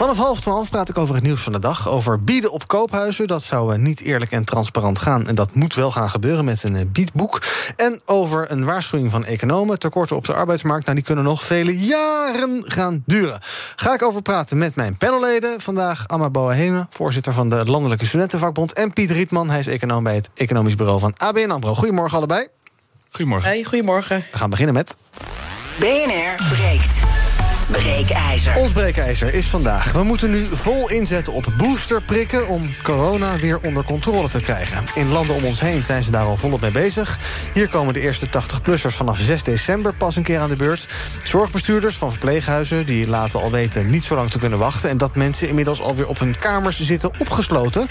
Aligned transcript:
Vanaf 0.00 0.16
half 0.16 0.40
twaalf 0.40 0.70
praat 0.70 0.88
ik 0.88 0.98
over 0.98 1.14
het 1.14 1.24
nieuws 1.24 1.40
van 1.40 1.52
de 1.52 1.58
dag. 1.58 1.88
Over 1.88 2.24
bieden 2.24 2.52
op 2.52 2.68
koophuizen. 2.68 3.26
Dat 3.26 3.42
zou 3.42 3.72
eh, 3.74 3.78
niet 3.78 4.00
eerlijk 4.00 4.30
en 4.30 4.44
transparant 4.44 4.98
gaan. 4.98 5.26
En 5.26 5.34
dat 5.34 5.54
moet 5.54 5.74
wel 5.74 5.92
gaan 5.92 6.10
gebeuren 6.10 6.44
met 6.44 6.62
een 6.62 6.76
eh, 6.76 6.86
biedboek. 6.92 7.42
En 7.76 8.00
over 8.04 8.50
een 8.50 8.64
waarschuwing 8.64 9.10
van 9.10 9.24
economen. 9.24 9.78
Tekorten 9.78 10.16
op 10.16 10.24
de 10.24 10.34
arbeidsmarkt. 10.34 10.84
Nou, 10.84 10.96
die 10.96 11.04
kunnen 11.04 11.24
nog 11.24 11.44
vele 11.44 11.78
jaren 11.78 12.62
gaan 12.66 13.02
duren. 13.06 13.40
Ga 13.76 13.94
ik 13.94 14.02
over 14.02 14.22
praten 14.22 14.58
met 14.58 14.74
mijn 14.74 14.96
panelleden. 14.96 15.60
Vandaag 15.60 16.08
Amma 16.08 16.30
Boaheme, 16.30 16.86
voorzitter 16.90 17.32
van 17.32 17.48
de 17.48 17.64
Landelijke 17.64 18.06
Studentenvakbond. 18.06 18.72
En 18.72 18.92
Piet 18.92 19.10
Rietman, 19.10 19.50
hij 19.50 19.58
is 19.58 19.66
econoom 19.66 20.02
bij 20.02 20.14
het 20.14 20.30
Economisch 20.34 20.74
Bureau 20.74 21.00
van 21.00 21.14
ABN 21.16 21.50
AMRO. 21.50 21.74
Goedemorgen 21.74 22.18
allebei. 22.18 22.46
Goedemorgen. 23.10 23.48
Hey, 23.48 23.64
goedemorgen. 23.64 24.24
We 24.30 24.38
gaan 24.38 24.50
beginnen 24.50 24.74
met... 24.74 24.96
BNR 25.78 26.48
breekt. 26.48 27.19
Breekijzer. 27.70 28.56
Ons 28.56 28.72
breekijzer 28.72 29.34
is 29.34 29.46
vandaag. 29.46 29.92
We 29.92 30.02
moeten 30.02 30.30
nu 30.30 30.46
vol 30.50 30.90
inzetten 30.90 31.32
op 31.32 31.46
boosterprikken 31.56 32.48
om 32.48 32.74
corona 32.82 33.36
weer 33.36 33.60
onder 33.60 33.84
controle 33.84 34.28
te 34.28 34.40
krijgen. 34.40 34.84
In 34.94 35.08
landen 35.08 35.36
om 35.36 35.44
ons 35.44 35.60
heen 35.60 35.84
zijn 35.84 36.02
ze 36.02 36.10
daar 36.10 36.24
al 36.24 36.36
volop 36.36 36.60
mee 36.60 36.70
bezig. 36.70 37.18
Hier 37.52 37.68
komen 37.68 37.94
de 37.94 38.00
eerste 38.00 38.26
80-plussers 38.26 38.96
vanaf 38.96 39.18
6 39.18 39.42
december 39.42 39.94
pas 39.94 40.16
een 40.16 40.22
keer 40.22 40.38
aan 40.38 40.48
de 40.48 40.56
beurt. 40.56 40.88
Zorgbestuurders 41.24 41.96
van 41.96 42.10
verpleeghuizen 42.10 42.86
die 42.86 43.08
laten 43.08 43.40
al 43.40 43.50
weten 43.50 43.90
niet 43.90 44.04
zo 44.04 44.14
lang 44.14 44.30
te 44.30 44.38
kunnen 44.38 44.58
wachten. 44.58 44.90
En 44.90 44.98
dat 44.98 45.14
mensen 45.14 45.48
inmiddels 45.48 45.80
alweer 45.80 46.08
op 46.08 46.18
hun 46.18 46.38
kamers 46.38 46.80
zitten 46.80 47.10
opgesloten. 47.18 47.88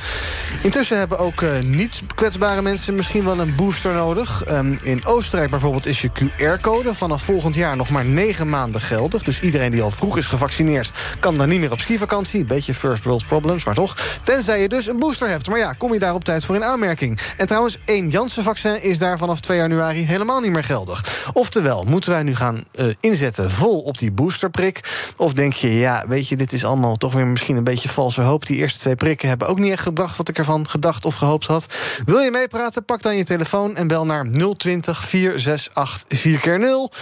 Intussen 0.62 0.98
hebben 0.98 1.20
ook 1.20 1.42
uh, 1.42 1.50
niet 1.60 2.02
kwetsbare 2.16 2.62
mensen 2.62 2.96
misschien 2.96 3.24
wel 3.24 3.40
een 3.40 3.56
booster 3.56 3.94
nodig. 3.94 4.52
Um, 4.52 4.78
in 4.84 5.06
Oostenrijk 5.06 5.50
bijvoorbeeld 5.50 5.86
is 5.86 6.02
je 6.02 6.10
QR-code 6.12 6.96
vanaf 6.96 7.22
volgend 7.22 7.56
jaar 7.56 7.76
nog 7.76 7.90
maar 7.90 8.06
9 8.06 8.50
maanden 8.50 8.82
geldig. 8.82 9.24
Dus 9.24 9.42
iedereen 9.42 9.69
die 9.72 9.82
al 9.82 9.92
vroeg 9.92 10.18
is 10.18 10.28
gevaccineerd... 10.28 10.92
kan 11.20 11.38
dan 11.38 11.50
niet 11.50 11.60
meer 11.60 11.72
op 11.72 11.80
skivakantie. 11.80 12.46
Beetje 12.46 12.74
first 12.74 13.04
world 13.04 13.26
problems, 13.26 13.64
maar 13.64 13.76
toch. 13.76 13.96
Tenzij 14.24 14.62
je 14.62 14.70
dus 14.70 14.88
een 14.88 15.00
booster 15.00 15.30
hebt. 15.30 15.48
Maar 15.48 15.60
ja, 15.60 15.74
kom 15.74 15.94
je 15.94 16.00
daar 16.00 16.14
op 16.14 16.24
tijd 16.24 16.46
voor 16.46 16.56
in 16.56 16.64
aanmerking. 16.64 17.20
En 17.38 17.48
trouwens, 17.48 17.80
één 17.86 18.10
Janssen-vaccin 18.10 18.82
is 18.82 18.98
daar 18.98 19.18
vanaf 19.18 19.40
2 19.40 19.58
januari 19.58 20.06
helemaal 20.06 20.40
niet 20.40 20.52
meer 20.52 20.64
geldig. 20.64 21.28
Oftewel, 21.34 21.84
moeten 21.84 22.10
wij 22.10 22.24
nu 22.24 22.36
gaan 22.36 22.64
uh, 22.76 22.86
inzetten 23.00 23.52
vol 23.52 23.80
op 23.80 23.98
die 23.98 24.12
boosterprik? 24.12 25.12
Of 25.18 25.34
denk 25.34 25.54
je, 25.54 25.74
ja, 25.74 26.06
weet 26.08 26.28
je, 26.28 26.36
dit 26.36 26.54
is 26.54 26.66
allemaal 26.66 26.96
toch 26.96 27.14
weer 27.14 27.28
misschien 27.28 27.56
een 27.56 27.64
beetje 27.64 27.90
valse 27.90 28.22
hoop. 28.22 28.46
Die 28.46 28.58
eerste 28.58 28.80
twee 28.80 28.96
prikken 28.96 29.30
hebben 29.30 29.48
ook 29.48 29.60
niet 29.60 29.72
echt 29.72 29.84
gebracht... 29.84 30.18
wat 30.18 30.30
ik 30.30 30.38
ervan 30.38 30.70
gedacht 30.70 31.06
of 31.06 31.16
gehoopt 31.16 31.46
had. 31.46 31.66
Wil 32.06 32.20
je 32.20 32.32
meepraten? 32.32 32.86
Pak 32.86 33.02
dan 33.02 33.18
je 33.18 33.24
telefoon 33.24 33.76
en 33.76 33.88
bel 33.88 34.06
naar 34.06 34.26
020 34.58 35.08
468 35.08 36.08
4x0. 36.10 36.96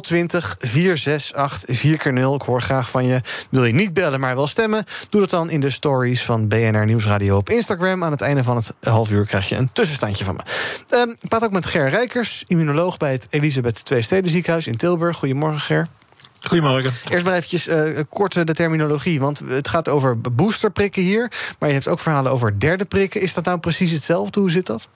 020 0.00 0.56
468 0.58 1.76
4 1.76 1.98
keer 2.02 2.12
0 2.12 2.34
Ik 2.34 2.42
hoor 2.42 2.62
graag 2.62 2.90
van 2.90 3.04
je. 3.04 3.20
Wil 3.50 3.64
je 3.64 3.72
niet 3.72 3.94
bellen, 3.94 4.20
maar 4.20 4.34
wel 4.34 4.46
stemmen? 4.46 4.84
Doe 5.08 5.20
dat 5.20 5.30
dan 5.30 5.50
in 5.50 5.60
de 5.60 5.70
stories 5.70 6.24
van 6.24 6.48
BNR 6.48 6.86
Nieuwsradio 6.86 7.36
op 7.36 7.50
Instagram. 7.50 8.04
Aan 8.04 8.10
het 8.10 8.20
einde 8.20 8.44
van 8.44 8.56
het 8.56 8.74
half 8.80 9.10
uur 9.10 9.26
krijg 9.26 9.48
je 9.48 9.56
een 9.56 9.72
tussenstandje 9.72 10.24
van 10.24 10.34
me. 10.34 10.42
Um, 10.96 11.10
ik 11.20 11.28
praat 11.28 11.44
ook 11.44 11.52
met 11.52 11.66
Ger 11.66 11.88
Rijkers, 11.88 12.44
immunoloog 12.46 12.96
bij 12.96 13.12
het 13.12 13.26
Elisabeth 13.30 13.90
II 13.90 14.02
Steden 14.02 14.30
Ziekenhuis 14.30 14.66
in 14.66 14.76
Tilburg. 14.76 15.16
Goedemorgen, 15.16 15.60
Ger. 15.60 15.88
Goedemorgen. 16.40 16.92
Eerst 17.10 17.24
maar 17.24 17.34
eventjes 17.34 17.68
uh, 17.68 18.00
kort 18.08 18.46
de 18.46 18.54
terminologie. 18.54 19.20
Want 19.20 19.38
het 19.38 19.68
gaat 19.68 19.88
over 19.88 20.20
boosterprikken 20.20 21.02
hier. 21.02 21.32
Maar 21.58 21.68
je 21.68 21.74
hebt 21.74 21.88
ook 21.88 22.00
verhalen 22.00 22.32
over 22.32 22.60
derde 22.60 22.84
prikken. 22.84 23.20
Is 23.20 23.34
dat 23.34 23.44
nou 23.44 23.58
precies 23.58 23.90
hetzelfde? 23.90 24.40
Hoe 24.40 24.50
zit 24.50 24.66
dat? 24.66 24.88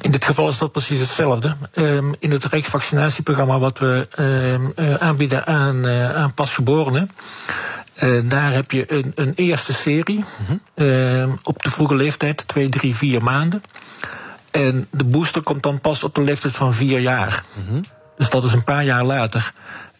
In 0.00 0.10
dit 0.10 0.24
geval 0.24 0.48
is 0.48 0.58
dat 0.58 0.72
precies 0.72 1.00
hetzelfde. 1.00 1.56
Um, 1.74 2.14
in 2.18 2.30
het 2.30 2.44
Rijksvaccinatieprogramma 2.44 3.58
wat 3.58 3.78
we 3.78 4.08
um, 4.18 4.72
uh, 4.76 4.94
aanbieden 4.94 5.46
aan, 5.46 5.86
uh, 5.86 6.14
aan 6.14 6.34
pasgeborenen. 6.34 7.10
Uh, 8.02 8.30
daar 8.30 8.52
heb 8.52 8.70
je 8.70 8.92
een, 8.92 9.12
een 9.14 9.32
eerste 9.34 9.72
serie 9.72 10.24
mm 10.38 10.60
-hmm. 10.74 11.38
op 11.42 11.62
de 11.62 11.70
vroege 11.70 11.94
leeftijd, 11.94 12.48
2, 12.48 12.68
3, 12.68 12.94
4 12.94 13.22
maanden. 13.22 13.62
En 14.50 14.86
de 14.90 15.04
booster 15.04 15.42
komt 15.42 15.62
dan 15.62 15.80
pas 15.80 16.04
op 16.04 16.14
de 16.14 16.22
leeftijd 16.22 16.56
van 16.56 16.74
4 16.74 17.00
jaar. 17.00 17.44
-hmm. 17.68 17.80
Dus 18.16 18.30
dat 18.30 18.44
is 18.44 18.52
een 18.52 18.64
paar 18.64 18.84
jaar 18.84 19.04
later. 19.04 19.52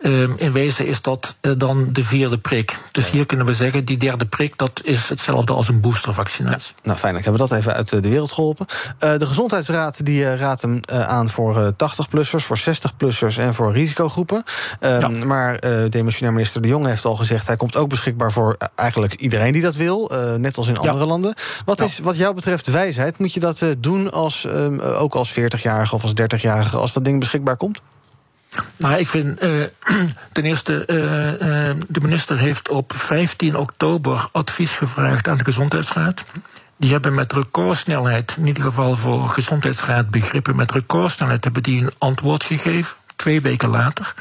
Um, 0.02 0.34
in 0.36 0.52
wezen 0.52 0.86
is 0.86 1.02
dat 1.02 1.36
uh, 1.40 1.52
dan 1.56 1.88
de 1.92 2.04
vierde 2.04 2.38
prik. 2.38 2.76
Dus 2.92 3.10
hier 3.10 3.26
kunnen 3.26 3.46
we 3.46 3.54
zeggen, 3.54 3.84
die 3.84 3.96
derde 3.96 4.26
prik, 4.26 4.58
dat 4.58 4.80
is 4.84 5.08
hetzelfde 5.08 5.52
als 5.52 5.68
een 5.68 5.80
boostervaccinatie. 5.80 6.72
Ja. 6.76 6.80
Nou, 6.82 6.98
fijn, 6.98 7.14
hebben 7.14 7.32
we 7.32 7.38
dat 7.38 7.52
even 7.52 7.74
uit 7.74 7.88
de 7.88 8.00
wereld 8.00 8.32
geholpen. 8.32 8.66
Uh, 9.00 9.18
de 9.18 9.26
Gezondheidsraad 9.26 10.04
die 10.04 10.36
raadt 10.36 10.62
hem 10.62 10.80
aan 10.86 11.28
voor 11.28 11.72
80-plussers, 11.72 12.44
voor 12.44 12.58
60-plussers 12.58 13.38
en 13.38 13.54
voor 13.54 13.72
risicogroepen. 13.72 14.42
Ja. 14.80 15.08
Maar 15.08 15.60
demissionair 15.90 16.34
minister 16.34 16.62
De 16.62 16.68
Jong 16.68 16.86
heeft 16.86 17.04
al 17.04 17.16
gezegd, 17.16 17.46
hij 17.46 17.56
komt 17.56 17.76
ook 17.76 17.88
beschikbaar 17.88 18.32
voor 18.32 18.56
eigenlijk 18.74 19.14
iedereen 19.14 19.52
die 19.52 19.62
dat 19.62 19.74
wil, 19.74 20.10
net 20.36 20.56
als 20.56 20.68
in 20.68 20.78
andere 20.78 21.06
landen. 21.06 21.34
Wat 21.64 21.80
is 21.80 21.98
wat 21.98 22.16
jou 22.16 22.34
betreft 22.34 22.66
wijsheid? 22.66 23.18
Moet 23.18 23.34
je 23.34 23.40
dat 23.40 23.62
doen 23.78 24.10
als, 24.10 24.44
um, 24.44 24.80
ook 24.80 25.14
als 25.14 25.32
40-jarige 25.32 25.94
of 25.94 26.02
als 26.02 26.12
30-jarige, 26.12 26.76
als 26.76 26.92
dat 26.92 27.04
ding 27.04 27.18
beschikbaar 27.18 27.56
komt? 27.56 27.80
Nou, 28.76 28.98
ik 28.98 29.08
vind 29.08 29.42
uh, 29.42 29.64
ten 30.32 30.44
eerste, 30.44 30.84
uh, 30.86 31.32
uh, 31.32 31.76
de 31.88 32.00
minister 32.00 32.38
heeft 32.38 32.68
op 32.68 32.92
15 32.96 33.56
oktober 33.56 34.28
advies 34.32 34.70
gevraagd 34.70 35.28
aan 35.28 35.36
de 35.36 35.44
Gezondheidsraad. 35.44 36.24
Die 36.76 36.92
hebben 36.92 37.14
met 37.14 37.32
recordsnelheid, 37.32 38.34
in 38.38 38.46
ieder 38.46 38.62
geval 38.62 38.96
voor 38.96 39.28
Gezondheidsraad 39.28 40.10
begrippen, 40.10 40.56
met 40.56 40.72
recordsnelheid 40.72 41.44
hebben 41.44 41.62
die 41.62 41.82
een 41.82 41.92
antwoord 41.98 42.44
gegeven, 42.44 42.96
twee 43.16 43.40
weken 43.40 43.68
later. 43.68 44.14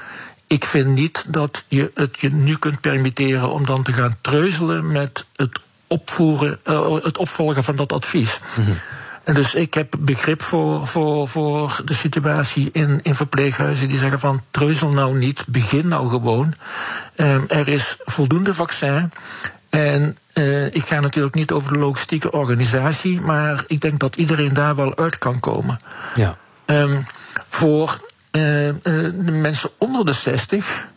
Ik 0.48 0.66
vind 0.66 0.88
niet 0.88 1.26
dat 1.28 1.64
je 1.68 1.92
het 1.94 2.20
je 2.20 2.30
nu 2.30 2.58
kunt 2.58 2.82
permitteren 2.82 3.50
om 3.52 3.66
dan 3.66 3.84
te 3.84 3.94
gaan 3.94 4.16
treuzelen 4.22 4.92
met 4.92 5.26
het 5.36 5.60
opvoeren, 5.88 6.60
het 7.04 7.18
opvolgen 7.18 7.64
van 7.64 7.76
dat 7.76 7.94
advies. 7.94 8.40
-hmm. 8.56 8.78
En 9.30 9.36
dus 9.36 9.54
ik 9.54 9.74
heb 9.74 9.96
begrip 10.00 10.42
voor, 10.42 10.88
voor, 10.88 11.28
voor 11.28 11.82
de 11.86 11.94
situatie 11.94 12.70
in, 12.72 13.00
in 13.04 13.16
verpleeghuizen 13.16 13.88
die 13.88 13.98
zeggen 13.98 14.20
van 14.20 14.42
treuzel 14.52 14.90
nou 14.90 15.18
niet, 15.18 15.46
begin 15.48 15.88
nou 15.88 16.10
gewoon. 16.10 16.54
Um, 17.16 17.46
er 17.48 17.68
is 17.68 17.98
voldoende 18.00 18.54
vaccin. 18.54 19.12
En 19.70 20.18
uh, 20.34 20.66
ik 20.66 20.88
ga 20.88 21.00
natuurlijk 21.00 21.36
niet 21.36 21.52
over 21.52 21.74
de 21.74 21.80
logistieke 21.80 22.32
organisatie, 22.32 23.22
maar 23.22 23.64
ik 23.68 23.82
denk 23.82 24.00
dat 24.00 24.16
iedereen 24.16 24.54
daar 24.54 24.76
wel 24.76 24.98
uit 24.98 25.18
kan 25.18 25.40
komen. 25.40 25.80
Ja. 26.16 26.38
Um, 26.66 27.06
voor 27.50 28.00
uh, 28.32 28.68
uh, 28.68 28.74
de 28.84 29.32
mensen 29.32 29.70
onder 29.78 30.06
de 30.06 30.14
60 30.14 30.88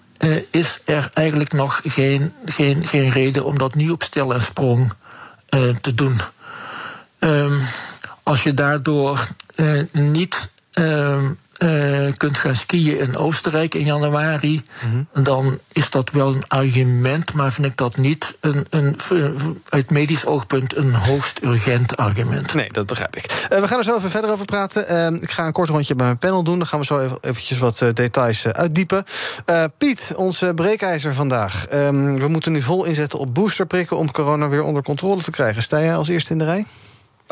is 0.51 0.81
er 0.85 1.11
eigenlijk 1.15 1.53
nog 1.53 1.81
geen, 1.85 2.33
geen, 2.45 2.85
geen 2.85 3.11
reden 3.11 3.45
om 3.45 3.59
dat 3.59 3.75
nu 3.75 3.91
op 3.91 4.03
stel 4.03 4.35
en 4.35 4.43
sprong 4.43 4.93
te 5.81 5.95
doen. 5.95 6.21
Um, 7.19 7.61
als 8.23 8.43
je 8.43 8.55
daardoor 8.55 9.29
uh, 9.57 9.83
niet 9.93 10.51
uh, 10.75 11.19
uh, 11.59 12.13
kunt 12.17 12.37
gaan 12.37 12.57
skiën 12.57 12.99
in 12.99 13.17
Oostenrijk 13.17 13.75
in 13.75 13.85
januari, 13.85 14.63
mm-hmm. 14.85 15.25
dan 15.25 15.59
is 15.73 15.91
dat 15.91 16.11
wel 16.11 16.35
een 16.35 16.49
argument, 16.49 17.33
maar 17.33 17.53
vind 17.53 17.67
ik 17.67 17.77
dat 17.77 17.97
niet 17.97 18.37
een, 18.41 18.67
een, 18.71 18.97
uit 19.69 19.91
medisch 19.91 20.27
oogpunt 20.27 20.77
een 20.77 20.95
hoogst 20.95 21.41
urgent 21.43 21.97
argument. 21.97 22.55
Nee, 22.55 22.73
dat 22.73 22.87
begrijp 22.87 23.17
ik. 23.17 23.47
Uh, 23.53 23.61
we 23.61 23.69
gaan 23.69 23.79
er 23.79 23.85
zo 23.85 23.97
even 23.97 24.11
verder 24.11 24.31
over 24.31 24.45
praten. 24.45 25.15
Uh, 25.15 25.23
ik 25.23 25.31
ga 25.31 25.47
een 25.47 25.53
kort 25.53 25.69
rondje 25.69 25.95
bij 25.95 26.07
mijn 26.07 26.19
panel 26.19 26.43
doen. 26.43 26.59
Dan 26.59 26.67
gaan 26.67 26.79
we 26.79 26.85
zo 26.87 27.01
even 27.01 27.19
eventjes 27.21 27.59
wat 27.59 27.83
details 27.95 28.47
uitdiepen. 28.47 29.05
Piet, 29.79 30.13
onze 30.17 30.53
breekijzer 30.55 31.15
vandaag. 31.15 31.67
Ehm, 31.67 32.15
we 32.15 32.29
moeten 32.29 32.53
nu 32.53 32.63
vol 32.63 32.85
inzetten 32.85 33.19
op 33.19 33.35
boosterprikken 33.35 33.97
om 33.97 34.11
corona 34.11 34.49
weer 34.49 34.63
onder 34.63 34.83
controle 34.83 35.23
te 35.23 35.31
krijgen. 35.31 35.63
Sta 35.63 35.81
jij 35.81 35.97
als 35.97 36.09
eerste 36.09 36.33
in 36.33 36.39
de 36.39 36.45
rij? 36.45 36.67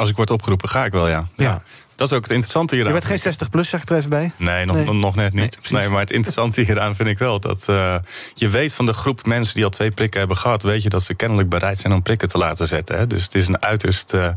Als 0.01 0.11
ik 0.11 0.17
word 0.17 0.31
opgeroepen, 0.31 0.69
ga 0.69 0.85
ik 0.85 0.93
wel, 0.93 1.09
ja. 1.09 1.29
ja. 1.37 1.45
ja. 1.45 1.63
Dat 2.01 2.11
is 2.11 2.17
ook 2.17 2.23
het 2.23 2.33
interessante 2.33 2.75
hieraan. 2.75 2.93
Je 2.93 2.99
bent 2.99 3.11
geen 3.11 3.21
60 3.21 3.51
plus, 3.51 3.69
zeg 3.69 3.83
ik 3.83 3.91
er 3.91 3.97
even 3.97 4.11
bij. 4.11 4.33
Nee, 4.37 4.65
nog, 4.65 4.77
nee. 4.77 4.93
nog 4.93 5.15
net 5.15 5.35
niet. 5.35 5.59
Nee, 5.71 5.81
nee, 5.81 5.91
maar 5.91 6.01
het 6.01 6.11
interessante 6.11 6.61
hieraan 6.61 6.97
vind 6.97 7.09
ik 7.09 7.19
wel 7.19 7.41
dat 7.41 7.67
uh, 7.71 7.97
je 8.35 8.49
weet 8.49 8.75
van 8.75 8.87
de 8.87 8.93
groep 8.93 9.27
mensen 9.27 9.55
die 9.55 9.65
al 9.65 9.71
twee 9.71 9.91
prikken 9.91 10.19
hebben 10.19 10.37
gehad, 10.37 10.63
weet 10.63 10.83
je 10.83 10.89
dat 10.89 11.03
ze 11.03 11.15
kennelijk 11.15 11.49
bereid 11.49 11.79
zijn 11.79 11.93
om 11.93 12.03
prikken 12.03 12.29
te 12.29 12.39
laten 12.39 12.69
zetten. 12.69 12.99
Hè? 12.99 13.07
Dus 13.07 13.23
het 13.23 13.35
is 13.35 13.49
een 13.49 13.63
uiterst 13.63 14.15
uh, 14.15 14.29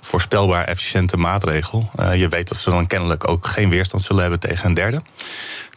voorspelbaar 0.00 0.64
efficiënte 0.64 1.16
maatregel. 1.16 1.90
Uh, 2.00 2.14
je 2.14 2.28
weet 2.28 2.48
dat 2.48 2.58
ze 2.58 2.70
dan 2.70 2.86
kennelijk 2.86 3.28
ook 3.28 3.46
geen 3.46 3.70
weerstand 3.70 4.02
zullen 4.02 4.22
hebben 4.22 4.40
tegen 4.40 4.66
een 4.66 4.74
derde. 4.74 5.02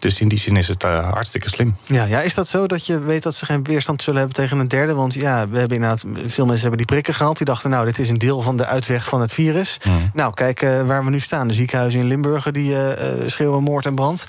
Dus 0.04 0.20
in 0.20 0.28
die 0.28 0.40
zin 0.40 0.58
is 0.58 0.68
het 0.68 0.84
uh, 0.84 1.12
hartstikke 1.12 1.50
slim. 1.50 1.76
Ja, 1.86 2.04
ja, 2.04 2.22
is 2.22 2.34
dat 2.34 2.48
zo 2.48 2.68
dat 2.68 2.86
je 2.86 3.00
weet 3.00 3.24
dat 3.24 3.36
ze 3.36 3.46
geen 3.46 3.64
weerstand 3.64 4.02
zullen 4.02 4.20
hebben 4.20 4.38
tegen 4.38 4.60
een 4.60 4.68
derde? 4.68 4.94
Want 4.94 5.14
ja, 5.14 5.48
we 5.50 5.58
hebben 5.58 5.78
inderdaad, 5.78 6.04
veel 6.26 6.46
mensen 6.46 6.62
hebben 6.62 6.78
die 6.78 6.86
prikken 6.86 7.14
gehaald. 7.14 7.38
Die 7.38 7.46
dachten, 7.46 7.70
nou, 7.70 7.86
dit 7.86 8.00
is 8.00 8.10
een 8.10 8.18
deel 8.18 8.42
van 8.42 8.58
de 8.58 8.66
uitweg 8.66 9.08
van 9.08 9.22
het 9.22 9.34
virus. 9.34 9.78
Mm. 9.84 10.12
Nou, 10.14 10.34
kijk 10.34 10.62
uh, 10.62 10.82
waar 10.82 11.04
we 11.04 11.10
nu 11.10 11.20
staan. 11.20 11.48
De 11.48 11.54
ziekenhuizen 11.54 12.00
in 12.00 12.08
Limburg 12.08 12.52
die 12.52 12.72
uh, 12.72 12.90
schreeuwen 13.26 13.64
moord 13.64 13.86
en 13.86 13.96
brand. 13.96 14.26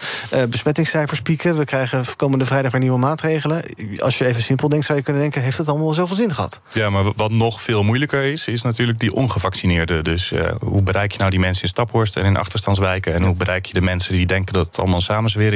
besmettingscijfers 0.49 1.21
pieken. 1.21 1.59
We 1.59 1.65
krijgen 1.65 2.05
komende 2.17 2.45
vrijdag 2.45 2.73
weer 2.73 2.81
nieuwe 2.81 2.99
maatregelen. 2.99 3.65
Als 3.99 4.19
je 4.19 4.27
even 4.27 4.43
simpel 4.43 4.69
denkt, 4.69 4.87
zou 4.87 4.99
je 4.99 5.05
kunnen 5.05 5.23
denken... 5.23 5.43
heeft 5.43 5.59
het 5.59 5.69
allemaal 5.69 5.87
wel 5.87 5.95
zoveel 5.95 6.17
zin 6.17 6.35
gehad? 6.35 6.61
Ja, 6.73 6.91
maar 6.91 7.13
wat 7.17 7.31
nog 7.31 7.63
veel 7.63 7.83
moeilijker 7.83 8.23
is, 8.23 8.49
is 8.49 8.63
natuurlijk 8.63 8.99
die 8.99 9.15
ongevaccineerden. 9.15 10.05
Dus 10.05 10.33
hoe 10.59 10.83
bereik 10.83 11.13
je 11.13 11.19
nou 11.19 11.31
die 11.31 11.41
mensen 11.41 11.63
in 11.63 11.69
Staphorst 11.69 12.17
en 12.17 12.25
in 12.25 12.37
achterstandswijken... 12.37 13.15
en 13.15 13.23
hoe 13.23 13.35
bereik 13.35 13.67
je 13.67 13.75
de 13.75 13.81
mensen 13.81 14.13
die 14.13 14.27
denken 14.27 14.53
dat 14.53 14.67
het 14.67 14.79
allemaal 14.79 14.97
een 14.97 15.03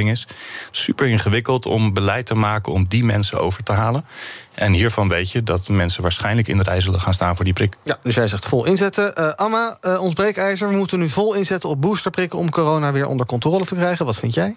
is? 0.09 0.27
Super 0.71 1.07
ingewikkeld 1.07 1.65
om 1.65 1.93
beleid 1.93 2.25
te 2.25 2.35
maken 2.35 2.73
om 2.73 2.85
die 2.87 3.03
mensen 3.03 3.39
over 3.39 3.63
te 3.63 3.71
halen. 3.71 4.05
En 4.53 4.73
hiervan 4.73 5.07
weet 5.07 5.31
je 5.31 5.43
dat 5.43 5.69
mensen 5.69 6.01
waarschijnlijk 6.01 6.47
in 6.47 6.57
de 6.57 6.63
rij 6.63 6.81
zullen 6.81 7.01
gaan 7.01 7.13
staan 7.13 7.35
voor 7.35 7.45
die 7.45 7.53
prik. 7.53 7.75
Ja, 7.83 7.97
dus 8.03 8.15
jij 8.15 8.27
zegt 8.27 8.45
vol 8.45 8.65
inzetten. 8.65 9.13
Uh, 9.19 9.29
Amma, 9.29 9.77
uh, 9.81 10.01
ons 10.01 10.13
breekijzer, 10.13 10.69
we 10.69 10.75
moeten 10.75 10.99
nu 10.99 11.09
vol 11.09 11.33
inzetten 11.33 11.69
op 11.69 11.81
boosterprikken 11.81 12.39
om 12.39 12.49
corona 12.49 12.91
weer 12.91 13.07
onder 13.07 13.25
controle 13.25 13.65
te 13.65 13.75
krijgen. 13.75 14.05
Wat 14.05 14.19
vind 14.19 14.33
jij? 14.33 14.55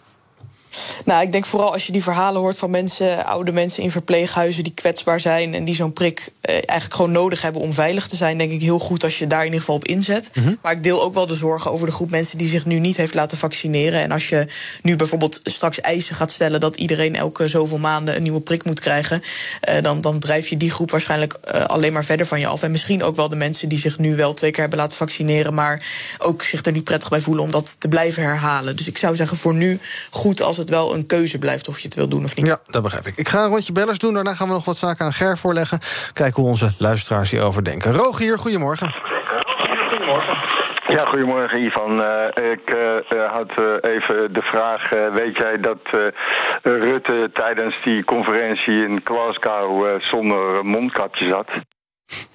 Nou, 1.05 1.23
ik 1.23 1.33
denk 1.33 1.47
vooral 1.47 1.73
als 1.73 1.87
je 1.87 1.93
die 1.93 2.03
verhalen 2.03 2.41
hoort 2.41 2.59
van 2.59 2.71
mensen, 2.71 3.27
oude 3.27 3.53
mensen 3.53 3.83
in 3.83 3.91
verpleeghuizen 3.91 4.65
die 4.65 4.75
kwetsbaar 4.75 5.21
zijn 5.21 5.55
en 5.55 5.65
die 5.65 5.75
zo'n 5.75 5.93
prik 5.93 6.29
eh, 6.41 6.55
eigenlijk 6.55 6.95
gewoon 6.95 7.13
nodig 7.13 7.43
hebben 7.43 7.63
om 7.63 7.73
veilig 7.73 8.07
te 8.07 8.17
zijn, 8.17 8.39
denk 8.39 8.51
ik 8.53 8.61
heel 8.61 8.79
goed 8.79 9.05
als 9.05 9.19
je 9.19 9.27
daar 9.27 9.39
in 9.39 9.45
ieder 9.45 9.61
geval 9.61 9.75
op 9.75 9.85
inzet. 9.85 10.31
Mhm. 10.35 10.55
Maar 10.63 10.73
ik 10.73 10.83
deel 10.83 11.03
ook 11.03 11.15
wel 11.15 11.27
de 11.27 11.35
zorgen 11.35 11.71
over 11.71 11.87
de 11.87 11.93
groep 11.93 12.11
mensen 12.11 12.39
die 12.39 12.49
zich 12.49 12.67
nu 12.67 12.79
niet 12.79 12.97
heeft 12.97 13.15
laten 13.15 13.39
vaccineren. 13.39 14.01
En 14.01 14.11
als 14.13 14.29
je 14.29 14.47
nu 14.83 14.97
bijvoorbeeld 14.97 15.41
straks 15.45 15.81
eisen 15.81 16.17
gaat 16.17 16.33
stellen 16.33 16.61
dat 16.61 16.77
iedereen 16.77 17.17
elke 17.17 17.49
zoveel 17.49 17.79
maanden 17.79 18.17
een 18.17 18.23
nieuwe 18.23 18.41
prik 18.41 18.65
moet 18.65 18.81
krijgen, 18.81 19.23
eh, 19.61 19.83
dan, 19.83 20.01
dan 20.01 20.19
drijf 20.19 20.49
je 20.49 20.57
die 20.57 20.71
groep 20.71 20.91
waarschijnlijk 20.91 21.39
uh, 21.55 21.65
alleen 21.65 21.93
maar 21.93 22.05
verder 22.05 22.27
van 22.27 22.41
je 22.41 22.47
af. 22.47 22.63
En 22.63 22.71
misschien 22.71 23.03
ook 23.03 23.17
wel 23.17 23.29
de 23.29 23.37
mensen 23.37 23.69
die 23.69 23.79
zich 23.79 23.99
nu 23.99 24.17
wel 24.17 24.35
twee 24.35 24.51
keer 24.51 24.61
hebben 24.61 24.79
laten 24.79 24.97
vaccineren, 24.97 25.55
maar 25.55 25.87
ook 26.19 26.43
zich 26.43 26.65
er 26.65 26.73
niet 26.73 26.85
prettig 26.85 27.09
bij 27.09 27.21
voelen 27.21 27.45
om 27.45 27.51
dat 27.51 27.77
te 27.79 27.89
blijven 27.89 28.23
herhalen. 28.23 28.77
Dus 28.77 28.89
ik 28.89 28.99
zou 28.99 29.17
zeggen 29.17 29.37
voor 29.37 29.55
nu 29.55 29.79
goed 30.11 30.43
als 30.43 30.57
het 30.57 30.62
wel 30.71 30.95
een 30.95 31.07
keuze 31.07 31.39
blijft 31.39 31.69
of 31.69 31.79
je 31.79 31.85
het 31.85 31.95
wil 31.95 32.09
doen 32.09 32.25
of 32.25 32.37
niet. 32.37 32.47
Ja, 32.47 32.59
dat 32.67 32.83
begrijp 32.83 33.07
ik. 33.07 33.17
Ik 33.17 33.29
ga 33.29 33.43
een 33.45 33.51
rondje 33.51 33.73
bellers 33.73 33.99
doen. 33.99 34.15
Daarna 34.15 34.35
gaan 34.35 34.47
we 34.49 34.53
nog 34.53 34.65
wat 34.65 34.77
zaken 34.77 35.05
aan 35.05 35.13
Ger 35.13 35.39
voorleggen. 35.39 35.79
Kijken 36.13 36.43
hoe 36.43 36.51
onze 36.51 36.75
luisteraars 36.79 37.31
hierover 37.31 37.65
denken. 37.65 37.93
Rogier, 37.93 38.39
goedemorgen. 38.39 38.95
Ja, 40.89 41.05
goedemorgen 41.05 41.65
Ivan. 41.65 42.01
Uh, 42.01 42.27
ik 42.53 42.75
uh, 42.75 43.33
had 43.33 43.51
even 43.81 44.33
de 44.33 44.43
vraag: 44.43 44.89
weet 45.13 45.37
jij 45.37 45.61
dat 45.61 46.13
Rutte 46.63 47.31
tijdens 47.33 47.83
die 47.85 48.05
conferentie 48.05 48.85
in 48.85 49.01
Glasgow 49.05 50.01
zonder 50.01 50.65
mondkapje 50.65 51.29
zat? 51.29 51.49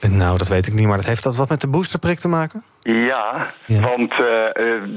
Nou, 0.09 0.38
dat 0.38 0.47
weet 0.47 0.68
ik 0.68 0.74
niet, 0.74 0.88
maar 0.88 0.97
dat 0.97 1.06
heeft 1.06 1.24
dat 1.24 1.35
wat 1.35 1.50
met 1.50 1.62
de 1.62 1.69
boosterprik 1.69 2.18
te 2.19 2.27
maken? 2.27 2.63
Ja, 2.79 3.53
want 3.65 4.12
uh, 4.12 4.45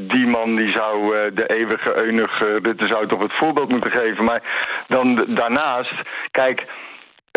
die 0.09 0.27
man 0.27 0.56
die 0.56 0.73
zou 0.73 1.17
uh, 1.17 1.31
de 1.35 1.47
eeuwige 1.47 1.97
eunige 1.97 2.59
Rutte 2.62 2.87
zou 2.87 3.09
toch 3.09 3.23
het 3.23 3.37
voorbeeld 3.37 3.69
moeten 3.69 3.91
geven. 3.91 4.25
Maar 4.25 4.43
dan 4.88 5.27
daarnaast, 5.29 5.94
kijk, 6.31 6.67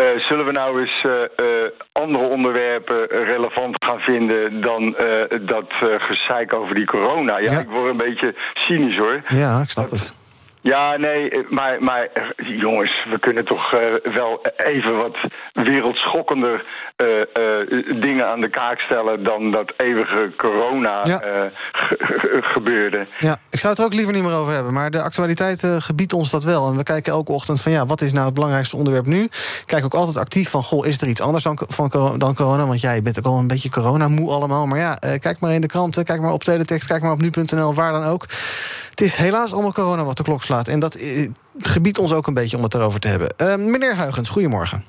uh, 0.02 0.18
zullen 0.18 0.46
we 0.46 0.52
nou 0.52 0.80
eens 0.80 1.06
andere 1.92 2.24
onderwerpen 2.24 3.06
relevant 3.06 3.84
gaan 3.84 4.00
vinden 4.00 4.60
dan 4.60 4.96
dat 5.40 5.72
gezeik 5.98 6.54
over 6.54 6.74
die 6.74 6.86
corona? 6.86 7.38
Ja, 7.38 7.52
ja, 7.52 7.58
ik 7.58 7.70
word 7.70 7.86
een 7.86 7.96
beetje 7.96 8.34
cynisch 8.54 8.98
hoor. 8.98 9.22
Ja, 9.28 9.60
ik 9.60 9.70
snap 9.70 9.90
het. 9.90 10.22
Ja, 10.60 10.96
nee, 10.96 11.46
maar, 11.48 11.82
maar 11.82 12.08
jongens, 12.46 13.06
we 13.10 13.18
kunnen 13.18 13.44
toch 13.44 13.70
wel 14.14 14.40
even 14.56 14.96
wat 14.96 15.16
wereldschokkender 15.52 16.64
uh, 16.96 17.08
uh, 17.18 18.00
dingen 18.00 18.28
aan 18.28 18.40
de 18.40 18.48
kaak 18.48 18.80
stellen 18.80 19.24
dan 19.24 19.50
dat 19.50 19.72
eeuwige 19.76 20.32
corona 20.36 21.00
ja. 21.02 21.50
gebeurde. 22.54 23.06
Ja, 23.18 23.36
ik 23.50 23.58
zou 23.58 23.72
het 23.72 23.78
er 23.78 23.84
ook 23.84 23.94
liever 23.94 24.12
niet 24.12 24.22
meer 24.22 24.34
over 24.34 24.52
hebben. 24.52 24.72
Maar 24.72 24.90
de 24.90 25.00
actualiteit 25.00 25.66
gebiedt 25.78 26.12
ons 26.12 26.30
dat 26.30 26.44
wel. 26.44 26.70
En 26.70 26.76
we 26.76 26.82
kijken 26.82 27.12
elke 27.12 27.32
ochtend 27.32 27.62
van 27.62 27.72
ja, 27.72 27.86
wat 27.86 28.00
is 28.00 28.12
nou 28.12 28.24
het 28.24 28.34
belangrijkste 28.34 28.76
onderwerp 28.76 29.06
nu? 29.06 29.28
Kijk 29.64 29.84
ook 29.84 29.94
altijd 29.94 30.16
actief 30.16 30.50
van, 30.50 30.62
goh, 30.62 30.86
is 30.86 31.00
er 31.00 31.08
iets 31.08 31.20
anders 31.20 31.42
dan, 31.42 31.58
van, 31.68 31.90
dan 32.18 32.34
corona? 32.34 32.66
Want 32.66 32.80
jij 32.80 33.02
bent 33.02 33.18
ook 33.18 33.32
al 33.32 33.38
een 33.38 33.48
beetje 33.48 33.70
corona-moe 33.70 34.30
allemaal. 34.30 34.66
Maar 34.66 34.78
ja, 34.78 34.94
kijk 35.18 35.40
maar 35.40 35.52
in 35.52 35.60
de 35.60 35.66
kranten, 35.66 36.04
kijk 36.04 36.20
maar 36.20 36.32
op 36.32 36.44
teletext, 36.44 36.88
kijk 36.88 37.02
maar 37.02 37.12
op 37.12 37.20
nu.nl, 37.20 37.74
waar 37.74 37.92
dan 37.92 38.04
ook. 38.04 38.26
Het 38.94 39.00
is 39.00 39.16
helaas 39.16 39.52
allemaal 39.52 39.72
corona 39.72 40.04
wat 40.04 40.16
de 40.16 40.22
klok 40.22 40.42
slaat. 40.42 40.68
En 40.68 40.80
dat 40.80 41.04
gebiedt 41.58 41.98
ons 41.98 42.12
ook 42.12 42.26
een 42.26 42.34
beetje 42.34 42.56
om 42.56 42.62
het 42.62 42.74
erover 42.74 43.00
te 43.00 43.08
hebben. 43.08 43.70
meneer 43.70 43.94
Huigens, 43.94 44.28
goedemorgen. 44.28 44.84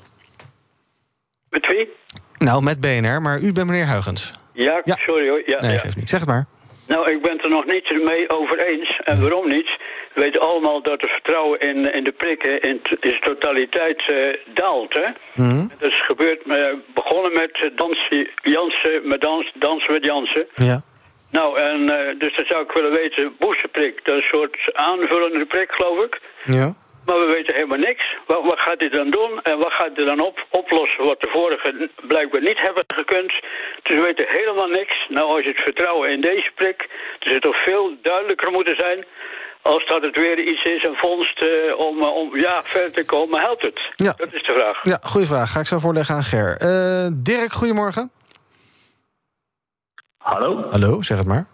Met 1.49 1.67
wie? 1.67 1.89
Nou, 2.37 2.63
met 2.63 2.79
BNR, 2.79 3.21
maar 3.21 3.39
u 3.39 3.53
bent 3.53 3.67
meneer 3.67 3.85
Huigens. 3.85 4.31
Ja, 4.53 4.81
sorry 4.85 5.29
hoor. 5.29 5.41
Ja, 5.45 5.61
nee, 5.61 5.71
ja. 5.71 5.77
geeft 5.77 5.95
niet. 5.95 6.09
Zeg 6.09 6.19
het 6.19 6.29
maar. 6.29 6.45
Nou, 6.87 7.11
ik 7.11 7.21
ben 7.21 7.31
het 7.31 7.43
er 7.43 7.49
nog 7.49 7.65
niet 7.65 8.03
mee 8.03 8.29
over 8.29 8.59
eens. 8.67 9.01
En 9.03 9.21
waarom 9.21 9.47
niet? 9.47 9.69
We 10.13 10.21
weten 10.21 10.41
allemaal 10.41 10.81
dat 10.81 11.01
het 11.01 11.09
vertrouwen 11.09 11.59
in, 11.59 11.93
in 11.93 12.03
de 12.03 12.11
prikken 12.11 12.61
in, 12.61 12.81
in 12.99 13.09
zijn 13.09 13.21
totaliteit 13.21 14.09
uh, 14.11 14.33
daalt. 14.53 14.93
Hè? 14.93 15.11
Mm 15.43 15.69
Dat 15.79 15.91
is 15.91 16.05
gebeurd, 16.05 16.45
uh, 16.45 16.55
begonnen 16.93 17.33
met 17.33 17.71
dansen, 17.75 18.29
Jansen, 18.41 19.07
met 19.07 19.21
dans, 19.21 19.51
dansen 19.55 19.93
met 19.93 20.05
Jansen. 20.05 20.45
Ja. 20.55 20.81
Nou, 21.37 21.59
en 21.59 21.79
uh, 21.81 22.19
dus 22.19 22.35
dan 22.35 22.45
zou 22.45 22.63
ik 22.63 22.71
willen 22.71 22.91
weten, 22.91 23.35
boosterprik, 23.39 24.05
dat 24.05 24.15
is 24.17 24.23
een 24.23 24.37
soort 24.37 24.57
aanvullende 24.73 25.45
prik, 25.45 25.71
geloof 25.71 26.05
ik. 26.05 26.21
Ja. 26.43 26.67
Maar 27.05 27.19
we 27.19 27.33
weten 27.37 27.53
helemaal 27.53 27.85
niks. 27.89 28.03
Wat, 28.27 28.43
wat 28.43 28.59
gaat 28.59 28.79
hij 28.79 28.89
dan 28.89 29.09
doen 29.09 29.31
en 29.43 29.57
wat 29.57 29.73
gaat 29.79 29.95
hij 29.95 30.05
dan 30.05 30.19
op, 30.19 30.45
oplossen 30.49 31.03
wat 31.03 31.21
de 31.21 31.29
vorige 31.29 31.89
blijkbaar 32.07 32.41
niet 32.41 32.61
hebben 32.67 32.83
gekund? 32.87 33.31
Dus 33.83 33.95
we 33.95 34.01
weten 34.01 34.25
helemaal 34.27 34.67
niks. 34.67 34.95
Nou, 35.09 35.25
als 35.35 35.43
je 35.43 35.49
het 35.49 35.63
vertrouwen 35.69 36.11
in 36.11 36.21
deze 36.21 36.51
prik, 36.55 36.89
dus 37.19 37.33
het 37.33 37.41
toch 37.41 37.63
veel 37.63 37.97
duidelijker 38.01 38.51
moeten 38.51 38.75
zijn 38.77 39.05
als 39.61 39.87
dat 39.87 40.01
het 40.01 40.15
weer 40.15 40.39
iets 40.39 40.63
is, 40.63 40.83
een 40.83 40.95
vondst 40.95 41.41
uh, 41.41 41.79
om, 41.87 42.03
om 42.03 42.37
ja, 42.37 42.61
verder 42.63 42.91
te 42.91 43.05
komen, 43.05 43.39
helpt 43.39 43.61
het? 43.61 43.79
Ja. 43.95 44.13
Dat 44.17 44.33
is 44.33 44.43
de 44.43 44.53
vraag. 44.57 44.77
Ja, 44.81 44.97
goede 45.01 45.27
vraag. 45.27 45.51
Ga 45.51 45.59
ik 45.59 45.65
zo 45.65 45.79
voorleggen 45.79 46.15
aan 46.15 46.23
Ger. 46.23 46.61
Uh, 46.61 47.07
Dirk, 47.13 47.51
goedemorgen. 47.51 48.11
Hallo. 50.25 50.63
Hallo, 50.69 51.01
zeg 51.01 51.17
het 51.17 51.27
maar. 51.27 51.45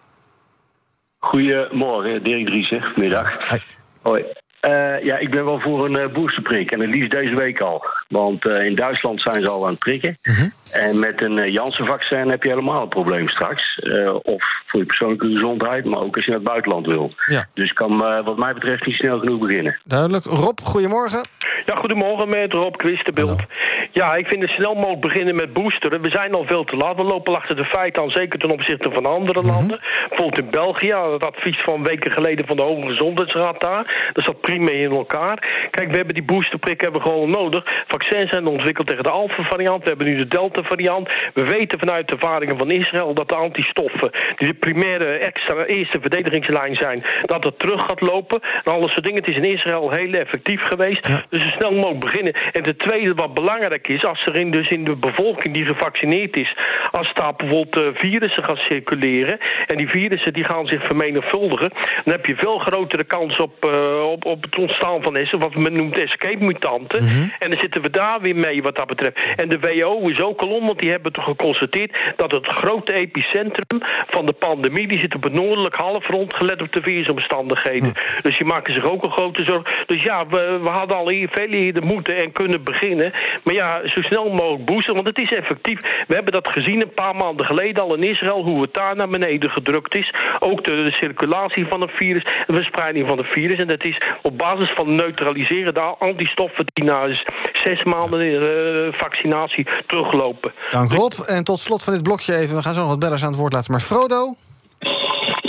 Goedemorgen, 1.18 2.23
Dirk 2.23 2.45
Driessen. 2.45 2.83
Middag. 2.95 3.50
Hi. 3.50 3.57
Hoi. 4.01 4.23
Uh, 4.68 5.03
ja, 5.03 5.18
ik 5.18 5.31
ben 5.31 5.45
wel 5.45 5.59
voor 5.59 5.85
een 5.85 5.97
uh, 5.97 6.13
boosterprik. 6.13 6.71
En 6.71 6.79
het 6.79 6.89
liefst 6.89 7.12
deze 7.12 7.35
week 7.35 7.59
al. 7.59 7.85
Want 8.11 8.45
uh, 8.45 8.65
in 8.65 8.75
Duitsland 8.75 9.21
zijn 9.21 9.45
ze 9.45 9.51
al 9.51 9.63
aan 9.63 9.69
het 9.69 9.79
prikken. 9.79 10.17
Uh 10.23 10.37
-huh. 10.37 10.49
En 10.71 10.99
met 10.99 11.21
een 11.21 11.51
Janssen-vaccin 11.51 12.30
heb 12.30 12.44
je 12.44 12.49
helemaal 12.49 12.81
een 12.81 12.87
probleem 12.87 13.27
straks. 13.27 13.80
of 14.23 14.44
voor 14.65 14.80
je 14.80 14.85
persoonlijke 14.85 15.27
gezondheid, 15.27 15.85
maar 15.85 15.99
ook 15.99 16.15
als 16.15 16.25
je 16.25 16.31
naar 16.31 16.39
het 16.39 16.49
buitenland 16.49 16.85
wil. 16.85 17.13
Ja. 17.25 17.45
Dus 17.53 17.73
kan 17.73 17.97
wat 18.23 18.37
mij 18.37 18.53
betreft 18.53 18.85
niet 18.85 18.95
snel 18.95 19.19
genoeg 19.19 19.39
beginnen. 19.39 19.77
Duidelijk. 19.83 20.25
Rob, 20.25 20.59
goedemorgen. 20.63 21.27
Ja, 21.65 21.75
goedemorgen 21.75 22.30
met 22.30 22.53
Rob 22.53 22.75
Kwistenbeeld. 22.75 23.45
Ja, 23.91 24.15
ik 24.15 24.27
vind 24.27 24.41
het 24.41 24.51
snel 24.51 24.73
mogelijk 24.73 25.01
beginnen 25.01 25.35
met 25.35 25.53
boosteren. 25.53 26.01
We 26.01 26.09
zijn 26.09 26.33
al 26.33 26.45
veel 26.45 26.63
te 26.63 26.75
laat. 26.75 26.95
We 26.95 27.03
lopen 27.03 27.35
achter 27.35 27.56
de 27.56 27.65
feiten 27.65 28.01
aan, 28.01 28.09
zeker 28.09 28.39
ten 28.39 28.51
opzichte 28.51 28.91
van 28.91 29.06
andere 29.06 29.39
mhm. 29.39 29.49
landen. 29.49 29.80
Bijvoorbeeld 30.09 30.41
in 30.41 30.49
België, 30.49 30.94
het 30.94 31.25
advies 31.25 31.61
van 31.63 31.83
weken 31.83 32.11
geleden 32.11 32.45
van 32.45 32.56
de 32.56 32.61
Hoge 32.61 32.87
Gezondheidsraad 32.87 33.61
daar. 33.61 34.11
Dat 34.13 34.23
zat 34.23 34.41
prima 34.41 34.71
in 34.71 34.91
elkaar. 34.91 35.68
Kijk, 35.71 35.89
we 35.89 35.95
hebben 35.95 36.13
die 36.13 36.23
boosterprik 36.23 36.81
hebben 36.81 37.01
we 37.01 37.07
gewoon 37.07 37.30
nodig. 37.30 37.63
Vaccins 38.01 38.31
zijn 38.31 38.47
ontwikkeld 38.47 38.87
tegen 38.87 39.03
de 39.03 39.09
Alpha-variant. 39.09 39.83
We 39.83 39.89
hebben 39.89 40.07
nu 40.07 40.17
de 40.17 40.27
Delta-variant. 40.27 41.09
We 41.33 41.43
weten 41.43 41.79
vanuit 41.79 42.07
de 42.07 42.13
ervaringen 42.13 42.57
van 42.57 42.71
Israël 42.71 43.13
dat 43.13 43.29
de 43.29 43.35
antistoffen... 43.35 44.11
die 44.37 44.47
de 44.47 44.53
primaire 44.53 45.05
extra 45.05 45.65
eerste 45.65 45.99
verdedigingslijn 46.01 46.75
zijn... 46.75 47.03
dat 47.25 47.43
het 47.43 47.59
terug 47.59 47.81
gaat 47.81 48.01
lopen. 48.01 48.41
En 48.63 48.71
alles 48.71 48.91
soort 48.91 49.03
dingen. 49.03 49.19
Het 49.19 49.29
is 49.29 49.35
in 49.35 49.53
Israël 49.53 49.91
heel 49.91 50.11
effectief 50.11 50.61
geweest. 50.61 51.25
Dus 51.29 51.41
zo 51.41 51.49
snel 51.49 51.71
mogelijk 51.71 51.99
beginnen. 51.99 52.33
En 52.51 52.63
ten 52.63 52.77
tweede, 52.77 53.13
wat 53.13 53.33
belangrijk 53.33 53.87
is... 53.87 54.05
als 54.05 54.25
er 54.25 54.35
in, 54.35 54.51
dus 54.51 54.69
in 54.69 54.83
de 54.83 54.95
bevolking 54.95 55.53
die 55.53 55.65
gevaccineerd 55.65 56.37
is... 56.37 56.55
als 56.91 57.13
daar 57.13 57.33
bijvoorbeeld 57.35 57.77
uh, 57.77 57.99
virussen 57.99 58.43
gaan 58.43 58.57
circuleren... 58.57 59.37
en 59.67 59.77
die 59.77 59.89
virussen 59.89 60.33
die 60.33 60.43
gaan 60.43 60.67
zich 60.67 60.83
vermenigvuldigen... 60.83 61.69
dan 62.03 62.13
heb 62.13 62.25
je 62.25 62.35
veel 62.35 62.57
grotere 62.57 63.03
kans 63.03 63.37
op, 63.37 63.65
uh, 63.65 64.03
op, 64.03 64.25
op 64.25 64.43
het 64.43 64.57
ontstaan 64.57 65.01
van 65.01 65.19
wat 65.39 65.55
men 65.55 65.73
noemt 65.73 65.97
escape-mutanten. 65.97 67.03
Mhm. 67.03 67.29
En 67.39 67.49
dan 67.49 67.59
zitten 67.59 67.81
we 67.81 67.89
daar 67.92 68.21
weer 68.21 68.36
mee 68.36 68.62
wat 68.62 68.78
dat 68.78 68.88
betreft. 68.88 69.18
En 69.36 69.50
de 69.50 69.60
WHO 69.60 70.07
is 70.07 70.21
ook 70.21 70.42
al 70.42 70.50
om, 70.50 70.66
want 70.66 70.80
die 70.80 70.92
hebben 70.92 71.12
toch 71.12 71.24
geconstateerd 71.24 71.98
dat 72.16 72.31
het 72.31 72.48
grote 72.48 72.94
epicentrum 72.94 73.81
van 74.07 74.26
de 74.26 74.33
pandemie, 74.33 74.88
die 74.88 75.00
zit 75.00 75.16
op 75.16 75.24
het 75.24 75.33
noordelijk 75.33 75.76
halfrond, 75.76 76.33
gelet 76.33 76.62
op 76.62 76.71
de 76.71 76.81
weersomstandigheden. 76.81 77.94
Dus 78.21 78.38
die 78.38 78.48
maken 78.48 78.74
zich 78.74 78.83
ook 78.83 79.04
een 79.04 79.12
grote 79.12 79.44
zorg. 79.44 79.86
Dus 79.86 80.04
ja, 80.04 80.28
we, 80.28 80.60
we 80.62 80.69
hadden 80.69 80.98
al 80.98 81.10
hier 81.10 81.30
veel 81.31 81.48
eerder 81.48 81.86
moeten 81.86 82.18
en 82.18 82.31
kunnen 82.31 82.64
beginnen. 82.64 83.14
Maar 83.44 83.54
ja, 83.54 83.81
zo 83.88 84.02
snel 84.02 84.30
mogelijk 84.30 84.66
boosten, 84.66 84.94
want 84.94 85.07
het 85.07 85.21
is 85.21 85.31
effectief. 85.31 85.78
We 86.07 86.14
hebben 86.14 86.33
dat 86.33 86.48
gezien 86.48 86.81
een 86.81 86.94
paar 86.94 87.16
maanden 87.16 87.45
geleden 87.45 87.83
al 87.83 87.95
in 87.95 88.10
Israël, 88.10 88.44
hoe 88.44 88.62
het 88.62 88.74
daar 88.74 88.95
naar 88.95 89.10
beneden 89.10 89.50
gedrukt 89.50 89.95
is. 89.95 90.14
Ook 90.40 90.64
de, 90.64 90.83
de 90.83 90.92
circulatie 90.92 91.66
van 91.66 91.81
het 91.81 91.92
virus, 91.92 92.24
de 92.24 92.54
verspreiding 92.54 93.07
van 93.07 93.18
het 93.18 93.28
virus. 93.28 93.60
En 93.60 93.68
dat 93.68 93.86
is 93.86 94.02
op 94.21 94.38
basis 94.38 94.69
van 94.76 94.95
neutraliseren 94.95 95.74
de 95.74 95.80
antistoffen 95.80 96.66
die 96.74 96.83
na 96.83 97.07
zes 97.54 97.81
maanden 97.83 98.19
uh, 98.19 98.94
vaccinatie 98.94 99.68
teruglopen. 99.85 100.54
Dank 100.69 100.92
Rob. 100.92 101.14
En 101.28 101.44
tot 101.44 101.59
slot 101.59 101.83
van 101.83 101.94
dit 101.94 102.04
blokje 102.04 102.35
even, 102.35 102.56
we 102.56 102.61
gaan 102.61 102.73
zo 102.73 102.81
nog 102.81 102.90
wat 102.90 103.00
bellers 103.00 103.23
aan 103.23 103.31
het 103.31 103.40
woord 103.40 103.54
laten. 103.54 103.71
Maar 103.71 103.81
Frodo? 103.81 104.35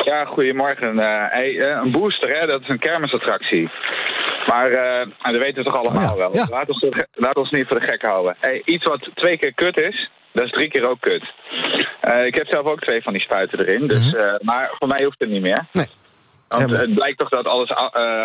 Ja, 0.04 0.24
goedemorgen. 0.24 0.94
Uh, 0.98 1.24
hey, 1.28 1.50
uh, 1.50 1.80
een 1.82 1.90
booster, 1.90 2.38
hè, 2.38 2.46
dat 2.46 2.60
is 2.60 2.68
een 2.68 2.78
kermisattractie. 2.78 3.70
Maar 4.46 4.70
uh, 4.70 5.32
dat 5.32 5.42
weten 5.42 5.54
we 5.54 5.70
toch 5.70 5.76
allemaal 5.76 6.02
oh 6.02 6.10
ja, 6.10 6.16
wel. 6.16 6.34
Ja. 6.34 6.46
Laat, 6.50 6.68
ons, 6.68 6.86
laat 7.14 7.36
ons 7.36 7.50
niet 7.50 7.66
voor 7.66 7.80
de 7.80 7.86
gek 7.86 8.02
houden. 8.02 8.36
Hey, 8.40 8.62
iets 8.64 8.84
wat 8.84 9.10
twee 9.14 9.38
keer 9.38 9.54
kut 9.54 9.76
is, 9.76 10.10
dat 10.32 10.44
is 10.44 10.50
drie 10.50 10.68
keer 10.68 10.88
ook 10.88 11.00
kut. 11.00 11.32
ik 12.24 12.34
heb 12.34 12.46
zelf 12.46 12.66
ook 12.66 12.80
twee 12.80 13.02
van 13.02 13.12
die 13.12 13.22
spuiten 13.22 13.58
erin. 13.58 13.86
Dus, 13.86 14.12
-hmm. 14.12 14.38
maar 14.42 14.70
voor 14.78 14.88
mij 14.88 15.04
hoeft 15.04 15.18
het 15.18 15.28
niet 15.28 15.42
meer. 15.42 15.66
Nee. 15.72 15.86
Want 16.48 16.70
het 16.70 16.94
blijkt 16.94 17.18
toch 17.18 17.28
dat 17.28 17.46
alles, 17.46 17.74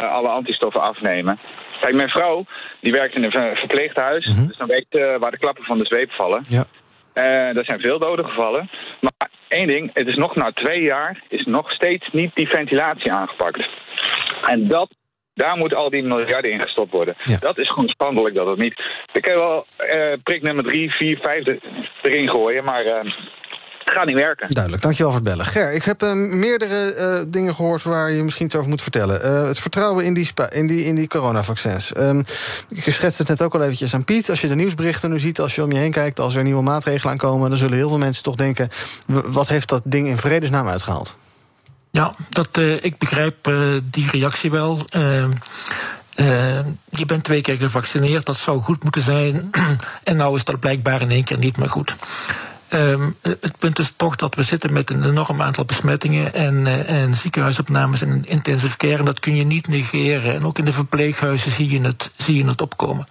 alle 0.09 0.27
antistoffen 0.27 0.81
afnemen. 0.81 1.39
Kijk, 1.79 1.95
mijn 1.95 2.09
vrouw 2.09 2.45
die 2.79 2.91
werkt 2.91 3.15
in 3.15 3.23
een 3.23 3.55
verpleeghuis. 3.55 4.25
Mm 4.25 4.35
-hmm. 4.35 4.47
Dus 4.47 4.57
dan 4.57 4.67
weet 4.67 5.17
waar 5.19 5.31
de 5.31 5.37
klappen 5.37 5.63
van 5.63 5.77
de 5.77 5.85
zweep 5.85 6.11
vallen. 6.11 6.43
Ja. 6.47 6.63
Uh, 7.13 7.57
er 7.57 7.65
zijn 7.65 7.79
veel 7.79 7.99
doden 7.99 8.25
gevallen. 8.25 8.69
Maar 9.01 9.29
één 9.47 9.67
ding, 9.67 9.89
het 9.93 10.07
is 10.07 10.15
nog 10.15 10.35
na 10.35 10.51
twee 10.51 10.81
jaar 10.81 11.23
is 11.29 11.45
nog 11.45 11.71
steeds 11.71 12.09
niet 12.11 12.31
die 12.35 12.47
ventilatie 12.47 13.11
aangepakt. 13.11 13.67
En 14.47 14.67
dat, 14.67 14.89
daar 15.33 15.57
moet 15.57 15.73
al 15.73 15.89
die 15.89 16.03
miljarden 16.03 16.51
in 16.51 16.61
gestopt 16.61 16.91
worden. 16.91 17.15
Ja. 17.19 17.39
Dat 17.39 17.57
is 17.57 17.69
gewoon 17.69 17.89
schandelijk 17.89 18.35
dat 18.35 18.47
het 18.47 18.57
niet. 18.57 18.81
Ik 19.13 19.21
kan 19.21 19.35
wel 19.35 19.63
prik 20.23 20.41
nummer 20.41 20.63
drie, 20.63 20.91
vier, 20.91 21.17
vijf 21.17 21.45
erin 22.01 22.29
gooien, 22.29 22.63
maar 22.63 22.85
uh, 22.85 23.11
gaat 23.91 24.05
niet 24.05 24.15
werken. 24.15 24.49
Duidelijk, 24.49 24.83
dankjewel 24.83 25.11
voor 25.11 25.21
het 25.21 25.29
bellen. 25.29 25.45
Ger, 25.45 25.73
ik 25.73 25.83
heb 25.83 26.03
uh, 26.03 26.13
meerdere 26.13 26.95
uh, 26.95 27.31
dingen 27.31 27.55
gehoord 27.55 27.83
waar 27.83 28.11
je 28.11 28.23
misschien 28.23 28.45
iets 28.45 28.55
over 28.55 28.69
moet 28.69 28.81
vertellen. 28.81 29.25
Uh, 29.25 29.47
het 29.47 29.59
vertrouwen 29.59 30.05
in 30.05 30.13
die, 30.13 30.29
in 30.49 30.67
die, 30.67 30.85
in 30.85 30.95
die 30.95 31.07
coronavaccins. 31.07 31.97
Um, 31.97 32.23
ik 32.69 32.83
schets 32.83 33.17
het 33.17 33.27
net 33.27 33.41
ook 33.41 33.53
al 33.53 33.61
eventjes 33.61 33.93
aan 33.93 34.03
Piet. 34.03 34.29
Als 34.29 34.41
je 34.41 34.47
de 34.47 34.55
nieuwsberichten 34.55 35.09
nu 35.09 35.19
ziet, 35.19 35.39
als 35.39 35.55
je 35.55 35.63
om 35.63 35.71
je 35.71 35.77
heen 35.77 35.91
kijkt... 35.91 36.19
als 36.19 36.35
er 36.35 36.43
nieuwe 36.43 36.63
maatregelen 36.63 37.11
aankomen... 37.11 37.49
dan 37.49 37.57
zullen 37.57 37.77
heel 37.77 37.89
veel 37.89 37.97
mensen 37.97 38.23
toch 38.23 38.35
denken... 38.35 38.69
wat 39.07 39.47
heeft 39.47 39.69
dat 39.69 39.81
ding 39.83 40.07
in 40.07 40.17
vredesnaam 40.17 40.67
uitgehaald? 40.67 41.15
Ja, 41.91 42.13
dat, 42.29 42.57
ik 42.81 42.97
begrijp 42.97 43.51
die 43.83 44.09
reactie 44.11 44.51
wel... 44.51 44.85
je 46.89 47.05
bent 47.05 47.23
twee 47.23 47.41
keer 47.41 47.57
gevaccineerd, 47.57 48.25
dat 48.25 48.37
zou 48.37 48.61
goed 48.61 48.83
moeten 48.83 49.01
zijn. 49.01 49.49
en 50.03 50.15
nou 50.15 50.35
is 50.35 50.43
dat 50.43 50.59
blijkbaar 50.59 51.01
in 51.01 51.11
één 51.11 51.23
keer 51.23 51.37
niet 51.37 51.57
meer 51.57 51.69
goed. 51.69 51.95
Um, 52.73 53.15
het 53.21 53.57
punt 53.59 53.79
is 53.79 53.93
toch 53.95 54.15
dat 54.15 54.35
we 54.35 54.43
zitten 54.43 54.73
met 54.73 54.89
een 54.89 55.03
enorm 55.03 55.41
aantal 55.41 55.65
besmettingen 55.65 56.33
en, 56.33 56.65
uh, 56.65 56.89
en 56.89 57.15
ziekenhuisopnames 57.15 58.01
en 58.01 58.25
intensive 58.25 58.77
care. 58.77 58.97
En 58.97 59.05
dat 59.05 59.19
kun 59.19 59.35
je 59.35 59.43
niet 59.43 59.67
negeren. 59.67 60.33
En 60.33 60.45
ook 60.45 60.57
in 60.57 60.65
de 60.65 60.71
verpleeghuizen 60.71 61.51
zie 61.51 61.69
je 61.69 61.81
het, 61.81 62.11
zie 62.17 62.37
je 62.37 62.45
het 62.45 62.61
opkomen. 62.61 63.07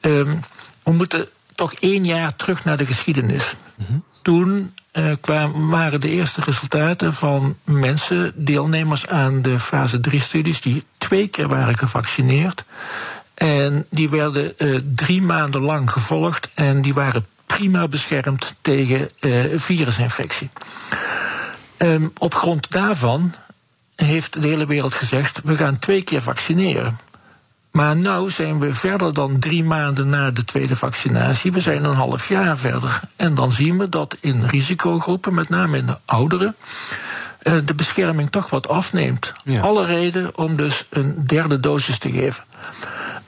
Um, 0.00 0.40
we 0.82 0.92
moeten 0.92 1.28
toch 1.54 1.72
één 1.72 2.04
jaar 2.04 2.36
terug 2.36 2.64
naar 2.64 2.76
de 2.76 2.86
geschiedenis. 2.86 3.54
Mm 3.76 3.86
-hmm. 3.86 4.04
Toen 4.22 4.74
uh, 4.92 5.12
kwamen, 5.20 5.68
waren 5.68 6.00
de 6.00 6.10
eerste 6.10 6.40
resultaten 6.40 7.14
van 7.14 7.56
mensen, 7.64 8.32
deelnemers 8.34 9.08
aan 9.08 9.42
de 9.42 9.58
fase 9.58 10.00
3-studies, 10.10 10.60
die 10.60 10.84
twee 10.98 11.28
keer 11.28 11.48
waren 11.48 11.78
gevaccineerd. 11.78 12.64
En 13.34 13.86
die 13.90 14.10
werden 14.10 14.54
uh, 14.58 14.80
drie 14.94 15.22
maanden 15.22 15.60
lang 15.60 15.90
gevolgd 15.90 16.50
en 16.54 16.82
die 16.82 16.94
waren 16.94 17.26
prima 17.56 17.88
beschermd 17.88 18.54
tegen 18.60 19.08
uh, 19.20 19.58
virusinfectie. 19.58 20.50
Um, 21.78 22.12
op 22.18 22.34
grond 22.34 22.70
daarvan 22.70 23.34
heeft 23.96 24.42
de 24.42 24.48
hele 24.48 24.66
wereld 24.66 24.94
gezegd: 24.94 25.40
we 25.44 25.56
gaan 25.56 25.78
twee 25.78 26.02
keer 26.02 26.22
vaccineren. 26.22 26.98
Maar 27.70 27.96
nu 27.96 28.30
zijn 28.30 28.58
we 28.58 28.74
verder 28.74 29.14
dan 29.14 29.38
drie 29.38 29.64
maanden 29.64 30.08
na 30.08 30.30
de 30.30 30.44
tweede 30.44 30.76
vaccinatie. 30.76 31.52
We 31.52 31.60
zijn 31.60 31.84
een 31.84 31.94
half 31.94 32.28
jaar 32.28 32.58
verder. 32.58 33.00
En 33.16 33.34
dan 33.34 33.52
zien 33.52 33.78
we 33.78 33.88
dat 33.88 34.16
in 34.20 34.44
risicogroepen, 34.44 35.34
met 35.34 35.48
name 35.48 35.78
in 35.78 35.86
de 35.86 35.98
ouderen, 36.04 36.56
uh, 37.42 37.54
de 37.64 37.74
bescherming 37.74 38.30
toch 38.30 38.50
wat 38.50 38.68
afneemt. 38.68 39.32
Ja. 39.44 39.60
Alle 39.60 39.84
reden 39.84 40.38
om 40.38 40.56
dus 40.56 40.86
een 40.90 41.26
derde 41.26 41.60
dosis 41.60 41.98
te 41.98 42.10
geven. 42.10 42.44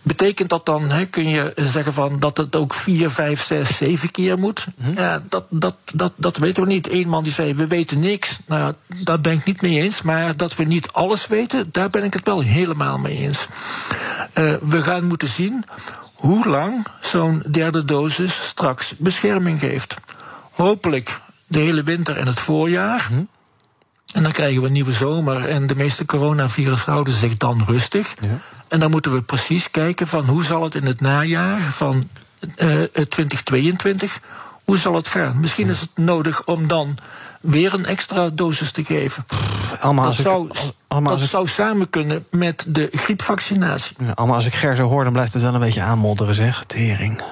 Betekent 0.05 0.49
dat 0.49 0.67
dan, 0.67 0.91
he, 0.91 1.05
kun 1.05 1.29
je 1.29 1.53
zeggen 1.57 1.93
van 1.93 2.19
dat 2.19 2.37
het 2.37 2.57
ook 2.57 2.75
vier, 2.75 3.11
vijf, 3.11 3.43
zes, 3.43 3.77
zeven 3.77 4.11
keer 4.11 4.39
moet? 4.39 4.67
Hm. 4.81 5.01
Ja, 5.01 5.23
dat, 5.29 5.45
dat, 5.49 5.75
dat, 5.93 6.13
dat 6.17 6.37
weten 6.37 6.63
we 6.63 6.69
niet. 6.69 6.93
Eén 6.93 7.09
man 7.09 7.23
die 7.23 7.33
zei, 7.33 7.55
we 7.55 7.67
weten 7.67 8.01
niks. 8.01 8.39
Nou, 8.47 8.75
daar 8.87 9.21
ben 9.21 9.33
ik 9.33 9.45
niet 9.45 9.63
mee 9.63 9.81
eens. 9.81 10.03
Maar 10.03 10.37
dat 10.37 10.57
we 10.57 10.65
niet 10.65 10.93
alles 10.93 11.27
weten, 11.27 11.69
daar 11.73 11.91
ben 11.91 12.05
ik 12.05 12.13
het 12.13 12.27
wel 12.27 12.41
helemaal 12.41 12.99
mee 12.99 13.17
eens. 13.17 13.47
Uh, 14.35 14.55
we 14.63 14.83
gaan 14.83 15.05
moeten 15.05 15.29
zien 15.29 15.65
hoe 16.15 16.49
lang 16.49 16.87
zo'n 17.01 17.43
derde 17.51 17.85
dosis 17.85 18.47
straks 18.47 18.95
bescherming 18.99 19.61
geeft. 19.61 19.95
Hopelijk 20.51 21.21
de 21.47 21.59
hele 21.59 21.83
winter 21.83 22.17
en 22.17 22.27
het 22.27 22.41
voorjaar. 22.41 23.07
Hm. 23.09 23.23
En 24.15 24.23
dan 24.23 24.33
krijgen 24.33 24.61
we 24.61 24.67
een 24.67 24.73
nieuwe 24.73 24.93
zomer 24.93 25.49
en 25.49 25.67
de 25.67 25.75
meeste 25.75 26.05
coronavirus 26.05 26.85
houden 26.85 27.13
zich 27.13 27.37
dan 27.37 27.63
rustig. 27.67 28.15
Ja. 28.21 28.41
En 28.75 28.81
dan 28.81 28.91
moeten 28.91 29.13
we 29.13 29.23
precies 29.23 29.71
kijken 29.71 30.07
van 30.07 30.25
hoe 30.25 30.45
zal 30.45 30.63
het 30.63 30.75
in 30.75 30.87
het 30.87 31.01
najaar 31.01 31.73
van 31.73 32.09
uh, 32.57 32.83
eh, 32.83 32.89
2022, 32.91 34.21
hoe 34.65 34.77
zal 34.77 34.95
het 34.95 35.09
gaan? 35.09 35.41
Misschien 35.41 35.69
is 35.69 35.81
het 35.81 35.91
nodig 35.95 36.45
om 36.45 36.69
dan 36.69 36.99
weer 37.41 37.75
een 37.75 37.87
extra 37.87 38.31
dosis 38.31 38.71
te 38.71 38.85
geven. 38.85 39.27
Allemaal 39.81 40.05
dat 40.05 40.15
zou, 40.15 40.47
ik, 40.47 40.73
allemaal 40.95 41.13
dat 41.13 41.23
ik, 41.23 41.29
zou 41.29 41.49
samen 41.49 41.91
kunnen 41.91 42.27
met 42.31 42.65
de 42.69 42.89
griepvaccinatie. 42.93 43.97
Ja, 43.99 44.11
allemaal 44.11 44.37
als 44.37 44.47
ik 44.47 44.55
Ger 44.55 44.77
zo 44.77 44.89
hoor, 44.89 45.05
dan 45.05 45.13
blijft 45.13 45.33
het 45.33 45.43
wel 45.43 45.55
een 45.55 45.61
beetje 45.61 45.81
aanmodderen, 45.81 46.35
zeg. 46.35 46.65
Tering. 46.67 47.23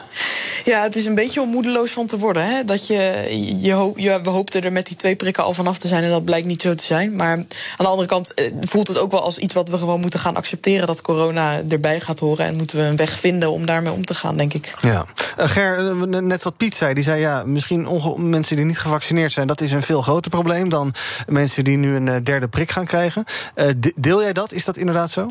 Ja, 0.65 0.83
het 0.83 0.97
is 0.97 1.07
een 1.07 1.15
beetje 1.15 1.41
om 1.41 1.49
moedeloos 1.49 1.91
van 1.91 2.07
te 2.07 2.19
worden. 2.19 2.47
Hè? 2.47 2.65
Dat 2.65 2.87
je, 2.87 3.27
je, 3.61 3.73
hoop, 3.73 3.99
je, 3.99 4.21
we 4.23 4.31
hoopten 4.31 4.63
er 4.63 4.73
met 4.73 4.87
die 4.87 4.97
twee 4.97 5.17
prikken 5.17 5.45
al 5.45 5.55
vanaf 5.55 5.79
te 5.79 5.89
zijn 5.89 6.05
en 6.05 6.11
dat 6.11 6.25
blijkt 6.25 6.47
niet 6.47 6.63
zo 6.63 6.75
te 6.75 6.85
zijn. 6.85 7.17
Maar 7.17 7.33
aan 7.33 7.47
de 7.77 7.87
andere 7.87 8.09
kant 8.09 8.35
eh, 8.35 8.53
voelt 8.61 8.89
het 8.89 8.99
ook 8.99 9.11
wel 9.11 9.23
als 9.23 9.39
iets 9.39 9.55
wat 9.55 9.69
we 9.69 9.79
gewoon 9.79 10.01
moeten 10.01 10.21
gaan 10.21 10.37
accepteren: 10.37 10.87
dat 10.87 11.03
corona 11.03 11.61
erbij 11.69 12.01
gaat 12.01 12.19
horen. 12.19 12.47
En 12.47 12.57
moeten 12.57 12.77
we 12.77 12.83
een 12.83 12.97
weg 12.97 13.11
vinden 13.11 13.51
om 13.51 13.67
daarmee 13.67 13.93
om 13.93 14.05
te 14.05 14.15
gaan, 14.15 14.37
denk 14.37 14.55
ik. 14.55 14.75
Ja. 14.81 15.05
Uh, 15.39 15.49
Ger, 15.49 16.07
net 16.07 16.43
wat 16.43 16.57
Piet 16.57 16.75
zei, 16.75 16.95
die 16.95 17.05
zei 17.05 17.21
ja, 17.21 17.43
misschien 17.47 17.89
mensen 18.17 18.57
die 18.57 18.65
niet 18.65 18.79
gevaccineerd 18.79 19.33
zijn, 19.33 19.47
dat 19.47 19.61
is 19.61 19.73
een 19.73 19.83
veel 19.83 20.03
groter 20.03 20.31
probleem 20.31 20.69
dan 20.69 20.95
mensen 21.27 21.65
die 21.65 21.77
nu 21.77 21.97
een 21.97 22.25
derde 22.25 22.49
prik 22.49 22.71
gaan 22.71 22.87
krijgen. 22.87 23.25
Uh, 23.55 23.67
deel 23.99 24.23
jij 24.23 24.33
dat? 24.33 24.53
Is 24.53 24.65
dat 24.65 24.77
inderdaad 24.77 25.11
zo? 25.11 25.31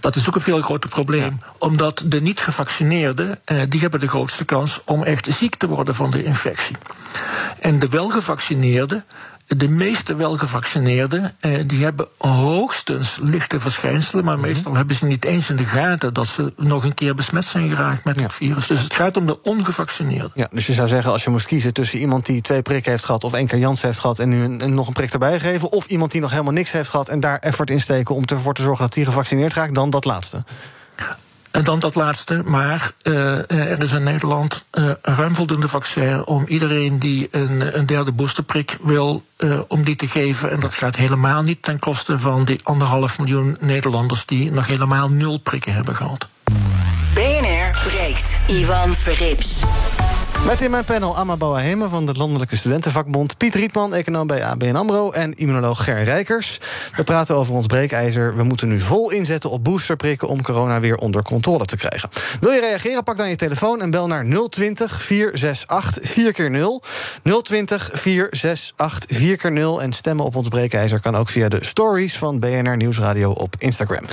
Dat 0.00 0.16
is 0.16 0.28
ook 0.28 0.34
een 0.34 0.40
veel 0.40 0.60
groter 0.60 0.90
probleem. 0.90 1.38
Omdat 1.58 2.02
de 2.06 2.20
niet 2.20 2.40
gevaccineerden, 2.40 3.40
eh, 3.44 3.62
die 3.68 3.80
hebben 3.80 4.00
de 4.00 4.08
grootste 4.08 4.44
kans 4.44 4.80
om 4.84 5.02
echt 5.02 5.26
ziek 5.30 5.56
te 5.56 5.68
worden 5.68 5.94
van 5.94 6.10
de 6.10 6.24
infectie. 6.24 6.76
En 7.58 7.78
de 7.78 7.88
welgevaccineerden, 7.88 9.04
de 9.46 9.68
meeste 9.68 10.14
welgevaccineerden, 10.14 11.34
eh, 11.40 11.52
die 11.66 11.82
hebben 11.84 12.08
hoogstens 12.18 13.18
lichte 13.22 13.60
verschijnselen, 13.60 14.24
maar 14.24 14.34
mm 14.34 14.40
-hmm. 14.40 14.50
meestal 14.50 14.74
hebben 14.74 14.96
ze 14.96 15.06
niet 15.06 15.24
eens 15.24 15.50
in 15.50 15.56
de 15.56 15.64
gaten 15.64 16.14
dat 16.14 16.26
ze 16.26 16.52
nog 16.56 16.84
een 16.84 16.94
keer 16.94 17.14
besmet 17.14 17.44
zijn 17.44 17.68
geraakt 17.68 18.04
met 18.04 18.16
ja. 18.16 18.22
het 18.22 18.32
virus. 18.32 18.66
Dus 18.66 18.82
het 18.82 18.94
gaat 18.94 19.16
om 19.16 19.26
de 19.26 19.42
ongevaccineerden. 19.42 20.30
Ja, 20.34 20.46
dus 20.50 20.66
je 20.66 20.72
zou 20.72 20.88
zeggen, 20.88 21.12
als 21.12 21.24
je 21.24 21.30
moest 21.30 21.46
kiezen 21.46 21.72
tussen 21.72 21.98
iemand 21.98 22.26
die 22.26 22.40
twee 22.40 22.62
prikken 22.62 22.90
heeft 22.90 23.04
gehad, 23.04 23.24
of 23.24 23.32
één 23.32 23.46
keer 23.46 23.58
Jans 23.58 23.82
heeft 23.82 23.98
gehad 23.98 24.18
en 24.18 24.28
nu 24.28 24.42
een, 24.42 24.60
een, 24.60 24.74
nog 24.74 24.86
een 24.86 24.92
prik 24.92 25.12
erbij 25.12 25.40
geven, 25.40 25.72
of 25.72 25.86
iemand 25.86 26.10
die 26.12 26.20
nog 26.20 26.30
helemaal 26.30 26.52
niks 26.52 26.72
heeft 26.72 26.90
gehad 26.90 27.08
en 27.08 27.20
daar 27.20 27.38
effort 27.38 27.70
in 27.70 27.80
steken 27.80 28.14
om 28.14 28.24
ervoor 28.24 28.54
te 28.54 28.62
zorgen 28.62 28.82
dat 28.84 28.92
die 28.92 29.04
gevaccineerd 29.04 29.54
raakt, 29.54 29.74
dan 29.74 29.90
dat 29.90 30.04
laatste. 30.04 30.44
En 31.54 31.64
dan 31.64 31.80
dat 31.80 31.94
laatste, 31.94 32.42
maar 32.44 32.90
uh, 33.02 33.50
er 33.50 33.82
is 33.82 33.92
in 33.92 34.02
Nederland 34.02 34.64
uh, 34.72 34.90
ruim 35.02 35.34
voldoende 35.34 35.68
vaccin 35.68 36.26
om 36.26 36.44
iedereen 36.46 36.98
die 36.98 37.28
een, 37.30 37.78
een 37.78 37.86
derde 37.86 38.12
boosterprik 38.12 38.78
wil, 38.82 39.24
om 39.68 39.84
die 39.84 39.96
te 39.96 40.08
geven. 40.08 40.50
En 40.50 40.60
dat 40.60 40.74
gaat 40.74 40.96
helemaal 40.96 41.42
niet 41.42 41.62
ten 41.62 41.78
koste 41.78 42.18
van 42.18 42.44
die 42.44 42.60
anderhalf 42.62 43.18
miljoen 43.18 43.56
Nederlanders 43.60 44.26
die 44.26 44.50
nog 44.50 44.66
helemaal 44.66 45.08
nul 45.08 45.38
prikken 45.38 45.74
hebben 45.74 45.96
gehad. 45.96 46.26
BNR 47.14 47.78
breekt. 47.88 48.38
Ivan 48.46 48.94
Verrips. 48.94 49.62
Met 50.46 50.60
in 50.60 50.70
mijn 50.70 50.84
panel 50.84 51.16
Amma 51.16 51.36
Bouwahema 51.36 51.88
van 51.88 52.06
de 52.06 52.12
Landelijke 52.12 52.56
Studentenvakbond... 52.56 53.36
Piet 53.36 53.54
Rietman, 53.54 53.94
econoom 53.94 54.26
bij 54.26 54.44
ABN 54.44 54.74
AMRO... 54.74 55.10
en 55.10 55.34
immunoloog 55.34 55.84
Ger 55.84 56.04
Rijkers. 56.04 56.60
We 56.96 57.04
praten 57.04 57.34
over 57.34 57.54
ons 57.54 57.66
breekijzer. 57.66 58.36
We 58.36 58.42
moeten 58.42 58.68
nu 58.68 58.80
vol 58.80 59.10
inzetten 59.10 59.50
op 59.50 59.64
boosterprikken... 59.64 60.28
om 60.28 60.42
corona 60.42 60.80
weer 60.80 60.96
onder 60.96 61.22
controle 61.22 61.64
te 61.64 61.76
krijgen. 61.76 62.08
Wil 62.40 62.50
je 62.50 62.60
reageren? 62.60 63.04
Pak 63.04 63.16
dan 63.16 63.28
je 63.28 63.36
telefoon 63.36 63.80
en 63.80 63.90
bel 63.90 64.06
naar 64.06 64.24
020 64.48 65.02
468 65.02 66.10
4 66.10 66.32
keer 66.32 66.50
0 66.50 66.82
020 67.42 67.90
468 67.92 69.18
4 69.18 69.36
keer 69.36 69.52
0 69.52 69.82
En 69.82 69.92
stemmen 69.92 70.24
op 70.24 70.36
ons 70.36 70.48
breekijzer 70.48 71.00
kan 71.00 71.16
ook 71.16 71.28
via 71.28 71.48
de 71.48 71.64
stories... 71.64 72.18
van 72.18 72.38
BNR 72.38 72.76
Nieuwsradio 72.76 73.30
op 73.30 73.54
Instagram. 73.58 74.04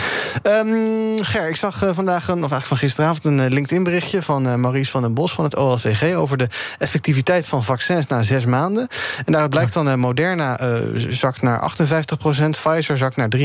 Um, 0.44 1.24
Ger, 1.24 1.50
ik 1.50 1.56
zag 1.56 1.84
uh, 1.84 1.90
vandaag, 1.94 2.28
een, 2.28 2.34
of 2.34 2.52
eigenlijk 2.52 2.66
van 2.66 2.78
gisteravond... 2.78 3.26
een 3.26 3.40
uh, 3.40 3.46
LinkedIn-berichtje 3.48 4.22
van 4.22 4.48
uh, 4.48 4.56
Maurice 4.56 4.92
van 4.92 5.02
den 5.02 5.14
Bos 5.14 5.32
van 5.32 5.44
het 5.44 5.56
OLCG 5.56 6.20
over 6.22 6.38
de 6.38 6.48
effectiviteit 6.78 7.46
van 7.46 7.64
vaccins 7.64 8.08
na 8.08 8.24
zes 8.24 8.46
maanden. 8.46 8.88
En 9.18 9.32
daaruit 9.32 9.50
blijkt 9.50 9.74
dan 9.74 9.88
uh, 9.88 9.94
Moderna 9.94 10.62
uh, 10.62 10.78
zakt 10.96 11.42
naar 11.42 11.72
58% 11.72 12.50
Pfizer 12.50 12.98
zakt 12.98 13.16
naar 13.16 13.30
43% 13.38 13.40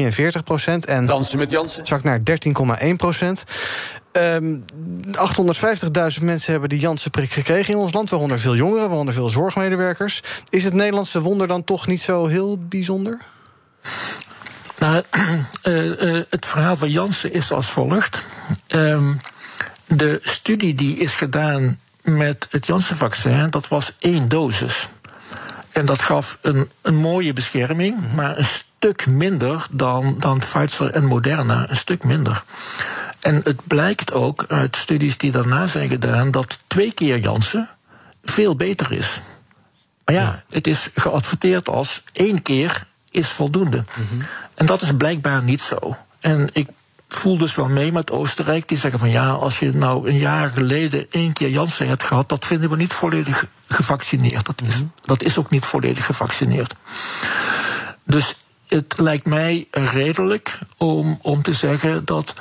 en 0.80 1.06
Dansen 1.06 1.38
met 1.38 1.50
Janssen 1.50 1.86
zakt 1.86 2.04
naar 2.04 2.18
13,1 2.18 2.24
Um, 4.18 4.64
850.000 6.18 6.22
mensen 6.22 6.50
hebben 6.50 6.68
die 6.68 6.78
Janssen-prik 6.78 7.32
gekregen 7.32 7.74
in 7.74 7.80
ons 7.80 7.92
land, 7.92 8.10
waaronder 8.10 8.40
veel 8.40 8.56
jongeren, 8.56 8.88
waaronder 8.88 9.14
veel 9.14 9.28
zorgmedewerkers. 9.28 10.20
Is 10.48 10.64
het 10.64 10.74
Nederlandse 10.74 11.20
wonder 11.20 11.46
dan 11.46 11.64
toch 11.64 11.86
niet 11.86 12.00
zo 12.00 12.26
heel 12.26 12.58
bijzonder? 12.58 13.20
Nou, 14.78 15.02
uh, 15.62 15.84
uh, 15.84 16.22
het 16.30 16.46
verhaal 16.46 16.76
van 16.76 16.90
Janssen 16.90 17.32
is 17.32 17.52
als 17.52 17.70
volgt. 17.70 18.24
Um, 18.68 19.20
de 19.86 20.20
studie 20.22 20.74
die 20.74 20.96
is 20.96 21.14
gedaan 21.14 21.78
met 22.06 22.46
het 22.50 22.66
Janssen-vaccin, 22.66 23.50
dat 23.50 23.68
was 23.68 23.92
één 23.98 24.28
dosis. 24.28 24.88
En 25.72 25.86
dat 25.86 26.02
gaf 26.02 26.38
een, 26.40 26.70
een 26.82 26.94
mooie 26.94 27.32
bescherming, 27.32 28.12
maar 28.14 28.38
een 28.38 28.44
stuk 28.44 29.06
minder 29.06 29.66
dan, 29.70 30.16
dan 30.18 30.38
Pfizer 30.38 30.90
en 30.90 31.04
Moderna. 31.04 31.70
Een 31.70 31.76
stuk 31.76 32.04
minder. 32.04 32.44
En 33.20 33.40
het 33.44 33.60
blijkt 33.64 34.12
ook 34.12 34.44
uit 34.48 34.76
studies 34.76 35.18
die 35.18 35.32
daarna 35.32 35.66
zijn 35.66 35.88
gedaan 35.88 36.30
dat 36.30 36.58
twee 36.66 36.92
keer 36.92 37.18
Janssen 37.18 37.68
veel 38.24 38.56
beter 38.56 38.92
is. 38.92 39.20
Maar 40.04 40.14
ja, 40.14 40.42
het 40.50 40.66
is 40.66 40.90
geadverteerd 40.94 41.68
als 41.68 42.02
één 42.12 42.42
keer 42.42 42.86
is 43.10 43.28
voldoende. 43.28 43.76
Mm 43.76 44.06
-hmm. 44.08 44.26
En 44.54 44.66
dat 44.66 44.82
is 44.82 44.96
blijkbaar 44.96 45.42
niet 45.42 45.60
zo. 45.60 45.96
En 46.20 46.48
ik 46.52 46.68
voel 47.08 47.38
dus 47.38 47.54
wel 47.54 47.68
mee 47.68 47.92
met 47.92 48.10
Oostenrijk. 48.10 48.68
Die 48.68 48.78
zeggen 48.78 48.98
van 48.98 49.10
ja, 49.10 49.30
als 49.30 49.58
je 49.58 49.72
nou 49.72 50.08
een 50.08 50.18
jaar 50.18 50.50
geleden 50.50 51.06
één 51.10 51.32
keer 51.32 51.48
Janssen 51.48 51.88
hebt 51.88 52.04
gehad, 52.04 52.28
dat 52.28 52.44
vinden 52.44 52.70
we 52.70 52.76
niet 52.76 52.92
volledig 52.92 53.46
gevaccineerd. 53.68 54.46
Dat 54.46 54.62
is, 54.66 54.74
-hmm. 54.74 54.92
dat 55.04 55.22
is 55.22 55.38
ook 55.38 55.50
niet 55.50 55.64
volledig 55.64 56.04
gevaccineerd. 56.04 56.74
Dus 58.04 58.36
het 58.66 58.94
lijkt 58.98 59.26
mij 59.26 59.66
redelijk 59.70 60.58
om, 60.76 61.18
om 61.22 61.42
te 61.42 61.52
zeggen 61.52 62.04
dat 62.04 62.34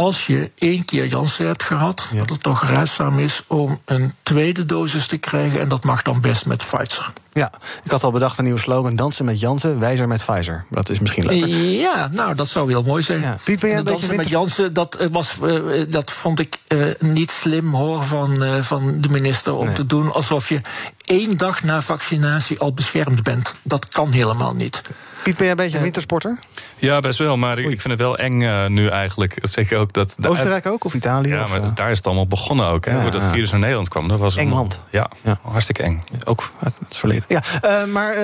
als 0.00 0.26
je 0.26 0.50
één 0.58 0.84
keer 0.84 1.06
Janssen 1.06 1.46
hebt 1.46 1.62
gehad, 1.62 2.08
ja. 2.10 2.18
dat 2.18 2.30
het 2.30 2.42
toch 2.42 2.62
raadzaam 2.62 3.18
is 3.18 3.42
om 3.46 3.80
een 3.84 4.12
tweede 4.22 4.64
dosis 4.64 5.06
te 5.06 5.16
krijgen. 5.16 5.60
En 5.60 5.68
dat 5.68 5.84
mag 5.84 6.02
dan 6.02 6.20
best 6.20 6.46
met 6.46 6.58
Pfizer. 6.58 7.12
Ja, 7.32 7.52
ik 7.84 7.90
had 7.90 8.02
al 8.02 8.10
bedacht 8.10 8.38
een 8.38 8.44
nieuwe 8.44 8.60
slogan: 8.60 8.96
dansen 8.96 9.24
met 9.24 9.40
Janssen, 9.40 9.78
wijzer 9.78 10.08
met 10.08 10.24
Pfizer. 10.24 10.64
Dat 10.68 10.88
is 10.88 10.98
misschien 10.98 11.26
leuker. 11.26 11.48
Ja, 11.58 12.08
nou, 12.12 12.34
dat 12.34 12.48
zou 12.48 12.70
heel 12.70 12.82
mooi 12.82 13.02
zijn. 13.02 13.20
Ja. 13.20 13.36
Piet, 13.44 13.60
ben 13.60 13.68
jij 13.68 13.78
een 13.78 13.84
dansen 13.84 14.08
beetje 14.08 14.22
met 14.22 14.30
Janssen, 14.30 14.72
dat, 14.72 15.08
was, 15.10 15.36
uh, 15.42 15.90
dat 15.90 16.10
vond 16.10 16.40
ik 16.40 16.58
uh, 16.68 16.94
niet 16.98 17.30
slim 17.30 17.74
hoor 17.74 18.04
van, 18.04 18.42
uh, 18.42 18.62
van 18.62 19.00
de 19.00 19.08
minister 19.08 19.54
om 19.54 19.66
nee. 19.66 19.74
te 19.74 19.86
doen 19.86 20.12
alsof 20.12 20.48
je 20.48 20.60
één 21.04 21.36
dag 21.36 21.62
na 21.62 21.82
vaccinatie 21.82 22.58
al 22.58 22.72
beschermd 22.72 23.22
bent. 23.22 23.54
Dat 23.62 23.88
kan 23.88 24.10
helemaal 24.10 24.54
niet. 24.54 24.82
Piet, 25.22 25.36
ben 25.36 25.42
jij 25.42 25.50
een 25.50 25.56
beetje 25.56 25.76
een 25.76 25.82
wintersporter? 25.82 26.38
Ja, 26.76 27.00
best 27.00 27.18
wel. 27.18 27.36
Maar 27.36 27.56
Oei. 27.56 27.70
ik 27.70 27.80
vind 27.80 27.92
het 27.92 28.02
wel 28.02 28.18
eng 28.18 28.40
uh, 28.40 28.66
nu 28.66 28.88
eigenlijk. 28.88 29.38
Zeker 29.42 29.78
ook 29.78 29.92
dat. 29.92 30.16
Oostenrijk 30.26 30.66
ook 30.66 30.84
of 30.84 30.94
Italië? 30.94 31.28
Ja, 31.28 31.42
of, 31.42 31.50
maar 31.50 31.60
uh... 31.60 31.68
daar 31.74 31.90
is 31.90 31.96
het 31.96 32.06
allemaal 32.06 32.26
begonnen 32.26 32.66
ook. 32.66 32.84
Hè, 32.84 32.96
ja, 32.96 33.02
hoe 33.02 33.10
dat 33.10 33.22
virus 33.22 33.50
naar 33.50 33.60
Nederland 33.60 33.88
kwam. 33.88 34.08
Dat 34.08 34.18
was 34.18 34.36
Engeland. 34.36 34.74
Een, 34.74 34.80
ja, 34.90 35.10
ja, 35.22 35.38
hartstikke 35.42 35.82
eng. 35.82 36.04
Ook 36.24 36.52
uit 36.62 36.74
het 36.78 36.96
verleden. 36.96 37.24
Ja, 37.28 37.42
uh, 37.64 37.84
maar 37.84 38.14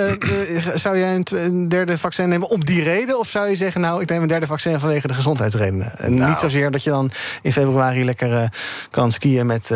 zou 0.75 0.99
jij 0.99 1.15
een, 1.15 1.27
een, 1.31 1.69
derde 1.69 1.99
vaccin 1.99 2.29
nemen 2.29 2.49
om 2.49 2.65
die 2.65 2.83
reden? 2.83 3.19
Of 3.19 3.29
zou 3.29 3.49
je 3.49 3.57
zeggen, 3.57 3.81
nou, 3.81 4.03
ik 4.03 4.09
neem 4.09 4.23
een 4.23 4.29
derde 4.29 4.47
vaccin 4.47 4.81
vanwege 4.81 5.07
de 5.07 5.15
gezondheidsredenen? 5.15 5.99
En 5.99 6.15
nou. 6.15 6.31
niet 6.31 6.39
zozeer 6.39 6.71
dat 6.71 6.85
je 6.85 6.91
dan 6.91 7.11
in 7.43 7.53
februari 7.53 8.05
lekker 8.05 8.53
kan 8.91 9.13
skiën 9.13 9.47
met. 9.47 9.71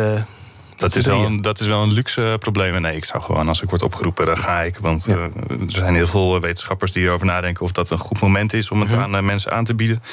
Dat 0.81 0.95
is, 0.95 1.05
wel 1.05 1.25
een, 1.25 1.41
dat 1.41 1.59
is 1.59 1.67
wel 1.67 1.81
een 1.81 1.91
luxe 1.91 2.35
probleem. 2.39 2.81
Nee, 2.81 2.95
ik 2.95 3.05
zou 3.05 3.23
gewoon, 3.23 3.47
als 3.47 3.61
ik 3.61 3.69
word 3.69 3.81
opgeroepen, 3.81 4.25
dan 4.25 4.37
ga 4.37 4.61
ik. 4.61 4.77
Want 4.77 5.05
ja. 5.05 5.15
uh, 5.15 5.23
er 5.23 5.31
zijn 5.67 5.95
heel 5.95 6.07
veel 6.07 6.39
wetenschappers 6.39 6.91
die 6.91 7.05
erover 7.05 7.25
nadenken 7.25 7.63
of 7.63 7.71
dat 7.71 7.89
een 7.89 7.97
goed 7.97 8.19
moment 8.19 8.53
is 8.53 8.71
om 8.71 8.79
het 8.79 8.89
uh-huh. 8.89 9.03
aan 9.03 9.15
uh, 9.15 9.21
mensen 9.21 9.51
aan 9.51 9.63
te 9.63 9.73
bieden. 9.73 10.03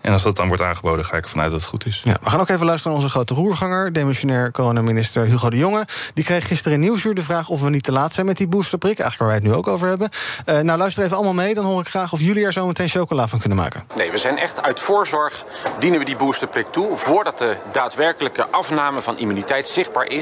En 0.00 0.12
als 0.12 0.22
dat 0.22 0.36
dan 0.36 0.48
wordt 0.48 0.62
aangeboden, 0.62 1.04
ga 1.04 1.16
ik 1.16 1.24
ervan 1.24 1.40
uit 1.40 1.50
dat 1.50 1.60
het 1.60 1.68
goed 1.68 1.86
is. 1.86 2.00
Ja, 2.04 2.16
we 2.22 2.30
gaan 2.30 2.40
ook 2.40 2.48
even 2.48 2.66
luisteren 2.66 2.92
naar 2.92 3.02
onze 3.02 3.14
grote 3.14 3.34
roerganger, 3.34 3.92
demissionair 3.92 4.50
coronaminister 4.50 5.24
Hugo 5.26 5.50
de 5.50 5.56
Jonge. 5.56 5.84
Die 6.14 6.24
kreeg 6.24 6.46
gisteren 6.46 6.72
in 6.72 6.80
Nieuwsuur 6.80 7.14
de 7.14 7.22
vraag 7.22 7.48
of 7.48 7.60
we 7.60 7.70
niet 7.70 7.82
te 7.82 7.92
laat 7.92 8.12
zijn 8.12 8.26
met 8.26 8.36
die 8.36 8.48
boosterprik. 8.48 8.98
Eigenlijk 8.98 9.18
waar 9.18 9.28
wij 9.28 9.36
het 9.36 9.46
nu 9.46 9.52
ook 9.52 9.68
over 9.68 9.88
hebben. 9.88 10.08
Uh, 10.46 10.60
nou, 10.60 10.78
luister 10.78 11.04
even 11.04 11.16
allemaal 11.16 11.34
mee. 11.34 11.54
Dan 11.54 11.64
hoor 11.64 11.80
ik 11.80 11.88
graag 11.88 12.12
of 12.12 12.20
jullie 12.20 12.44
er 12.44 12.52
zo 12.52 12.66
meteen 12.66 12.88
chocola 12.88 13.28
van 13.28 13.38
kunnen 13.38 13.58
maken. 13.58 13.84
Nee, 13.96 14.10
we 14.10 14.18
zijn 14.18 14.38
echt 14.38 14.62
uit 14.62 14.80
voorzorg 14.80 15.44
dienen 15.78 15.98
we 15.98 16.04
die 16.04 16.16
boosterprik 16.16 16.66
toe. 16.66 16.96
Voordat 16.96 17.38
de 17.38 17.56
daadwerkelijke 17.72 18.46
afname 18.50 19.00
van 19.00 19.18
immuniteit 19.18 19.66
zichtbaar 19.66 20.06
is 20.06 20.12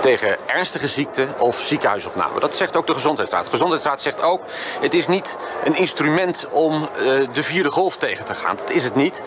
tegen 0.00 0.36
ernstige 0.46 0.88
ziekte 0.88 1.28
of 1.38 1.60
ziekenhuisopname. 1.60 2.40
Dat 2.40 2.56
zegt 2.56 2.76
ook 2.76 2.86
de 2.86 2.94
Gezondheidsraad. 2.94 3.44
De 3.44 3.50
Gezondheidsraad 3.50 4.00
zegt 4.00 4.22
ook: 4.22 4.42
het 4.80 4.94
is 4.94 5.06
niet 5.06 5.36
een 5.64 5.76
instrument 5.76 6.46
om 6.50 6.74
uh, 6.74 6.88
de 7.32 7.42
vierde 7.42 7.70
golf 7.70 7.96
tegen 7.96 8.24
te 8.24 8.34
gaan. 8.34 8.56
Dat 8.56 8.70
is 8.70 8.84
het 8.84 8.94
niet. 8.94 9.22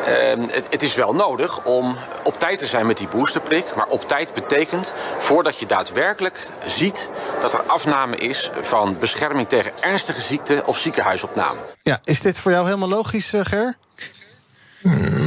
Uh, 0.00 0.06
het, 0.50 0.66
het, 0.70 0.82
is 0.82 0.94
wel 0.94 1.14
nodig 1.14 1.64
om 1.64 1.96
op 2.22 2.38
tijd 2.38 2.58
te 2.58 2.66
zijn 2.66 2.86
met 2.86 2.96
die 2.96 3.08
boosterprik. 3.08 3.64
Maar 3.76 3.86
op 3.86 4.08
tijd 4.08 4.34
betekent 4.34 4.92
voordat 5.18 5.58
je 5.58 5.66
daadwerkelijk 5.66 6.46
ziet 6.66 7.08
dat 7.40 7.52
er 7.52 7.62
afname 7.62 8.16
is 8.16 8.50
van 8.60 8.98
bescherming 8.98 9.48
tegen 9.48 9.72
ernstige 9.80 10.20
ziekte 10.20 10.62
of 10.66 10.78
ziekenhuisopname. 10.78 11.58
Ja, 11.82 11.98
is 12.04 12.20
dit 12.20 12.38
voor 12.38 12.52
jou 12.52 12.64
helemaal 12.64 12.88
logisch, 12.88 13.34
uh, 13.34 13.40
Ger? 13.44 13.76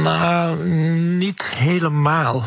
Nou, 0.02 0.56
niet 0.64 1.42
helemaal. 1.42 2.42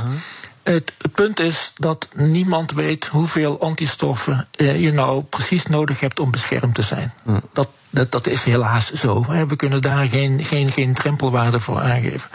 Het 0.65 0.93
punt 1.11 1.39
is 1.39 1.71
dat 1.75 2.07
niemand 2.13 2.71
weet 2.71 3.05
hoeveel 3.05 3.61
antistoffen 3.61 4.47
je 4.57 4.91
nou 4.93 5.23
precies 5.23 5.65
nodig 5.65 5.99
hebt 5.99 6.19
om 6.19 6.31
beschermd 6.31 6.75
te 6.75 6.81
zijn. 6.81 7.13
Ja. 7.25 7.39
Dat, 7.53 7.67
dat, 7.89 8.11
dat, 8.11 8.27
is 8.27 8.43
helaas 8.43 8.91
zo. 8.91 9.25
We 9.47 9.55
kunnen 9.55 9.81
daar 9.81 10.07
geen, 10.07 10.45
geen, 10.45 10.71
geen 10.71 10.93
drempelwaarde 10.93 11.59
voor 11.59 11.79
aangeven. 11.81 12.29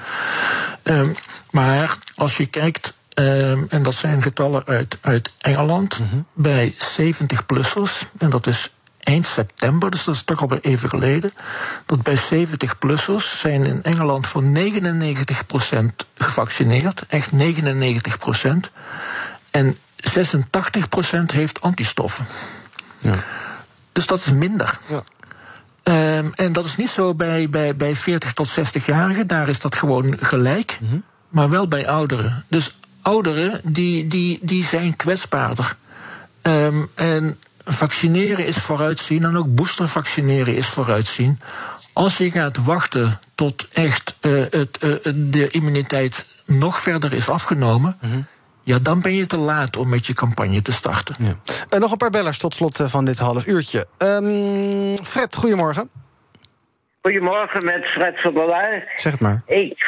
Um, 0.83 1.15
maar 1.51 1.99
als 2.15 2.37
je 2.37 2.47
kijkt, 2.47 2.95
um, 3.15 3.67
en 3.69 3.83
dat 3.83 3.95
zijn 3.95 4.23
getallen 4.23 4.63
uit, 4.67 4.99
uit 5.01 5.31
Engeland, 5.39 5.99
uh 6.01 6.07
-huh. 6.11 6.21
bij 6.33 6.75
70-plussers, 6.75 8.07
en 8.19 8.31
dat 8.31 8.47
is 8.47 8.71
eind 9.11 9.27
september, 9.27 9.91
dus 9.91 10.05
dat 10.05 10.15
is 10.15 10.23
toch 10.23 10.41
alweer 10.41 10.61
even 10.61 10.89
geleden, 10.89 11.33
dat 11.87 12.03
bij 12.03 12.19
70-plussers 12.19 13.39
zijn 13.39 13.65
in 13.65 13.83
Engeland 13.83 14.27
voor 14.27 14.43
99% 14.43 14.47
gevaccineerd, 16.15 17.05
echt 17.09 17.31
99%, 17.33 17.37
en 19.51 19.77
86% 20.17 21.33
heeft 21.33 21.61
antistoffen. 21.61 22.27
Ja. 22.99 23.15
Dus 23.93 24.07
dat 24.07 24.19
is 24.19 24.33
minder. 24.33 24.79
Ja. 24.87 25.03
Um, 26.19 26.33
en 26.35 26.53
dat 26.53 26.65
is 26.65 26.77
niet 26.77 26.91
zo 26.91 27.15
bij, 27.15 27.49
bij, 27.49 27.77
bij 27.77 27.97
40 27.97 28.33
tot 28.33 28.51
60-jarigen, 28.51 29.27
daar 29.27 29.49
is 29.49 29.61
dat 29.61 29.75
gewoon 29.75 30.17
gelijk, 30.21 30.79
mm 30.81 30.89
-hmm. 30.89 31.03
maar 31.29 31.51
wel 31.51 31.69
bij 31.69 31.89
ouderen. 31.89 32.45
Dus 32.49 32.77
ouderen 33.03 33.61
die, 33.65 34.09
die, 34.09 34.39
die 34.43 34.65
zijn 34.65 34.97
kwetsbaarder. 34.97 35.77
Um, 36.43 36.91
en 36.95 37.39
vaccineren 37.73 38.47
is 38.47 38.57
vooruitzien 38.57 39.25
en 39.25 39.37
ook 39.37 39.55
booster 39.55 39.89
vaccineren 39.89 40.57
is 40.57 40.67
vooruitzien. 40.67 41.39
Als 41.93 42.17
je 42.17 42.31
gaat 42.31 42.65
wachten 42.65 43.21
tot 43.35 43.69
echt 43.73 44.15
uh, 44.21 44.45
het, 44.51 44.79
uh, 44.81 44.95
de 45.15 45.49
immuniteit 45.49 46.27
nog 46.47 46.81
verder 46.81 47.13
is 47.13 47.29
afgenomen. 47.29 47.97
Mm 48.01 48.11
-hmm. 48.11 48.27
Ja, 48.63 48.79
dan 48.79 49.01
ben 49.01 49.15
je 49.15 49.27
te 49.27 49.39
laat 49.39 49.77
om 49.77 49.89
met 49.89 50.07
je 50.07 50.15
campagne 50.15 50.63
te 50.63 50.73
starten. 50.73 51.15
Ja. 51.19 51.35
Uh, 51.75 51.81
nog 51.81 51.91
een 51.91 51.97
paar 51.97 52.11
bellers 52.11 52.39
tot 52.39 52.55
slot 52.55 52.81
van 52.83 53.05
dit 53.05 53.19
half 53.19 53.47
uurtje. 53.47 53.87
Um, 53.99 55.05
Fred, 55.05 55.37
goedemorgen. 55.37 55.89
Goedemorgen 57.03 57.65
met 57.65 57.85
Fred 57.85 58.21
van 58.21 58.35
der 58.35 58.47
Laar. 58.47 58.93
Zeg 58.95 59.13
het 59.13 59.21
maar. 59.21 59.43
Ik 59.47 59.85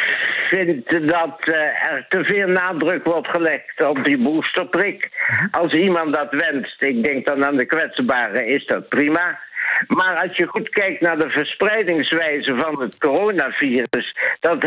vind 0.48 0.90
dat 0.90 1.48
uh, 1.48 1.54
er 1.92 2.06
te 2.08 2.24
veel 2.24 2.48
nadruk 2.48 3.04
wordt 3.04 3.28
gelegd 3.28 3.82
op 3.82 4.04
die 4.04 4.18
boosterprik. 4.18 5.10
Uh-huh. 5.30 5.46
Als 5.50 5.72
iemand 5.72 6.12
dat 6.12 6.30
wenst, 6.30 6.82
ik 6.82 7.04
denk 7.04 7.26
dan 7.26 7.44
aan 7.44 7.56
de 7.56 7.66
kwetsbaren, 7.66 8.46
is 8.46 8.66
dat 8.66 8.88
prima. 8.88 9.38
Maar 9.86 10.16
als 10.16 10.36
je 10.36 10.46
goed 10.46 10.68
kijkt 10.68 11.00
naar 11.00 11.18
de 11.18 11.30
verspreidingswijze 11.30 12.54
van 12.56 12.80
het 12.80 12.98
coronavirus, 12.98 14.16
dat, 14.40 14.60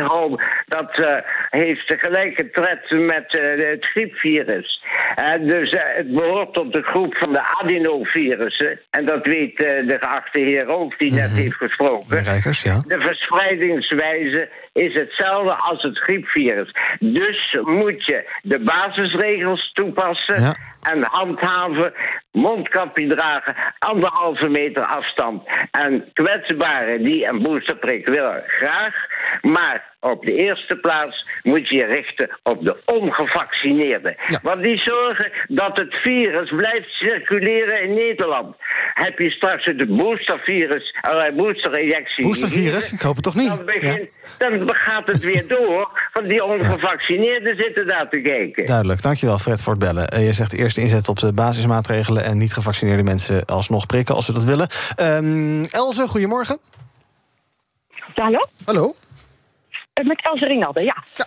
dat 0.65 0.99
uh, 0.99 1.15
heeft 1.49 1.93
gelijke 1.97 2.49
tred 2.49 2.89
met 2.89 3.33
uh, 3.33 3.69
het 3.69 3.85
griepvirus. 3.85 4.83
Uh, 5.19 5.47
dus 5.47 5.75
het 5.77 6.13
behoort 6.13 6.53
tot 6.53 6.73
de 6.73 6.81
groep 6.81 7.15
van 7.17 7.33
de 7.33 7.41
adenovirussen. 7.61 8.79
En 8.89 9.05
dat 9.05 9.25
weet 9.25 9.57
de 9.57 9.97
geachte 9.99 10.39
heer 10.39 10.67
ook, 10.67 10.99
die 10.99 11.13
net 11.13 11.31
heeft 11.31 11.55
gesproken. 11.55 12.23
Rijkers, 12.23 12.61
ja. 12.61 12.79
De 12.87 12.99
verspreidingswijze 12.99 14.49
is 14.73 14.93
hetzelfde 14.93 15.53
als 15.53 15.81
het 15.81 15.97
griepvirus. 15.99 16.71
Dus 16.99 17.57
moet 17.63 18.05
je 18.05 18.29
de 18.41 18.59
basisregels 18.59 19.71
toepassen 19.73 20.41
Ja. 20.41 20.51
en 20.91 21.03
handhaven. 21.03 21.93
Mondkapje 22.31 23.07
dragen, 23.07 23.55
anderhalve 23.79 24.49
meter 24.49 24.83
afstand. 24.83 25.04
En 25.71 26.09
kwetsbaren 26.13 27.03
die 27.03 27.27
een 27.27 27.41
boosterprik 27.41 28.07
willen, 28.07 28.43
graag. 28.47 28.95
Maar 29.41 29.94
op 30.11 30.25
de 30.25 30.33
eerste 30.33 30.75
plaats 30.75 31.27
moet 31.43 31.69
je 31.69 31.75
je 31.75 31.85
richten 31.85 32.29
op 32.43 32.63
de 32.63 32.75
ongevaccineerden. 32.85 34.15
Want 34.41 34.63
die 34.63 34.77
zorgen 34.77 35.31
dat 35.47 35.77
het 35.77 35.93
virus 35.93 36.49
blijft 36.49 36.89
circuleren 36.89 37.81
in 37.81 37.93
Nederland. 37.93 38.55
Heb 38.93 39.19
je 39.19 39.31
straks 39.31 39.65
het 39.65 39.97
boostervirus, 39.97 40.95
uh, 41.09 41.35
boosterinjectie... 41.37 42.23
Boostervirus? 42.23 42.91
Ik 42.91 43.01
hoop 43.01 43.15
het 43.15 43.23
toch 43.23 43.35
niet? 43.35 43.49
Dan, 44.37 44.75
gaat 44.75 45.05
het 45.05 45.23
weer 45.23 45.47
door, 45.47 46.09
want 46.13 46.27
die 46.27 46.43
ongevaccineerden 46.53 47.55
zitten 47.55 47.87
daar 47.87 48.09
te 48.09 48.19
kijken. 48.19 48.65
Duidelijk, 48.65 49.01
dankjewel 49.01 49.39
Fred 49.39 49.61
voor 49.61 49.73
het 49.73 49.81
bellen. 49.81 50.13
Uh, 50.13 50.25
je 50.25 50.33
zegt 50.33 50.53
eerst 50.53 50.77
inzet 50.77 51.09
op 51.09 51.19
de 51.19 51.33
basismaatregelen... 51.33 52.23
en 52.23 52.37
niet 52.37 52.53
gevaccineerde 52.53 53.03
mensen 53.03 53.45
alsnog 53.45 53.85
prikken 53.85 54.15
als 54.15 54.25
ze 54.25 54.33
dat 54.33 54.43
willen. 54.43 54.67
Um, 55.01 55.65
Elze, 55.65 56.07
goedemorgen. 56.07 56.57
Hallo? 58.15 58.39
Hallo? 58.65 58.93
Met 60.03 60.21
Elze 60.21 60.45
Rinalde, 60.45 60.83
ja. 60.83 61.03
ja. 61.15 61.25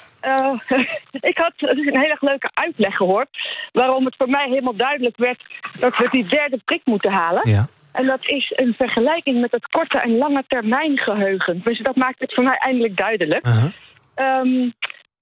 Uh, 0.70 0.81
ik 1.31 1.38
had 1.38 1.52
een 1.57 1.98
hele 1.98 2.16
leuke 2.20 2.50
uitleg 2.54 2.96
gehoord... 2.96 3.28
waarom 3.72 4.04
het 4.04 4.16
voor 4.16 4.28
mij 4.28 4.48
helemaal 4.48 4.76
duidelijk 4.76 5.16
werd... 5.16 5.44
dat 5.81 5.96
we 5.96 6.09
die 6.11 6.28
derde 6.28 6.61
prik 6.64 6.81
moeten 6.85 7.12
halen. 7.12 7.50
Ja. 7.50 7.66
En 7.92 8.07
dat 8.07 8.26
is 8.26 8.52
een 8.57 8.74
vergelijking 8.76 9.40
met 9.40 9.50
het 9.50 9.66
korte 9.66 9.98
en 9.98 10.16
lange 10.16 10.44
termijn 10.48 10.98
geheugen. 10.98 11.61
Dus 11.64 11.78
dat 11.78 11.96
maakt 11.96 12.20
het 12.20 12.35
voor 12.35 12.44
mij 12.44 12.57
eindelijk 12.57 12.96
duidelijk. 12.96 13.46
Uh 13.46 13.52
-huh. 14.14 14.40
um, 14.40 14.74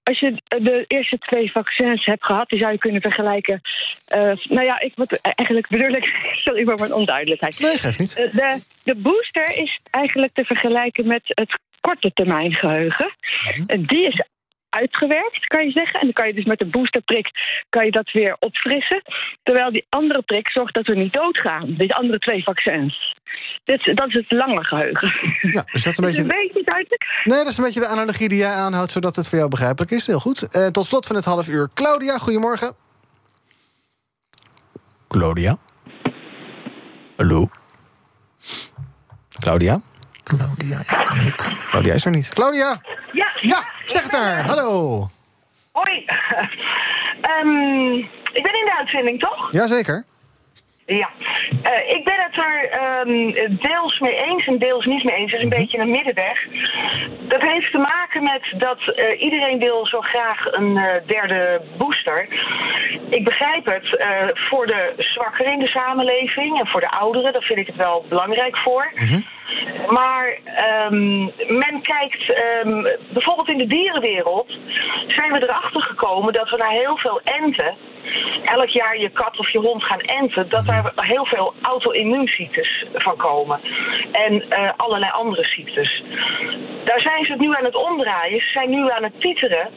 als 0.03 0.19
je 0.19 0.41
de 0.47 0.85
eerste 0.87 1.17
twee 1.17 1.51
vaccins 1.51 2.05
hebt 2.05 2.25
gehad, 2.25 2.49
die 2.49 2.59
zou 2.59 2.71
je 2.71 2.77
kunnen 2.77 3.01
vergelijken. 3.01 3.61
Uh, 4.15 4.31
nou 4.43 4.65
ja, 4.65 4.79
ik, 4.79 4.91
wat, 4.95 5.19
eigenlijk 5.21 5.67
bedoel 5.67 5.91
ik. 5.91 6.05
Sorry 6.45 6.63
voor 6.63 6.79
mijn 6.79 6.93
onduidelijkheid. 6.93 7.59
Nee, 7.59 7.77
geeft 7.77 7.99
niet. 7.99 8.19
Uh, 8.19 8.33
de, 8.33 8.61
de 8.83 8.95
booster 8.95 9.57
is 9.57 9.79
eigenlijk 9.89 10.33
te 10.33 10.45
vergelijken 10.45 11.07
met 11.07 11.21
het 11.25 11.59
korte 11.87 12.11
termijn 12.13 12.53
geheugen. 12.53 13.15
-huh. 13.19 13.63
En 13.67 13.85
die 13.85 14.07
is 14.07 14.25
uitgewerkt, 14.69 15.47
kan 15.47 15.65
je 15.65 15.71
zeggen. 15.71 15.99
En 15.99 16.05
dan 16.05 16.13
kan 16.13 16.27
je 16.27 16.33
dus 16.33 16.45
met 16.45 16.59
de 16.59 16.65
boosterprik 16.65 17.27
kan 17.69 17.85
je 17.85 17.91
dat 17.91 18.11
weer 18.11 18.35
opfrissen. 18.39 19.01
Terwijl 19.43 19.71
die 19.71 19.85
andere 19.89 20.21
prik 20.21 20.49
zorgt 20.51 20.73
dat 20.73 20.87
we 20.87 20.95
niet 20.95 21.13
doodgaan. 21.13 21.75
Die 21.77 21.93
andere 21.93 22.19
twee 22.19 22.43
vaccins. 22.43 23.15
Dit, 23.63 23.95
dat 23.95 24.07
is 24.07 24.13
het 24.13 24.31
lange 24.31 24.63
geheugen. 24.63 25.13
Ja, 25.41 25.63
dus 25.71 25.83
dat 25.83 25.91
is 25.93 25.97
een 25.97 26.05
beetje. 26.05 26.23
Is 26.23 26.29
een 26.29 26.41
beetje 26.41 26.63
duidelijk? 26.63 27.03
Nee, 27.23 27.37
dat 27.37 27.47
is 27.47 27.57
een 27.57 27.63
beetje 27.63 27.79
de 27.79 27.87
analogie 27.87 28.29
die 28.29 28.37
jij 28.37 28.53
aanhoudt, 28.53 28.91
zodat 28.91 29.15
het 29.15 29.29
voor 29.29 29.37
jou 29.37 29.49
begrijpelijk 29.49 29.91
is. 29.91 30.07
Heel 30.07 30.19
goed. 30.19 30.55
Uh, 30.55 30.67
tot 30.67 30.85
slot 30.85 31.07
van 31.07 31.15
het 31.15 31.25
half 31.25 31.47
uur. 31.47 31.69
Claudia, 31.73 32.17
goedemorgen. 32.17 32.73
Claudia. 35.07 35.57
Hallo. 37.15 37.47
Claudia. 39.39 39.81
Claudia 40.27 40.79
is 40.79 40.99
er 40.99 41.23
niet. 41.23 41.55
Claudia 41.69 41.93
is 41.93 42.05
er 42.05 42.11
niet. 42.11 42.29
Claudia! 42.29 42.81
Ja, 43.11 43.27
ja 43.41 43.67
zeg 43.85 44.03
het 44.03 44.13
er. 44.13 44.45
Hallo. 44.45 45.09
Hoi. 45.71 46.05
um, 47.43 47.97
ik 48.37 48.43
ben 48.43 48.53
in 48.59 48.65
de 48.65 48.75
uitzending, 48.77 49.19
toch? 49.19 49.51
Jazeker. 49.51 50.05
Ja, 50.89 51.09
uh, 51.51 51.89
ik 51.95 52.03
ben 52.03 52.15
het 52.17 52.37
er 52.37 52.79
um, 53.07 53.33
deels 53.59 53.99
mee 53.99 54.15
eens 54.15 54.45
en 54.45 54.57
deels 54.57 54.85
niet 54.85 55.03
mee 55.03 55.15
eens. 55.15 55.31
Het 55.31 55.41
is 55.41 55.45
een 55.45 55.51
-hmm. 55.51 55.59
beetje 55.59 55.77
een 55.77 55.89
middenweg. 55.89 56.47
Dat 57.27 57.41
heeft 57.41 57.71
te 57.71 57.77
maken 57.77 58.23
met 58.23 58.53
dat 58.57 58.79
uh, 58.79 59.21
iedereen 59.21 59.59
wil 59.59 59.87
zo 59.87 60.01
graag 60.01 60.45
een 60.51 60.75
uh, 60.75 60.93
derde 61.05 61.61
booster. 61.77 62.27
Ik 63.09 63.23
begrijp 63.23 63.65
het 63.65 64.05
voor 64.33 64.67
de 64.67 64.93
zwakkeren 64.97 65.53
in 65.53 65.59
de 65.59 65.67
samenleving 65.67 66.59
en 66.59 66.67
voor 66.67 66.81
de 66.81 66.89
ouderen. 66.89 67.33
Daar 67.33 67.41
vind 67.41 67.59
ik 67.59 67.67
het 67.67 67.75
wel 67.75 68.05
belangrijk 68.09 68.57
voor. 68.57 68.91
Mhm. 68.95 69.21
Maar 69.87 70.37
um, 70.91 71.31
men 71.47 71.81
kijkt, 71.81 72.41
um, 72.63 72.87
bijvoorbeeld 73.09 73.49
in 73.49 73.57
de 73.57 73.67
dierenwereld, 73.67 74.57
zijn 75.07 75.31
we 75.31 75.43
erachter 75.43 75.81
gekomen 75.81 76.33
dat 76.33 76.49
we 76.49 76.57
na 76.57 76.69
heel 76.69 76.97
veel 76.97 77.21
enten, 77.23 77.75
elk 78.43 78.69
jaar 78.69 78.97
je 78.97 79.09
kat 79.09 79.39
of 79.39 79.49
je 79.49 79.59
hond 79.59 79.83
gaan 79.83 79.99
enten, 79.99 80.49
dat 80.49 80.65
daar 80.65 80.91
heel 80.95 81.25
veel 81.25 81.53
auto-immuunziektes 81.61 82.85
van 82.93 83.15
komen. 83.15 83.59
En 84.11 84.33
uh, 84.33 84.71
allerlei 84.77 85.11
andere 85.11 85.43
ziektes. 85.43 86.03
Daar 86.83 87.01
zijn 87.01 87.25
ze 87.25 87.31
het 87.31 87.41
nu 87.41 87.55
aan 87.55 87.65
het 87.65 87.75
omdraaien. 87.75 88.41
Ze 88.41 88.49
zijn 88.49 88.69
nu 88.69 88.91
aan 88.91 89.03
het 89.03 89.21
titeren 89.21 89.69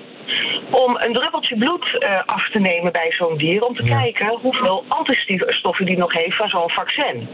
om 0.71 0.97
een 0.97 1.14
druppeltje 1.14 1.59
bloed 1.59 1.87
uh, 1.99 2.23
af 2.27 2.51
te 2.51 2.59
nemen 2.59 2.93
bij 2.93 3.12
zo'n 3.12 3.37
dier. 3.37 3.64
Om 3.64 3.77
te 3.77 3.85
ja. 3.85 4.01
kijken 4.01 4.38
hoeveel 4.43 4.85
antistoffen 4.88 5.87
die 5.87 5.99
nog 5.99 6.12
heeft 6.12 6.37
van 6.37 6.49
zo'n 6.49 6.71
vaccin. 6.71 7.29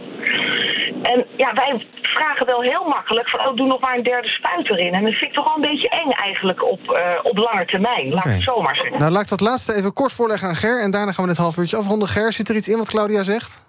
En 1.03 1.27
ja, 1.37 1.53
wij 1.53 1.87
vragen 2.03 2.47
wel 2.47 2.63
heel 2.63 2.85
makkelijk 2.85 3.31
van, 3.31 3.41
oh, 3.41 3.57
doe 3.57 3.67
nog 3.67 3.81
maar 3.81 3.97
een 3.97 4.03
derde 4.03 4.29
spuit 4.29 4.71
erin. 4.71 4.95
En 4.95 5.03
dat 5.03 5.13
vind 5.13 5.31
ik 5.31 5.33
toch 5.33 5.45
wel 5.45 5.55
een 5.55 5.71
beetje 5.71 5.89
eng 5.89 6.11
eigenlijk 6.11 6.65
op, 6.65 6.81
uh, 6.91 6.99
op 7.23 7.37
lange 7.37 7.65
termijn. 7.65 8.09
Laat 8.09 8.19
okay. 8.19 8.33
het 8.33 8.43
zomaar 8.43 8.77
zeggen. 8.77 8.99
Nou, 8.99 9.13
laat 9.13 9.23
ik 9.23 9.29
dat 9.29 9.41
laatste 9.41 9.75
even 9.75 9.93
kort 9.93 10.13
voorleggen 10.13 10.49
aan 10.49 10.57
Ger. 10.57 10.83
En 10.83 10.91
daarna 10.91 11.13
gaan 11.13 11.25
we 11.25 11.31
het 11.31 11.41
half 11.41 11.57
uurtje 11.57 11.77
afronden. 11.77 12.09
Ger, 12.09 12.33
zit 12.33 12.49
er 12.49 12.57
iets 12.57 12.69
in 12.69 12.77
wat 12.77 12.89
Claudia 12.89 13.23
zegt? 13.23 13.65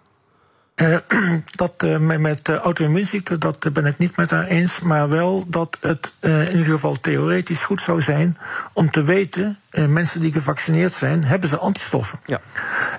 Uh, 0.82 0.98
dat 1.56 1.84
uh, 1.84 1.98
met, 1.98 2.20
met 2.20 2.50
uh, 2.50 2.56
auto-immuunziekte, 2.56 3.38
dat 3.38 3.74
ben 3.74 3.86
ik 3.86 3.98
niet 3.98 4.16
met 4.16 4.32
haar 4.32 4.46
eens. 4.46 4.80
Maar 4.80 5.10
wel 5.10 5.46
dat 5.48 5.78
het 5.82 6.14
in 6.20 6.48
ieder 6.48 6.72
geval 6.72 7.00
theoretisch 7.00 7.64
goed 7.64 7.82
zou 7.82 8.02
zijn 8.02 8.38
om 8.74 8.92
te 8.92 9.04
weten, 9.04 9.60
mensen 9.72 10.20
die 10.20 10.32
gevaccineerd 10.32 10.92
zijn, 10.92 11.24
hebben 11.24 11.50
ze 11.50 11.58
antistoffen. 11.58 12.20
Ja. 12.26 12.40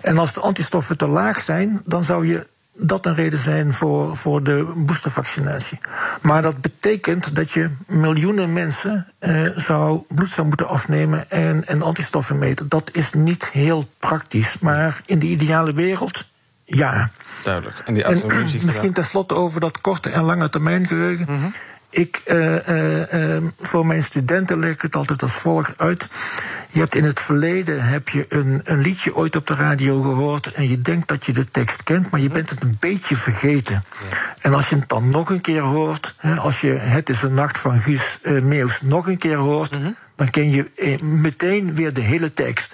En 0.03 0.19
als 0.19 0.33
de 0.33 0.41
antistoffen 0.41 0.97
te 0.97 1.09
laag 1.09 1.41
zijn, 1.41 1.83
dan 1.85 2.05
zou 2.05 2.27
je 2.27 2.47
dat 2.79 3.07
een 3.07 3.15
reden 3.15 3.39
zijn 3.39 3.73
voor, 3.73 4.17
voor 4.17 4.43
de 4.43 4.73
boostervaccinatie. 4.77 5.79
Maar 6.23 6.43
dat 6.43 6.61
betekent 6.61 7.35
dat 7.35 7.51
je 7.51 7.71
miljoenen 7.87 8.53
mensen 8.53 9.07
eh, 9.19 9.47
zou 9.57 10.03
bloed 10.09 10.29
zou 10.29 10.47
moeten 10.47 10.69
afnemen 10.69 11.31
en, 11.31 11.67
en 11.67 11.83
antistoffen 11.83 12.39
meten. 12.39 12.69
Dat 12.69 12.91
is 12.93 13.13
niet 13.13 13.51
heel 13.51 13.89
praktisch. 13.99 14.57
Maar 14.61 15.01
in 15.07 15.19
de 15.19 15.27
ideale 15.27 15.73
wereld, 15.73 16.27
ja. 16.77 17.11
Duidelijk. 17.43 17.83
En 17.85 17.95
die 17.95 18.05
en, 18.05 18.45
misschien 18.65 18.93
tenslotte 18.93 19.35
over 19.35 19.61
dat 19.61 19.81
korte 19.81 20.11
en 20.11 20.23
lange 20.23 20.49
termijn 20.49 20.87
geheugen. 20.87 21.27
Mhm. 21.29 21.49
Ik, 21.91 22.23
uh, 22.27 22.69
uh, 22.69 23.13
uh, 23.13 23.43
voor 23.61 23.87
mijn 23.87 24.03
studenten 24.03 24.59
leg 24.59 24.73
ik 24.73 24.83
het 24.83 24.97
altijd 24.97 25.23
als 25.23 25.33
volgt 25.33 25.79
uit. 25.79 26.09
Je 26.71 26.79
hebt 26.79 26.95
in 26.95 27.05
het 27.05 27.21
verleden 27.21 27.83
heb 27.83 28.09
je 28.09 28.27
een, 28.29 28.61
een 28.65 28.81
liedje 28.81 29.15
ooit 29.15 29.37
op 29.37 29.47
de 29.47 29.55
radio 29.55 30.01
gehoord 30.01 30.53
en 30.53 30.69
je 30.69 30.81
denkt 30.81 31.09
dat 31.09 31.27
je 31.27 31.33
de 31.33 31.51
tekst 31.51 31.83
kent, 31.83 32.11
maar 32.11 32.21
je 32.21 32.29
bent 32.29 32.51
het 32.51 32.63
een 32.63 32.77
beetje 32.81 33.17
vergeten. 33.17 33.85
Ja. 34.11 34.17
En 34.41 34.55
als 34.55 34.69
je 34.69 34.77
het 34.77 34.89
dan 34.89 35.09
nog 35.09 35.31
een 35.31 35.41
keer 35.41 35.61
hoort, 35.61 36.15
hè, 36.17 36.37
als 36.37 36.61
je 36.61 36.69
Het 36.73 37.09
is 37.09 37.23
een 37.23 37.35
nacht 37.35 37.59
van 37.59 37.79
Guus 37.81 38.19
Meeuws 38.23 38.83
nog 38.83 39.07
een 39.07 39.19
keer 39.19 39.37
hoort, 39.37 39.79
Mhm. 39.79 39.91
dan 40.17 40.31
ken 40.31 40.51
je 40.51 40.71
eh, 40.77 41.01
meteen 41.01 41.75
weer 41.75 41.93
de 41.93 42.01
hele 42.01 42.33
tekst. 42.35 42.73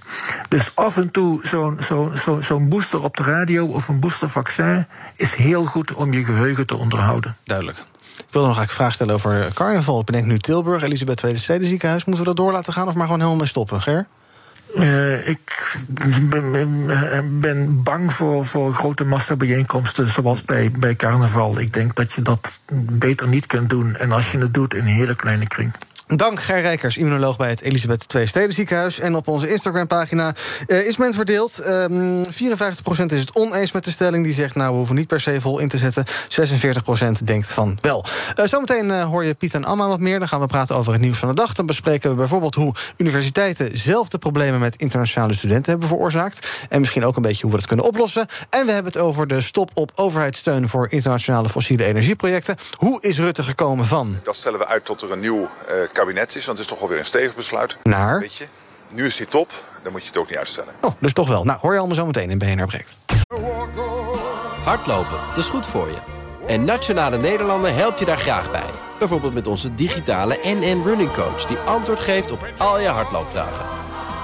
Dus 0.48 0.70
af 0.74 0.96
en 0.96 1.10
toe 1.10 1.46
zo'n 1.46 1.76
zo, 1.82 2.12
zo, 2.14 2.40
zo 2.40 2.60
booster 2.60 3.02
op 3.02 3.16
de 3.16 3.22
radio 3.22 3.66
of 3.66 3.88
een 3.88 4.00
boostervaccin 4.00 4.86
is 5.16 5.34
heel 5.34 5.64
goed 5.64 5.92
om 5.94 6.12
je 6.12 6.24
geheugen 6.24 6.66
te 6.66 6.76
onderhouden. 6.76 7.36
Duidelijk. 7.44 7.78
Ik 8.16 8.24
wilde 8.30 8.48
nog 8.48 8.58
eigenlijk 8.58 8.70
vraag 8.70 8.94
stellen 8.94 9.14
over 9.14 9.54
carnaval. 9.54 10.00
Ik 10.00 10.06
bedenk 10.06 10.26
nu 10.26 10.38
Tilburg, 10.38 10.82
Elisabeth 10.82 11.16
Tweede 11.16 11.38
Stedenziekenhuis. 11.38 12.04
Moeten 12.04 12.24
we 12.24 12.34
dat 12.34 12.44
door 12.44 12.52
laten 12.52 12.72
gaan 12.72 12.88
of 12.88 12.94
maar 12.94 13.04
gewoon 13.04 13.18
helemaal 13.18 13.38
mee 13.38 13.48
stoppen, 13.48 13.82
Ger? 13.82 14.06
Uh, 14.76 15.28
ik 15.28 15.74
ben, 16.30 17.40
ben, 17.40 17.82
bang 17.82 18.12
voor, 18.12 18.44
voor 18.44 18.74
grote 18.74 19.04
massabijeenkomsten 19.04 20.08
zoals 20.08 20.44
bij, 20.44 20.70
bij 20.70 20.96
carnaval. 20.96 21.60
Ik 21.60 21.72
denk 21.72 21.94
dat 21.94 22.12
je 22.12 22.22
dat 22.22 22.60
beter 22.72 23.28
niet 23.28 23.46
kunt 23.46 23.70
doen. 23.70 23.96
En 23.96 24.12
als 24.12 24.32
je 24.32 24.38
het 24.38 24.54
doet 24.54 24.74
in 24.74 24.80
een 24.80 24.86
hele 24.86 25.16
kleine 25.16 25.46
kring. 25.46 25.72
Dank 26.06 26.40
Ger 26.40 26.60
Rijkers, 26.60 26.96
immunoloog 26.96 27.36
bij 27.36 27.48
het 27.48 27.60
Elisabeth 27.60 28.14
II 28.14 28.26
Stedenziekenhuis. 28.26 29.00
En 29.00 29.14
op 29.14 29.28
onze 29.28 29.50
Instagram-pagina 29.50 30.34
uh, 30.66 30.86
is 30.86 30.96
men 30.96 31.14
verdeeld. 31.14 31.66
Um, 31.66 32.24
54% 32.24 32.26
is 33.06 33.20
het 33.20 33.34
oneens 33.34 33.72
met 33.72 33.84
de 33.84 33.90
stelling. 33.90 34.24
Die 34.24 34.32
zegt, 34.32 34.54
nou, 34.54 34.70
we 34.70 34.76
hoeven 34.76 34.94
niet 34.94 35.06
per 35.06 35.20
se 35.20 35.40
vol 35.40 35.58
in 35.58 35.68
te 35.68 35.78
zetten. 35.78 36.04
46% 37.20 37.24
denkt 37.24 37.50
van 37.50 37.78
wel. 37.80 38.04
Uh, 38.38 38.44
zometeen 38.44 38.86
uh, 38.86 39.04
hoor 39.04 39.24
je 39.24 39.34
Piet 39.34 39.54
en 39.54 39.64
Amma 39.64 39.88
wat 39.88 40.00
meer. 40.00 40.18
Dan 40.18 40.28
gaan 40.28 40.40
we 40.40 40.46
praten 40.46 40.76
over 40.76 40.92
het 40.92 41.00
nieuws 41.00 41.18
van 41.18 41.28
de 41.28 41.34
dag. 41.34 41.52
Dan 41.52 41.66
bespreken 41.66 42.10
we 42.10 42.16
bijvoorbeeld 42.16 42.54
hoe 42.54 42.74
universiteiten 42.96 43.78
zelf 43.78 44.08
de 44.08 44.18
problemen 44.18 44.60
met 44.60 44.76
internationale 44.76 45.34
studenten 45.34 45.70
hebben 45.70 45.88
veroorzaakt. 45.88 46.48
En 46.68 46.80
misschien 46.80 47.04
ook 47.04 47.16
een 47.16 47.22
beetje 47.22 47.42
hoe 47.42 47.50
we 47.50 47.56
dat 47.56 47.66
kunnen 47.66 47.86
oplossen. 47.86 48.26
En 48.50 48.66
we 48.66 48.72
hebben 48.72 48.92
het 48.92 49.02
over 49.02 49.26
de 49.26 49.40
stop 49.40 49.70
op 49.74 49.90
overheidssteun 49.94 50.68
voor 50.68 50.86
internationale 50.90 51.48
fossiele 51.48 51.84
energieprojecten. 51.84 52.56
Hoe 52.76 53.02
is 53.02 53.18
Rutte 53.18 53.42
gekomen 53.42 53.84
van? 53.84 54.20
Dat 54.22 54.36
stellen 54.36 54.58
we 54.58 54.66
uit 54.66 54.84
tot 54.84 55.02
er 55.02 55.12
een 55.12 55.20
nieuw 55.20 55.50
kabinet 55.94 56.34
is, 56.34 56.44
want 56.44 56.58
het 56.58 56.66
is 56.66 56.72
toch 56.72 56.82
alweer 56.82 56.98
een 56.98 57.04
stevig 57.04 57.34
besluit. 57.34 57.76
Naar? 57.82 58.20
Weet 58.20 58.34
je? 58.34 58.46
nu 58.94 59.06
is 59.06 59.16
die 59.16 59.26
top, 59.26 59.52
dan 59.82 59.92
moet 59.92 60.00
je 60.02 60.08
het 60.08 60.16
ook 60.16 60.28
niet 60.28 60.38
uitstellen. 60.38 60.74
Oh, 60.80 60.92
dus 60.98 61.12
toch 61.12 61.28
wel. 61.28 61.44
Nou, 61.44 61.58
hoor 61.58 61.72
je 61.72 61.78
allemaal 61.78 61.96
zo 61.96 62.06
meteen 62.06 62.30
in 62.30 62.38
BNR 62.38 62.66
Breekt. 62.66 62.96
Hardlopen, 64.64 65.18
dat 65.28 65.38
is 65.38 65.48
goed 65.48 65.66
voor 65.66 65.88
je. 65.88 65.98
En 66.46 66.64
Nationale 66.64 67.18
Nederlanden 67.18 67.74
helpt 67.74 67.98
je 67.98 68.04
daar 68.04 68.18
graag 68.18 68.50
bij. 68.50 68.70
Bijvoorbeeld 68.98 69.34
met 69.34 69.46
onze 69.46 69.74
digitale 69.74 70.38
NN 70.42 70.82
Running 70.84 71.12
Coach... 71.12 71.46
die 71.46 71.56
antwoord 71.56 72.00
geeft 72.00 72.30
op 72.30 72.48
al 72.58 72.80
je 72.80 72.88
hardloopvragen. 72.88 73.66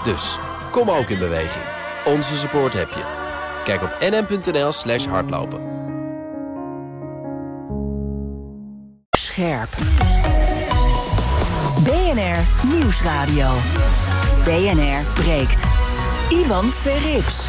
Dus, 0.05 0.39
kom 0.71 0.91
ook 0.91 1.09
in 1.09 1.19
beweging. 1.19 1.65
Onze 2.05 2.37
support 2.37 2.73
heb 2.73 2.91
je. 2.91 3.05
Kijk 3.65 3.83
op 3.83 3.97
nn.nl 4.01 4.73
slash 4.73 5.07
hardlopen. 5.07 5.61
Scherp. 9.11 9.69
BNR 11.85 12.69
Nieuwsradio. 12.79 13.51
BNR 14.45 15.23
breekt. 15.23 15.63
Ivan 16.29 16.65
Verrips. 16.65 17.49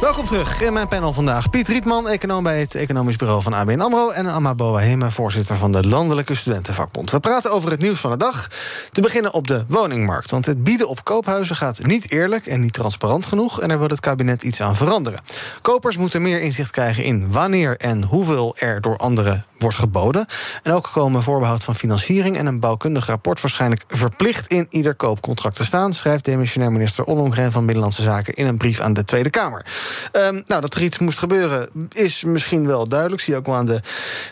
Welkom 0.00 0.26
terug 0.26 0.60
in 0.62 0.72
mijn 0.72 0.88
panel 0.88 1.12
vandaag. 1.12 1.50
Piet 1.50 1.68
Rietman, 1.68 2.08
econoom 2.08 2.42
bij 2.42 2.60
het 2.60 2.74
Economisch 2.74 3.16
Bureau 3.16 3.42
van 3.42 3.52
ABN 3.52 3.80
AMRO... 3.80 4.10
en 4.10 4.26
Amma 4.26 4.54
Boahema, 4.54 5.10
voorzitter 5.10 5.56
van 5.56 5.72
de 5.72 5.86
Landelijke 5.88 6.34
Studentenvakbond. 6.34 7.10
We 7.10 7.20
praten 7.20 7.52
over 7.52 7.70
het 7.70 7.80
nieuws 7.80 8.00
van 8.00 8.10
de 8.10 8.16
dag. 8.16 8.48
Te 8.92 9.00
beginnen 9.00 9.32
op 9.32 9.46
de 9.46 9.64
woningmarkt. 9.68 10.30
Want 10.30 10.46
het 10.46 10.64
bieden 10.64 10.88
op 10.88 11.04
koophuizen 11.04 11.56
gaat 11.56 11.86
niet 11.86 12.10
eerlijk 12.10 12.46
en 12.46 12.60
niet 12.60 12.72
transparant 12.72 13.26
genoeg... 13.26 13.60
en 13.60 13.68
daar 13.68 13.78
wil 13.78 13.88
het 13.88 14.00
kabinet 14.00 14.42
iets 14.42 14.60
aan 14.62 14.76
veranderen. 14.76 15.20
Kopers 15.62 15.96
moeten 15.96 16.22
meer 16.22 16.40
inzicht 16.40 16.70
krijgen 16.70 17.04
in 17.04 17.32
wanneer 17.32 17.76
en 17.76 18.02
hoeveel 18.02 18.56
er 18.56 18.80
door 18.80 18.96
anderen 18.96 19.44
wordt 19.58 19.76
geboden. 19.76 20.26
En 20.62 20.72
ook 20.72 20.90
komen 20.92 21.22
voorbehoud 21.22 21.64
van 21.64 21.74
financiering 21.74 22.36
en 22.36 22.46
een 22.46 22.60
bouwkundig 22.60 23.06
rapport 23.06 23.40
waarschijnlijk 23.40 23.84
verplicht 23.88 24.46
in 24.46 24.66
ieder 24.70 24.94
koopcontract 24.94 25.56
te 25.56 25.64
staan, 25.64 25.94
schrijft 25.94 26.24
demissionair 26.24 26.72
minister 26.72 27.04
Ollongren 27.04 27.52
van 27.52 27.64
Binnenlandse 27.64 28.02
Zaken 28.02 28.34
in 28.34 28.46
een 28.46 28.56
brief 28.56 28.80
aan 28.80 28.94
de 28.94 29.04
Tweede 29.04 29.30
Kamer. 29.30 29.66
Um, 30.12 30.42
nou, 30.46 30.60
dat 30.60 30.74
er 30.74 30.82
iets 30.82 30.98
moest 30.98 31.18
gebeuren 31.18 31.68
is 31.92 32.24
misschien 32.24 32.66
wel 32.66 32.88
duidelijk. 32.88 33.22
Zie 33.22 33.32
je 33.32 33.38
ook 33.38 33.46
wel 33.46 33.54
aan 33.54 33.66
de 33.66 33.80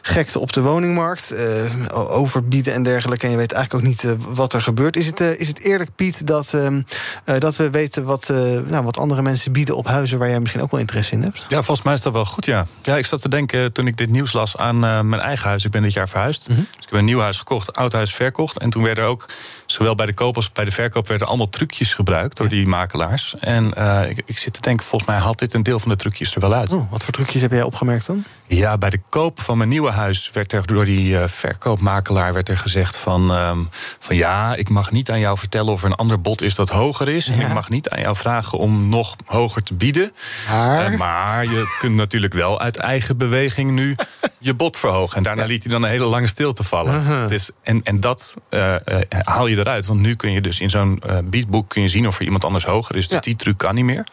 gekte 0.03 0.39
op 0.39 0.53
de 0.53 0.61
woningmarkt. 0.61 1.33
Uh, 1.33 1.41
overbieden 1.93 2.75
en 2.75 2.83
dergelijke. 2.83 3.25
En 3.25 3.31
je 3.31 3.37
weet 3.37 3.53
eigenlijk 3.53 3.85
ook 3.85 3.91
niet 3.91 4.03
uh, 4.03 4.13
wat 4.29 4.53
er 4.53 4.63
gebeurt. 4.63 4.97
Is 4.97 5.07
het, 5.07 5.21
uh, 5.21 5.41
is 5.41 5.49
het 5.49 5.61
eerlijk, 5.61 5.91
Piet, 5.95 6.27
dat, 6.27 6.53
uh, 6.55 6.81
dat 7.39 7.57
we 7.57 7.71
weten 7.71 8.05
wat, 8.05 8.29
nou, 8.67 8.85
wat 8.85 8.99
andere 8.99 9.23
mensen 9.23 9.53
bieden 9.53 9.77
op 9.77 9.87
huizen 9.87 10.19
waar 10.19 10.29
jij 10.29 10.41
misschien 10.41 10.63
ook 10.63 10.71
wel 10.71 10.81
interesse 10.81 11.15
in 11.15 11.23
hebt? 11.23 11.45
Ja, 11.49 11.63
volgens 11.63 11.83
mij 11.83 11.95
is 11.95 12.03
dat 12.03 12.13
wel 12.13 12.25
goed, 12.25 12.45
ja. 12.45 12.67
Ja, 12.83 12.97
ik 12.97 13.07
zat 13.07 13.21
te 13.21 13.29
denken 13.29 13.73
toen 13.73 13.87
ik 13.87 13.97
dit 13.97 14.11
nieuws 14.11 14.33
las 14.33 14.57
aan 14.57 14.79
mijn 14.79 15.21
eigen 15.25 15.49
huis. 15.49 15.65
Ik 15.65 15.71
ben 15.71 15.83
dit 15.83 15.93
jaar 15.93 16.09
verhuisd. 16.09 16.49
Mm 16.49 16.55
-hmm. 16.55 16.67
Dus 16.71 16.85
ik 16.85 16.91
heb 16.91 16.99
een 16.99 17.05
nieuw 17.05 17.21
huis 17.21 17.39
gekocht, 17.39 17.77
oud 17.77 17.93
huis 17.93 18.15
verkocht. 18.15 18.59
En 18.59 18.71
toen 18.71 18.83
werden 18.83 19.05
er 19.05 19.11
ook, 19.11 19.29
zowel 19.75 19.95
bij 19.95 20.07
de 20.07 20.15
koop 20.15 20.37
als 20.37 20.53
bij 20.53 20.65
de 20.65 20.71
verkoop, 20.71 21.09
werden 21.09 21.27
allemaal 21.27 21.49
trucjes 21.49 21.95
gebruikt 21.95 22.37
door 22.37 22.49
die 22.49 22.67
makelaars. 22.67 23.35
En 23.41 23.67
ik, 24.09 24.23
ik 24.27 24.39
zit 24.39 24.53
te 24.53 24.61
denken, 24.61 24.87
volgens 24.87 25.11
mij 25.11 25.21
had 25.21 25.39
dit 25.39 25.55
een 25.55 25.63
deel 25.63 25.79
van 25.79 25.91
de 25.91 25.97
trucjes 25.97 26.35
er 26.35 26.41
wel 26.41 26.55
uit. 26.55 26.73
Oh, 26.73 26.91
wat 26.91 27.05
voor 27.05 27.13
trucjes 27.13 27.43
heb 27.43 27.51
jij 27.51 27.63
opgemerkt 27.63 28.07
dan? 28.07 28.25
Ja, 28.47 28.79
bij 28.79 28.91
de 28.91 29.01
koop 29.09 29.41
van 29.41 29.57
mijn 29.57 29.69
nieuwe 29.69 29.91
huis 29.91 30.31
werd 30.33 30.53
er 30.53 30.67
door 30.67 30.85
die 30.85 31.11
uh, 31.11 31.27
verkoopmakelaar 31.27 32.33
werd 32.33 32.49
er 32.49 32.59
gezegd 32.59 32.97
van, 32.97 33.31
um, 33.31 33.69
van 33.99 34.17
ja, 34.17 34.55
ik 34.55 34.69
mag 34.69 34.91
niet 34.91 35.11
aan 35.11 35.19
jou 35.19 35.39
vertellen 35.39 35.73
of 35.73 35.83
er 35.83 35.91
een 35.91 35.95
ander 35.95 36.21
bod 36.21 36.43
is 36.43 36.55
dat 36.55 36.69
hoger 36.69 37.09
is. 37.09 37.27
Ja. 37.27 37.33
En 37.33 37.41
ik 37.41 37.53
mag 37.53 37.69
niet 37.69 37.89
aan 37.89 38.01
jou 38.01 38.17
vragen 38.17 38.59
om 38.59 38.89
nog 38.89 39.17
hoger 39.25 39.63
te 39.63 39.75
bieden. 39.75 40.13
Maar, 40.51 40.93
uh, 40.93 40.99
maar 40.99 41.45
je 41.45 41.77
kunt 41.81 41.95
natuurlijk 41.95 42.35
wel 42.35 42.61
uit 42.61 42.77
eigen 42.77 43.17
beweging 43.17 43.71
nu 43.71 43.97
je 44.39 44.55
bod 44.55 44.77
verhogen. 44.77 45.17
En 45.17 45.23
daarna 45.23 45.43
ja. 45.43 45.49
liet 45.49 45.63
hij 45.63 45.73
dan 45.73 45.83
een 45.83 45.91
hele 45.91 46.05
lange 46.05 46.27
stilte 46.27 46.65
vallen. 46.65 46.95
Uh 46.95 47.07
-huh. 47.07 47.23
het 47.23 47.31
is, 47.31 47.51
en, 47.63 47.81
en 47.83 48.01
dat 48.01 48.35
haal 49.09 49.47
je 49.47 49.57
eruit. 49.65 49.87
Want 49.87 50.01
nu 50.01 50.17
kun 50.17 50.33
je 50.33 50.41
dus 50.41 50.61
in 50.61 50.71
zo'n 50.71 51.03
biedboek 51.25 51.69
kun 51.69 51.83
je 51.83 51.89
zien 51.89 52.07
of 52.07 52.19
er 52.19 52.25
iemand 52.25 52.45
anders 52.45 52.65
hoger 52.65 52.97
is. 52.97 53.09
Dus 53.09 53.17
ja. 53.17 53.23
die 53.23 53.37
truc 53.37 53.59
kan 53.59 53.75
niet 53.75 53.85
meer. 53.85 54.07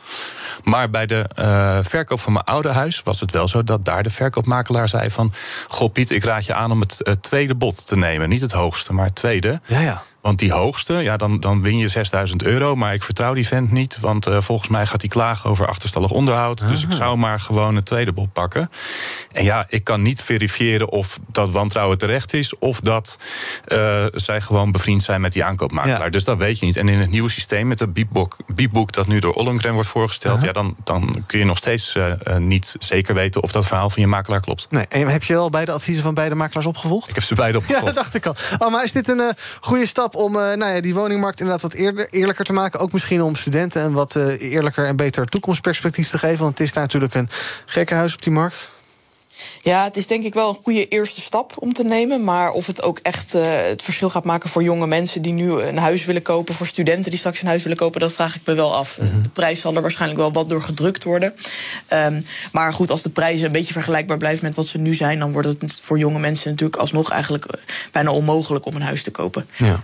Maar 0.64 0.90
bij 0.90 1.06
de 1.06 1.26
uh, 1.40 1.78
verkoop 1.82 2.20
van 2.20 2.34
mijn 2.34 2.46
oude 2.46 2.70
huis 2.70 3.02
was 3.04 3.20
het 3.20 3.32
wel 3.32 3.48
zo 3.48 3.64
dat 3.64 3.86
daar 3.86 4.04
de 4.04 4.10
verkoopmakelaar 4.10 4.90
zei 4.90 5.10
van... 5.10 5.34
Goh 5.68 5.92
Piet, 5.92 6.10
ik 6.10 6.24
raad 6.24 6.46
je 6.46 6.54
aan 6.54 6.72
om 6.72 6.80
het 6.80 6.98
uh, 7.00 7.14
tweede 7.22 7.56
bod 7.56 7.88
te 7.88 7.98
nemen. 7.98 8.30
Niet 8.30 8.42
het 8.42 8.52
hoogste, 8.52 8.94
maar 8.94 9.06
het 9.06 9.16
tweede. 9.16 9.62
Ja, 9.68 9.80
ja. 9.80 10.04
Want 10.22 10.40
die 10.40 10.52
hoogste, 10.52 10.94
ja, 10.94 11.18
dan, 11.18 11.40
dan 11.40 11.62
win 11.62 11.78
je 11.78 11.88
6000 11.88 12.44
euro. 12.44 12.76
Maar 12.76 12.94
ik 12.94 13.04
vertrouw 13.04 13.34
die 13.34 13.48
vent 13.48 13.72
niet. 13.72 14.00
Want 14.00 14.28
uh, 14.28 14.42
volgens 14.42 14.70
mij 14.70 14.86
gaat 14.86 15.02
hij 15.02 15.10
klagen 15.10 15.50
over 15.50 15.68
achterstallig 15.68 16.12
onderhoud. 16.12 16.62
Aha. 16.62 16.70
Dus 16.70 16.84
ik 16.84 16.92
zou 16.92 17.18
maar 17.18 17.40
gewoon 17.40 17.76
het 17.76 17.86
tweede 17.86 18.12
bod 18.12 18.34
pakken. 18.34 18.70
En 19.32 19.44
ja, 19.44 19.66
ik 19.70 19.84
kan 19.84 20.02
niet 20.02 20.22
verifiëren 20.22 20.90
of 20.90 21.20
dat 21.28 21.52
wantrouwen 21.52 21.98
terecht 21.98 22.34
is. 22.34 22.58
Of 22.58 22.80
dat 22.80 23.18
uh, 23.68 24.06
zij 24.12 24.42
gewoon 24.42 24.72
bevriend 24.72 25.04
zijn 25.04 25.22
met 25.22 25.34
die 25.34 25.44
aankoopmakelaar. 25.44 26.04
Ja. 26.04 26.10
Dus 26.10 26.24
dat 26.24 26.38
weet 26.38 26.60
je 26.60 26.66
niet. 26.66 26.76
En 26.76 26.90
in 26.90 27.00
het 27.00 27.10
nieuwe 27.10 27.30
systeem 27.30 27.68
met 27.68 27.80
het 27.80 27.94
biepboek, 27.94 28.92
dat 28.92 29.08
nu 29.08 29.20
door 29.20 29.34
Ollongren 29.34 29.74
wordt 29.74 29.90
voorgesteld. 29.90 30.38
Aha. 30.38 30.46
Ja, 30.46 30.52
dan, 30.52 30.76
dan 30.84 31.24
kun 31.28 31.40
je 31.40 31.46
nog 31.46 31.58
steeds 31.58 31.96
uh, 31.96 32.38
niet 32.38 32.76
zeker 32.80 33.14
weten 33.14 33.44
of 33.44 33.52
dat 33.52 33.68
verhaal 33.68 33.90
van 33.90 34.02
je 34.02 34.08
makelaar 34.08 34.42
klopt. 34.42 34.68
Nee, 34.70 34.86
en 34.88 35.08
heb 35.08 35.24
je 35.24 35.36
al 35.36 35.50
beide 35.50 35.72
adviezen 35.72 36.04
van 36.04 36.14
beide 36.14 36.36
makelaars 36.36 36.66
opgevolgd? 36.66 37.10
Ik 37.10 37.16
heb 37.16 37.24
ze 37.24 37.36
beide 37.36 37.58
opgevolgd. 37.62 37.86
Ja, 37.88 37.94
dat 37.94 38.04
dacht 38.04 38.16
ik 38.16 38.26
al. 38.26 38.36
Oh, 38.58 38.72
maar 38.72 38.84
is 38.84 38.92
dit 38.92 39.08
een 39.08 39.34
goede 39.60 39.86
stap? 39.86 40.11
Om 40.16 40.36
uh, 40.36 40.42
nou 40.42 40.74
ja, 40.74 40.82
die 40.82 40.94
woningmarkt 40.94 41.40
inderdaad 41.40 41.62
wat 41.62 41.74
eerder, 41.74 42.08
eerlijker 42.10 42.46
te 42.46 42.54
maken. 42.54 42.80
Ook 42.80 42.92
misschien 42.92 43.22
om 43.22 43.36
studenten 43.36 43.84
een 43.84 43.94
wat 43.94 44.16
uh, 44.16 44.42
eerlijker 44.42 44.86
en 44.86 44.96
beter 44.96 45.26
toekomstperspectief 45.26 46.10
te 46.10 46.18
geven. 46.18 46.40
Want 46.40 46.58
het 46.58 46.68
is 46.68 46.74
daar 46.74 46.84
natuurlijk 46.84 47.14
een 47.14 47.30
gekke 47.66 47.94
huis 47.94 48.14
op 48.14 48.22
die 48.22 48.34
markt. 48.34 48.68
Ja, 49.62 49.84
het 49.84 49.98
is 49.98 50.08
denk 50.08 50.24
ik 50.24 50.34
wel 50.34 50.50
een 50.50 50.60
goede 50.64 50.88
eerste 50.88 51.22
stap 51.22 51.54
om 51.60 51.74
te 51.74 51.84
nemen. 51.84 52.24
Maar 52.24 52.52
of 52.52 52.66
het 52.68 52.82
ook 52.82 53.00
echt 53.02 53.36
uh, 53.36 53.44
het 53.46 53.84
verschil 53.84 54.10
gaat 54.10 54.24
maken 54.24 54.50
voor 54.50 54.64
jonge 54.64 54.88
mensen 54.88 55.22
die 55.22 55.34
nu 55.34 55.52
een 55.52 55.78
huis 55.78 56.06
willen 56.06 56.22
kopen, 56.22 56.54
voor 56.54 56.68
studenten 56.68 57.10
die 57.10 57.20
straks 57.20 57.42
een 57.42 57.48
huis 57.48 57.64
willen 57.64 57.78
kopen, 57.78 58.00
dat 58.00 58.14
vraag 58.14 58.36
ik 58.36 58.42
me 58.46 58.54
wel 58.54 58.76
af. 58.76 59.00
Mm 59.02 59.10
-hmm. 59.10 59.24
De 59.24 59.30
prijs 59.30 59.62
zal 59.62 59.76
er 59.76 59.82
waarschijnlijk 59.82 60.20
wel 60.20 60.32
wat 60.32 60.50
door 60.50 60.62
gedrukt 60.62 61.04
worden. 61.04 61.34
Um, 61.94 62.24
maar 62.52 62.74
goed, 62.74 62.92
als 62.92 63.02
de 63.02 63.10
prijzen 63.10 63.46
een 63.46 63.52
beetje 63.52 63.74
vergelijkbaar 63.74 64.18
blijven 64.18 64.46
met 64.46 64.56
wat 64.56 64.66
ze 64.66 64.78
nu 64.78 64.94
zijn, 64.94 65.20
dan 65.20 65.32
wordt 65.32 65.48
het 65.48 65.80
voor 65.82 65.98
jonge 65.98 66.20
mensen 66.20 66.50
natuurlijk 66.50 66.80
alsnog 66.80 67.12
eigenlijk 67.12 67.46
bijna 67.92 68.12
onmogelijk 68.12 68.66
om 68.66 68.76
een 68.76 68.82
huis 68.82 69.04
te 69.04 69.12
kopen. 69.12 69.48
Ja. 69.58 69.84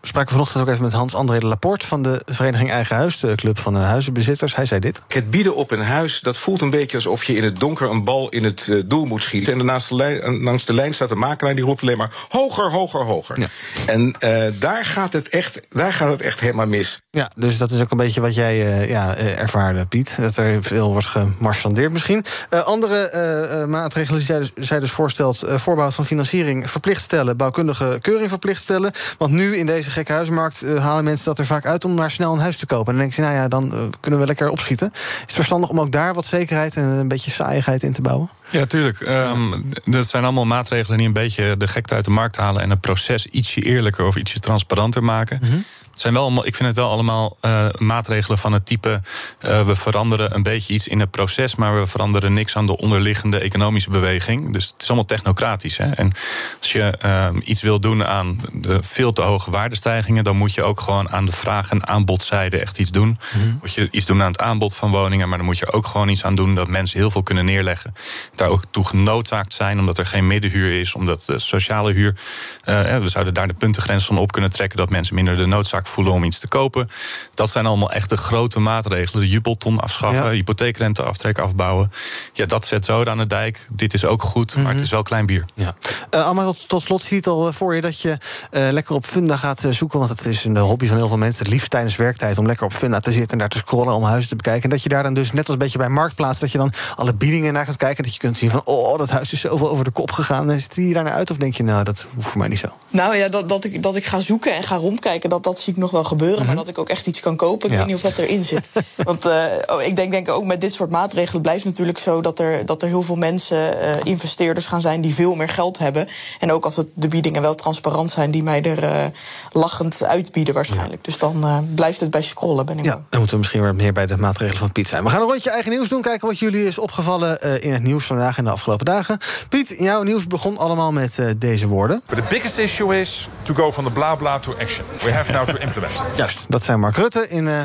We 0.00 0.06
spraken 0.06 0.30
vanochtend 0.30 0.62
ook 0.62 0.68
even 0.68 0.82
met 0.82 0.92
Hans-André 0.92 1.38
de 1.38 1.46
Laporte... 1.46 1.86
van 1.86 2.02
de 2.02 2.22
Vereniging 2.26 2.70
Eigen 2.70 2.96
Huis, 2.96 3.20
de 3.20 3.34
club 3.34 3.58
van 3.58 3.72
de 3.72 3.78
huizenbezitters. 3.78 4.54
Hij 4.54 4.66
zei 4.66 4.80
dit. 4.80 5.00
Het 5.08 5.30
bieden 5.30 5.56
op 5.56 5.70
een 5.70 5.82
huis, 5.82 6.20
dat 6.20 6.38
voelt 6.38 6.60
een 6.60 6.70
beetje 6.70 6.96
alsof 6.96 7.24
je 7.24 7.34
in 7.34 7.44
het 7.44 7.60
donker... 7.60 7.90
een 7.90 8.04
bal 8.04 8.28
in 8.28 8.44
het 8.44 8.66
uh, 8.66 8.82
doel 8.86 9.04
moet 9.04 9.22
schieten. 9.22 9.52
En 9.52 9.58
daarnaast 9.58 9.88
de 9.88 9.94
lijn, 9.94 10.42
langs 10.42 10.64
de 10.64 10.74
lijn 10.74 10.94
staat 10.94 11.08
de 11.08 11.14
makelaar 11.14 11.54
die 11.54 11.64
roept 11.64 11.82
alleen 11.82 11.96
maar... 11.96 12.12
hoger, 12.28 12.70
hoger, 12.70 13.04
hoger. 13.04 13.40
Ja. 13.40 13.46
En 13.86 14.14
uh, 14.20 14.44
daar, 14.58 14.84
gaat 14.84 15.12
het 15.12 15.28
echt, 15.28 15.66
daar 15.70 15.92
gaat 15.92 16.10
het 16.10 16.22
echt 16.22 16.40
helemaal 16.40 16.66
mis. 16.66 17.00
Ja, 17.10 17.30
dus 17.36 17.58
dat 17.58 17.70
is 17.70 17.80
ook 17.80 17.90
een 17.90 17.96
beetje 17.96 18.20
wat 18.20 18.34
jij 18.34 18.56
uh, 18.56 18.88
ja, 18.88 19.16
ervaarde, 19.16 19.86
Piet. 19.86 20.16
Dat 20.20 20.36
er 20.36 20.62
veel 20.62 20.92
wordt 20.92 21.06
gemarchandeerd 21.06 21.92
misschien. 21.92 22.24
andere 22.64 23.66
maatregelen 23.68 24.18
die 24.18 24.26
zij, 24.26 24.50
zij 24.54 24.80
dus 24.80 24.90
voorstelt... 24.90 25.44
voorbehoud 25.46 25.94
van 25.94 26.06
financiering 26.06 26.70
verplicht 26.70 27.02
stellen... 27.02 27.36
bouwkundige 27.36 27.98
keuring 28.00 28.28
verplicht 28.28 28.62
stellen. 28.62 28.92
Want 29.18 29.32
nu 29.32 29.56
in 29.56 29.66
deze 29.66 29.89
gekke 29.90 30.12
huismarkt 30.12 30.64
uh, 30.64 30.84
halen 30.84 31.04
mensen 31.04 31.24
dat 31.24 31.38
er 31.38 31.46
vaak 31.46 31.66
uit 31.66 31.84
om 31.84 31.94
maar 31.94 32.10
snel 32.10 32.32
een 32.32 32.38
huis 32.38 32.56
te 32.56 32.66
kopen. 32.66 32.86
En 32.86 32.92
dan 32.92 33.00
denk 33.00 33.12
je, 33.12 33.22
nou 33.22 33.34
ja, 33.34 33.48
dan 33.48 33.74
uh, 33.74 33.82
kunnen 34.00 34.20
we 34.20 34.26
lekker 34.26 34.48
opschieten. 34.48 34.90
Is 34.92 35.20
het 35.20 35.32
verstandig 35.32 35.70
om 35.70 35.80
ook 35.80 35.92
daar 35.92 36.14
wat 36.14 36.24
zekerheid 36.24 36.76
en 36.76 36.84
een 36.84 37.08
beetje 37.08 37.30
saaiigheid 37.30 37.82
in 37.82 37.92
te 37.92 38.02
bouwen? 38.02 38.30
Ja, 38.50 38.66
tuurlijk. 38.66 39.00
Um, 39.00 39.72
dat 39.84 40.08
zijn 40.08 40.24
allemaal 40.24 40.46
maatregelen 40.46 40.98
die 40.98 41.06
een 41.06 41.12
beetje 41.12 41.56
de 41.56 41.68
gekte 41.68 41.94
uit 41.94 42.04
de 42.04 42.10
markt 42.10 42.36
halen 42.36 42.62
en 42.62 42.70
het 42.70 42.80
proces 42.80 43.26
ietsje 43.26 43.62
eerlijker 43.62 44.06
of 44.06 44.16
ietsje 44.16 44.40
transparanter 44.40 45.04
maken. 45.04 45.38
Mm 45.42 45.50
-hmm. 45.50 45.64
Zijn 46.00 46.12
wel 46.12 46.22
allemaal, 46.22 46.46
ik 46.46 46.54
vind 46.54 46.68
het 46.68 46.78
wel 46.78 46.90
allemaal 46.90 47.36
uh, 47.42 47.66
maatregelen 47.78 48.38
van 48.38 48.52
het 48.52 48.66
type. 48.66 49.00
Uh, 49.40 49.66
we 49.66 49.76
veranderen 49.76 50.34
een 50.34 50.42
beetje 50.42 50.74
iets 50.74 50.88
in 50.88 51.00
het 51.00 51.10
proces, 51.10 51.54
maar 51.54 51.80
we 51.80 51.86
veranderen 51.86 52.32
niks 52.32 52.56
aan 52.56 52.66
de 52.66 52.76
onderliggende 52.76 53.38
economische 53.38 53.90
beweging. 53.90 54.52
Dus 54.52 54.66
het 54.66 54.82
is 54.82 54.86
allemaal 54.86 55.04
technocratisch. 55.04 55.76
Hè? 55.76 55.90
En 55.90 56.12
als 56.58 56.72
je 56.72 56.98
uh, 57.04 57.28
iets 57.44 57.62
wil 57.62 57.80
doen 57.80 58.04
aan 58.04 58.40
de 58.52 58.78
veel 58.82 59.12
te 59.12 59.22
hoge 59.22 59.50
waardestijgingen, 59.50 60.24
dan 60.24 60.36
moet 60.36 60.54
je 60.54 60.62
ook 60.62 60.80
gewoon 60.80 61.10
aan 61.10 61.26
de 61.26 61.32
vraag- 61.32 61.70
en 61.70 61.88
aanbodzijde 61.88 62.58
echt 62.58 62.78
iets 62.78 62.90
doen. 62.90 63.08
Mm 63.08 63.40
-hmm. 63.40 63.58
Moet 63.60 63.74
je 63.74 63.88
iets 63.90 64.04
doen 64.04 64.22
aan 64.22 64.32
het 64.32 64.40
aanbod 64.40 64.74
van 64.74 64.90
woningen, 64.90 65.28
maar 65.28 65.38
dan 65.38 65.46
moet 65.46 65.58
je 65.58 65.72
ook 65.72 65.86
gewoon 65.86 66.08
iets 66.08 66.24
aan 66.24 66.34
doen 66.34 66.54
dat 66.54 66.68
mensen 66.68 66.98
heel 66.98 67.10
veel 67.10 67.22
kunnen 67.22 67.44
neerleggen. 67.44 67.94
Daar 68.34 68.48
ook 68.48 68.62
toe 68.70 68.86
genoodzaakt 68.86 69.54
zijn, 69.54 69.78
omdat 69.78 69.98
er 69.98 70.06
geen 70.06 70.26
middenhuur 70.26 70.80
is, 70.80 70.94
omdat 70.94 71.24
de 71.26 71.38
sociale 71.38 71.92
huur. 71.92 72.16
we 72.64 73.08
zouden 73.08 73.34
daar 73.34 73.48
de 73.48 73.54
puntengrens 73.54 74.04
van 74.04 74.18
op 74.18 74.32
kunnen 74.32 74.50
trekken 74.50 74.78
dat 74.78 74.90
mensen 74.90 75.14
minder 75.14 75.36
de 75.36 75.46
noodzaak 75.46 75.88
voelen 75.90 76.12
om 76.12 76.24
iets 76.24 76.38
te 76.38 76.48
kopen. 76.48 76.90
Dat 77.34 77.50
zijn 77.50 77.66
allemaal 77.66 77.92
echt 77.92 78.08
de 78.08 78.16
grote 78.16 78.58
maatregelen. 78.58 79.22
De 79.22 79.28
jubelton 79.28 79.80
afschaffen, 79.80 80.24
ja. 80.24 80.30
hypotheekrente 80.30 81.02
aftrek 81.02 81.38
afbouwen. 81.38 81.92
Ja, 82.32 82.46
dat 82.46 82.66
zet 82.66 82.84
zo 82.84 83.04
aan 83.04 83.18
de 83.18 83.26
dijk. 83.26 83.66
Dit 83.70 83.94
is 83.94 84.04
ook 84.04 84.22
goed, 84.22 84.54
maar 84.54 84.62
mm 84.62 84.68
-hmm. 84.68 84.76
het 84.76 84.84
is 84.84 84.90
wel 84.90 85.02
klein 85.02 85.26
bier. 85.26 85.44
Ja. 85.54 85.74
Uh, 86.14 86.26
Amma, 86.26 86.44
tot, 86.44 86.68
tot, 86.68 86.82
slot 86.82 87.02
zie 87.02 87.10
je 87.10 87.16
het 87.16 87.26
al 87.26 87.52
voor 87.52 87.74
je 87.74 87.80
dat 87.80 88.00
je 88.00 88.08
uh, 88.08 88.68
lekker 88.70 88.94
op 88.94 89.04
Funda 89.04 89.36
gaat 89.36 89.64
zoeken. 89.70 89.98
Want 89.98 90.10
het 90.10 90.24
is 90.24 90.44
een 90.44 90.56
hobby 90.56 90.86
van 90.86 90.96
heel 90.96 91.08
veel 91.08 91.16
mensen. 91.16 91.44
Het 91.44 91.52
liefst 91.52 91.70
tijdens 91.70 91.96
werktijd 91.96 92.38
om 92.38 92.46
lekker 92.46 92.66
op 92.66 92.72
Funda 92.72 93.00
te 93.00 93.12
zitten 93.12 93.30
en 93.32 93.38
daar 93.38 93.48
te 93.48 93.58
scrollen 93.58 93.94
om 93.94 94.02
huizen 94.02 94.28
te 94.28 94.36
bekijken. 94.36 94.62
En 94.62 94.70
dat 94.70 94.82
je 94.82 94.88
daar 94.88 95.02
dan 95.02 95.14
dus 95.14 95.32
net 95.32 95.44
als 95.44 95.52
een 95.52 95.58
beetje 95.58 95.78
bij 95.78 95.88
Marktplaats, 95.88 96.38
dat 96.38 96.52
je 96.52 96.58
dan 96.58 96.72
alle 96.96 97.14
biedingen 97.14 97.52
naar 97.52 97.66
gaat 97.66 97.76
kijken. 97.76 98.02
Dat 98.04 98.12
je 98.12 98.18
kunt 98.18 98.36
zien 98.36 98.50
van, 98.50 98.60
oh, 98.64 98.98
dat 98.98 99.10
huis 99.10 99.32
is 99.32 99.40
zoveel 99.40 99.70
over 99.70 99.84
de 99.84 99.90
kop 99.90 100.10
gegaan. 100.10 100.50
En 100.50 100.60
zit 100.60 100.74
je 100.74 100.92
daar 100.92 101.04
naar 101.04 101.12
uit? 101.12 101.30
Of 101.30 101.36
denk 101.36 101.54
je, 101.54 101.62
nou, 101.62 101.84
dat 101.84 102.06
hoeft 102.14 102.28
voor 102.28 102.38
mij 102.38 102.48
niet 102.48 102.58
zo? 102.58 102.68
Nou 102.88 103.16
ja, 103.16 103.28
dat, 103.28 103.48
dat, 103.48 103.64
ik, 103.64 103.82
dat 103.82 103.96
ik 103.96 104.04
ga 104.04 104.20
zoeken 104.20 104.56
en 104.56 104.62
ga 104.62 104.76
rondkijken, 104.76 105.30
dat, 105.30 105.44
dat 105.44 105.60
zie 105.60 105.72
ik 105.72 105.78
nog 105.80 105.90
wel 105.90 106.04
gebeuren. 106.04 106.38
Maar 106.38 106.46
Mhm. 106.46 106.56
dat 106.56 106.68
ik 106.68 106.78
ook 106.78 106.88
echt 106.88 107.06
iets 107.06 107.20
kan 107.20 107.36
kopen. 107.36 107.66
Ik 107.66 107.72
Ja. 107.72 107.78
weet 107.78 107.86
niet 107.86 107.96
of 107.96 108.02
dat 108.02 108.18
erin 108.18 108.44
zit. 108.44 108.68
Want 109.04 109.24
eh, 109.24 109.44
oh, 109.66 109.82
ik 109.82 109.96
denk, 109.96 110.10
denk 110.10 110.28
ook 110.28 110.44
met 110.44 110.60
dit 110.60 110.72
soort 110.72 110.90
maatregelen 110.90 111.42
blijft 111.42 111.64
natuurlijk 111.64 111.98
zo 111.98 112.20
dat 112.20 112.38
er, 112.38 112.66
dat 112.66 112.82
er 112.82 112.88
heel 112.88 113.02
veel 113.02 113.16
mensen, 113.16 113.80
eh, 113.80 113.94
investeerders 114.04 114.66
gaan 114.66 114.80
zijn 114.80 115.00
die 115.00 115.14
veel 115.14 115.34
meer 115.34 115.48
geld 115.48 115.78
hebben. 115.78 116.08
En 116.38 116.52
ook 116.52 116.64
als 116.64 116.76
het, 116.76 116.86
de 116.94 117.08
biedingen 117.08 117.42
wel 117.42 117.54
transparant 117.54 118.10
zijn, 118.10 118.30
die 118.30 118.42
mij 118.42 118.62
er 118.62 118.82
eh, 118.84 119.04
lachend 119.52 120.04
uitbieden 120.04 120.54
waarschijnlijk. 120.54 121.04
Dus 121.04 121.18
dan 121.18 121.44
eh, 121.44 121.58
blijft 121.74 122.00
het 122.00 122.10
bij 122.10 122.22
scrollen, 122.22 122.66
ben 122.66 122.78
ik 122.78 122.84
Ja, 122.84 122.90
dan 122.90 123.04
moeten 123.18 123.30
we 123.30 123.36
misschien 123.38 123.62
weer 123.62 123.74
meer 123.74 123.92
bij 123.92 124.06
de 124.06 124.16
maatregelen 124.16 124.58
van 124.60 124.72
Piet 124.72 124.88
zijn. 124.88 125.04
We 125.04 125.10
gaan 125.10 125.20
een 125.20 125.26
rondje 125.28 125.50
eigen 125.50 125.70
nieuws 125.70 125.88
doen. 125.88 126.02
Kijken 126.02 126.28
wat 126.28 126.38
jullie 126.38 126.66
is 126.66 126.78
opgevallen 126.78 127.40
eh, 127.40 127.64
in 127.64 127.72
het 127.72 127.82
nieuws 127.82 128.04
vandaag 128.04 128.38
en 128.38 128.44
de 128.44 128.50
afgelopen 128.50 128.84
dagen. 128.86 129.18
Piet, 129.48 129.74
jouw 129.78 130.02
nieuws 130.02 130.26
begon 130.26 130.58
allemaal 130.58 130.92
met 130.92 131.18
eh, 131.18 131.26
deze 131.38 131.66
woorden. 131.66 132.02
But 132.08 132.16
the 132.16 132.24
biggest 132.28 132.58
issue 132.58 133.00
is 133.00 133.28
to 133.42 133.54
go 133.54 133.72
from 133.72 133.84
the 133.84 133.90
bla 133.90 134.14
bla 134.14 134.38
to 134.38 134.52
action. 134.60 134.84
We 135.04 135.12
have 135.12 135.32
now 135.32 135.48
to 135.48 135.56
implement. 135.60 136.02
Juist, 136.16 136.46
dat 136.48 136.62
zijn 136.64 136.80
Mark 136.80 136.96
Rutte 136.96 137.28
in 137.28 137.48
eh 137.48 137.62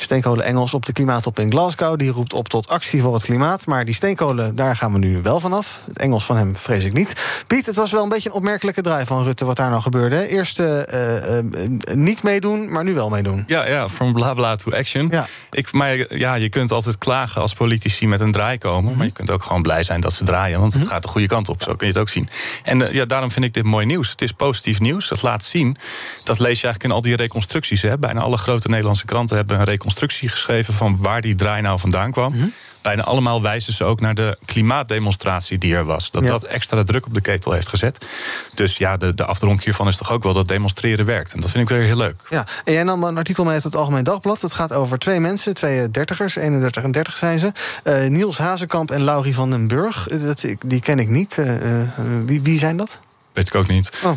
steenkolen 0.00 0.44
Engels 0.44 0.74
op 0.74 0.86
de 0.86 0.92
klimaattop 0.92 1.38
in 1.38 1.50
Glasgow. 1.50 1.98
Die 1.98 2.10
roept 2.10 2.32
op 2.32 2.48
tot 2.48 2.68
actie 2.68 3.02
voor 3.02 3.14
het 3.14 3.22
klimaat. 3.22 3.66
Maar 3.66 3.84
die 3.84 3.94
steenkolen, 3.94 4.56
daar 4.56 4.76
gaan 4.76 4.92
we 4.92 4.98
nu 4.98 5.22
wel 5.22 5.40
vanaf. 5.40 5.80
Het 5.86 5.98
Engels 5.98 6.24
van 6.24 6.36
hem 6.36 6.56
vrees 6.56 6.84
ik 6.84 6.92
niet. 6.92 7.12
Piet, 7.46 7.66
het 7.66 7.76
was 7.76 7.92
wel 7.92 8.02
een 8.02 8.08
beetje 8.08 8.28
een 8.28 8.34
opmerkelijke 8.34 8.80
draai 8.80 9.06
van 9.06 9.22
Rutte 9.22 9.44
wat 9.44 9.56
daar 9.56 9.70
nou 9.70 9.82
gebeurde. 9.82 10.16
hè. 10.16 10.24
Eerst 10.24 10.58
eh, 10.58 11.38
eh, 11.38 11.44
niet 11.94 12.22
meedoen, 12.22 12.72
maar 12.72 12.84
nu 12.84 12.94
wel 12.94 13.08
meedoen. 13.08 13.44
Ja, 13.46 13.66
ja, 13.66 13.88
from 13.88 14.12
bla 14.12 14.34
bla 14.34 14.56
to 14.56 14.70
action. 14.72 15.08
Ja. 15.10 15.26
Ik, 15.50 15.72
maar 15.72 16.16
ja, 16.16 16.34
je 16.34 16.48
kunt 16.48 16.72
altijd 16.72 16.98
klagen 16.98 17.40
als 17.40 17.54
politici 17.54 18.08
met 18.08 18.20
een 18.20 18.32
draai 18.32 18.58
komen. 18.58 18.96
Maar 18.96 19.06
je 19.06 19.12
kunt 19.12 19.30
ook 19.30 19.42
gewoon 19.42 19.62
blij 19.62 19.82
zijn 19.82 20.00
dat 20.00 20.12
ze 20.12 20.24
draaien. 20.24 20.60
Want 20.60 20.72
het 20.72 20.86
gaat 20.86 21.02
de 21.02 21.08
goede 21.08 21.26
kant 21.26 21.48
op. 21.48 21.62
Zo 21.62 21.74
kun 21.74 21.86
je 21.86 21.92
het 21.92 22.02
ook 22.02 22.08
zien. 22.08 22.28
En 22.62 22.92
ja, 22.92 23.04
daarom 23.04 23.30
vind 23.30 23.44
ik 23.44 23.54
dit 23.54 23.64
mooi 23.64 23.86
nieuws. 23.86 24.10
Het 24.10 24.22
is 24.22 24.32
positief 24.32 24.80
nieuws. 24.80 25.08
Het 25.08 25.22
laat 25.22 25.44
zien. 25.44 25.76
Dat 26.24 26.38
lees 26.38 26.60
je 26.60 26.66
eigenlijk 26.66 26.84
in 26.84 26.90
al 26.90 27.00
die 27.00 27.09
reconstructies. 27.16 27.82
Hè. 27.82 27.98
Bijna 27.98 28.20
alle 28.20 28.36
grote 28.36 28.68
Nederlandse 28.68 29.04
kranten 29.04 29.36
hebben 29.36 29.58
een 29.58 29.64
reconstructie 29.64 30.28
geschreven 30.28 30.74
van 30.74 30.96
waar 31.00 31.20
die 31.20 31.34
draai 31.34 31.62
nou 31.62 31.78
vandaan 31.78 32.10
kwam. 32.10 32.52
Bijna 32.82 33.02
allemaal 33.02 33.42
wijzen 33.42 33.72
ze 33.72 33.84
ook 33.84 34.00
naar 34.00 34.14
de 34.14 34.38
klimaatdemonstratie 34.44 35.58
die 35.58 35.74
er 35.74 35.84
was. 35.84 36.10
Dat 36.10 36.22
Ja. 36.22 36.30
dat 36.30 36.42
extra 36.42 36.82
druk 36.82 37.06
op 37.06 37.14
de 37.14 37.20
ketel 37.20 37.52
heeft 37.52 37.68
gezet. 37.68 38.06
Dus 38.54 38.76
ja, 38.76 38.96
de, 38.96 39.14
de 39.14 39.24
afdronk 39.24 39.64
hiervan 39.64 39.88
is 39.88 39.96
toch 39.96 40.12
ook 40.12 40.22
wel 40.22 40.32
dat 40.32 40.48
demonstreren 40.48 41.04
werkt. 41.06 41.32
En 41.32 41.40
dat 41.40 41.50
vind 41.50 41.70
ik 41.70 41.76
weer 41.76 41.84
heel 41.86 41.96
leuk. 41.96 42.16
Ja, 42.30 42.46
en 42.64 42.72
jij 42.72 42.82
nam 42.82 43.04
een 43.04 43.16
artikel 43.16 43.44
mee 43.44 43.54
uit 43.54 43.64
het 43.64 43.76
Algemeen 43.76 44.04
Dagblad. 44.04 44.40
Het 44.42 44.52
gaat 44.52 44.72
over 44.72 44.98
twee 44.98 45.20
mensen, 45.20 45.54
twee 45.54 45.80
eh, 45.80 45.88
dertigers, 45.90 46.36
31 46.36 46.82
en 46.82 46.90
30 46.90 47.16
zijn 47.16 47.38
ze. 47.38 47.52
Eh, 47.84 48.06
Niels 48.08 48.38
Hazekamp 48.38 48.90
en 48.90 49.02
Laurie 49.04 49.34
van 49.34 49.50
den 49.50 49.68
Burg. 49.68 50.08
Eh, 50.08 50.22
dat, 50.22 50.44
die 50.64 50.80
ken 50.80 50.98
ik 50.98 51.08
niet. 51.08 51.38
Wie, 52.26 52.42
wie 52.42 52.58
zijn 52.58 52.76
dat? 52.76 52.98
Weet 53.32 53.48
ik 53.48 53.54
ook 53.54 53.66
niet. 53.66 53.90
Oh. 54.04 54.12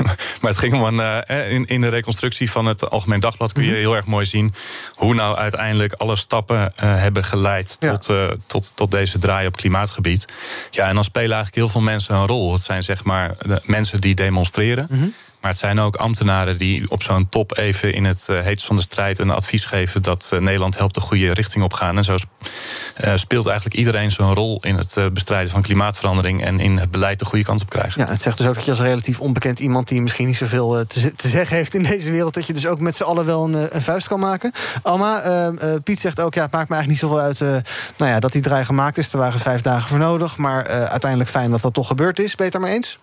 maar 0.40 0.50
het 0.50 0.56
ging 0.58 0.74
om 0.74 0.82
een. 0.98 1.24
eh, 1.26 1.50
in, 1.52 1.66
in 1.66 1.80
de 1.80 1.88
reconstructie 1.88 2.50
van 2.50 2.66
het 2.66 2.90
Algemeen 2.90 3.20
Dagblad 3.20 3.52
kun 3.52 3.62
je 3.62 3.68
Mhm. 3.70 3.78
heel 3.78 3.96
erg 3.96 4.04
mooi 4.04 4.26
zien. 4.26 4.54
hoe 4.94 5.14
nou 5.14 5.36
uiteindelijk 5.36 5.92
alle 5.92 6.16
stappen 6.16 6.72
eh, 6.76 6.96
hebben 6.96 7.24
geleid. 7.24 7.76
Ja. 7.78 7.92
Tot, 7.96 8.08
eh, 8.08 8.26
tot, 8.46 8.72
tot 8.74 8.90
deze 8.90 9.18
draai 9.18 9.46
op 9.46 9.56
klimaatgebied. 9.56 10.24
Ja, 10.70 10.88
en 10.88 10.94
dan 10.94 11.04
spelen 11.04 11.26
eigenlijk 11.36 11.54
heel 11.54 11.68
veel 11.68 11.80
mensen 11.80 12.14
een 12.14 12.26
rol. 12.26 12.52
Het 12.52 12.62
zijn 12.62 12.82
zeg 12.82 13.04
maar 13.04 13.34
de 13.38 13.60
mensen 13.64 14.00
die 14.00 14.14
demonstreren. 14.14 14.86
Mhm. 14.90 15.06
Maar 15.40 15.50
het 15.50 15.60
zijn 15.60 15.80
ook 15.80 15.96
ambtenaren 15.96 16.58
die 16.58 16.90
op 16.90 17.02
zo'n 17.02 17.28
top 17.28 17.56
even 17.58 17.92
in 17.94 18.04
het 18.04 18.26
uh, 18.30 18.40
heetst 18.40 18.66
van 18.66 18.76
de 18.76 18.82
strijd 18.82 19.18
een 19.18 19.30
advies 19.30 19.64
geven 19.64 20.02
dat 20.02 20.30
uh, 20.34 20.40
Nederland 20.40 20.78
helpt 20.78 20.94
de 20.94 21.00
goede 21.00 21.32
richting 21.32 21.64
op 21.64 21.72
gaan. 21.72 21.96
En 21.96 22.04
zo 22.04 22.14
uh, 22.14 23.12
speelt 23.14 23.46
eigenlijk 23.46 23.76
iedereen 23.76 24.12
zo'n 24.12 24.34
rol 24.34 24.58
in 24.62 24.76
het 24.76 24.96
bestrijden 25.12 25.50
van 25.50 25.62
klimaatverandering 25.62 26.44
en 26.44 26.60
in 26.60 26.78
het 26.78 26.90
beleid 26.90 27.18
de 27.18 27.24
goede 27.24 27.44
kant 27.44 27.62
op 27.62 27.70
krijgen. 27.70 28.00
Ja, 28.00 28.10
het 28.10 28.22
zegt 28.22 28.38
dus 28.38 28.46
ook 28.46 28.54
dat 28.54 28.64
je 28.64 28.70
als 28.70 28.80
relatief 28.80 29.20
onbekend 29.20 29.58
iemand 29.58 29.88
die 29.88 30.00
misschien 30.00 30.26
niet 30.26 30.36
zoveel 30.36 30.86
te, 30.86 31.14
te, 31.14 31.28
zeggen 31.28 31.56
heeft 31.56 31.74
in 31.74 31.82
deze 31.82 32.10
wereld, 32.10 32.34
dat 32.34 32.46
je 32.46 32.52
dus 32.52 32.66
ook 32.66 32.80
met 32.80 32.96
z'n 32.96 33.02
allen 33.02 33.24
wel 33.24 33.44
een, 33.44 33.74
een, 33.74 33.82
vuist 33.82 34.08
kan 34.08 34.20
maken. 34.20 34.52
Alma, 34.82 35.24
uh, 35.24 35.74
Piet 35.84 36.00
zegt 36.00 36.20
ook, 36.20 36.34
ja, 36.34 36.42
het 36.42 36.52
maakt 36.52 36.68
me 36.68 36.74
eigenlijk 36.74 36.88
niet 36.88 37.10
zoveel 37.10 37.20
uit 37.20 37.64
nou 37.96 38.10
ja, 38.10 38.20
dat 38.20 38.32
die 38.32 38.42
draai 38.42 38.64
gemaakt 38.64 38.98
is. 38.98 39.12
Er 39.12 39.18
waren 39.18 39.38
vijf 39.38 39.60
dagen 39.60 39.88
voor 39.88 39.98
nodig, 39.98 40.36
maar 40.36 40.66
uiteindelijk 40.66 41.30
fijn 41.30 41.50
dat 41.50 41.60
dat 41.60 41.74
toch 41.74 41.86
gebeurd 41.86 42.18
is. 42.18 42.34
Het 42.36 42.52
daarmee 42.52 42.74
eens? 42.74 42.98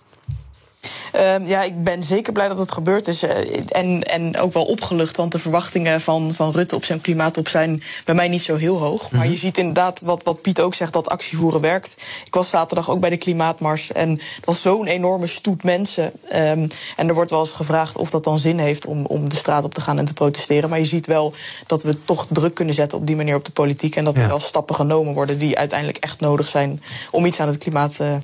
Uh, 1.15 1.47
ja, 1.47 1.61
ik 1.61 1.83
ben 1.83 2.03
zeker 2.03 2.33
blij 2.33 2.47
dat 2.47 2.57
het 2.57 2.71
gebeurd 2.71 3.07
is. 3.07 3.23
Uh, 3.23 3.29
en, 3.69 4.03
en 4.03 4.39
ook 4.39 4.53
wel 4.53 4.63
opgelucht, 4.63 5.17
want 5.17 5.31
de 5.31 5.39
verwachtingen 5.39 6.01
van, 6.01 6.33
van 6.33 6.51
Rutte 6.51 6.75
op 6.75 6.83
zijn 6.83 7.01
klimaattop 7.01 7.47
zijn 7.47 7.83
bij 8.05 8.15
mij 8.15 8.27
niet 8.27 8.41
zo 8.41 8.55
heel 8.55 8.77
hoog. 8.77 9.01
Mm 9.01 9.07
-hmm. 9.09 9.17
Maar 9.17 9.27
je 9.27 9.35
ziet 9.35 9.57
inderdaad, 9.57 10.01
wat, 10.01 10.23
wat 10.23 10.41
Piet 10.41 10.61
ook 10.61 10.73
zegt, 10.73 10.93
dat 10.93 11.09
actievoeren 11.09 11.61
werkt. 11.61 11.95
Ik 12.25 12.33
was 12.33 12.49
zaterdag 12.49 12.89
ook 12.89 12.99
bij 12.99 13.09
de 13.09 13.17
Klimaatmars 13.17 13.91
en 13.91 14.09
het 14.09 14.45
was 14.45 14.61
zo'n 14.61 14.87
enorme 14.87 15.27
stoet 15.27 15.63
mensen. 15.63 16.03
Um, 16.05 16.67
en 16.95 17.07
er 17.07 17.13
wordt 17.13 17.31
wel 17.31 17.39
eens 17.39 17.51
gevraagd 17.51 17.97
of 17.97 18.09
dat 18.09 18.23
dan 18.23 18.39
zin 18.39 18.59
heeft 18.59 18.85
om, 18.85 19.05
om 19.05 19.29
de 19.29 19.35
straat 19.35 19.63
op 19.63 19.73
te 19.73 19.81
gaan 19.81 19.97
en 19.97 20.05
te 20.05 20.13
protesteren. 20.13 20.69
Maar 20.69 20.79
je 20.79 20.85
ziet 20.85 21.07
wel 21.07 21.33
dat 21.67 21.83
we 21.83 22.03
toch 22.03 22.25
druk 22.29 22.53
kunnen 22.53 22.73
zetten 22.73 22.97
op 22.97 23.07
die 23.07 23.15
manier 23.15 23.35
op 23.35 23.45
de 23.45 23.51
politiek. 23.51 23.95
En 23.95 24.03
dat 24.03 24.17
er 24.17 24.27
wel 24.27 24.39
stappen 24.39 24.75
genomen 24.75 25.13
worden 25.13 25.37
die 25.37 25.57
uiteindelijk 25.57 25.97
echt 25.97 26.19
nodig 26.19 26.47
zijn 26.47 26.81
om 27.11 27.25
iets 27.25 27.39
aan 27.39 27.47
het 27.47 27.57
klimaat 27.57 27.97
uh, 28.01 28.15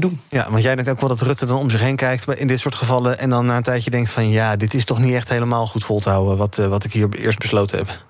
te 0.00 0.08
doen. 0.08 0.20
Ja, 0.28 0.50
want 0.50 0.62
jij 0.62 0.74
denkt 0.74 0.90
ook 0.90 1.00
wel 1.00 1.08
dat 1.08 1.20
Rutte 1.20 1.46
dan 1.46 1.58
om 1.58 1.70
zich 1.70 1.80
heen 1.80 1.96
kijkt 1.96 2.28
in 2.28 2.46
dit 2.46 2.60
soort 2.60 2.74
gevallen. 2.74 3.18
En 3.18 3.30
dan 3.30 3.46
na 3.46 3.56
een 3.56 3.62
tijdje 3.62 3.90
denkt 3.90 4.10
van 4.10 4.28
ja, 4.28 4.56
dit 4.56 4.74
is 4.74 4.84
toch 4.84 4.98
niet 4.98 5.14
echt 5.14 5.28
helemaal 5.28 5.66
goed 5.66 5.84
vol 5.84 6.00
te 6.00 6.08
houden. 6.08 6.36
Wat, 6.36 6.58
uh, 6.58 6.66
wat 6.66 6.84
ik 6.84 6.92
hier 6.92 7.08
eerst 7.10 7.38
besloten 7.38 7.78
heb. 7.78 8.04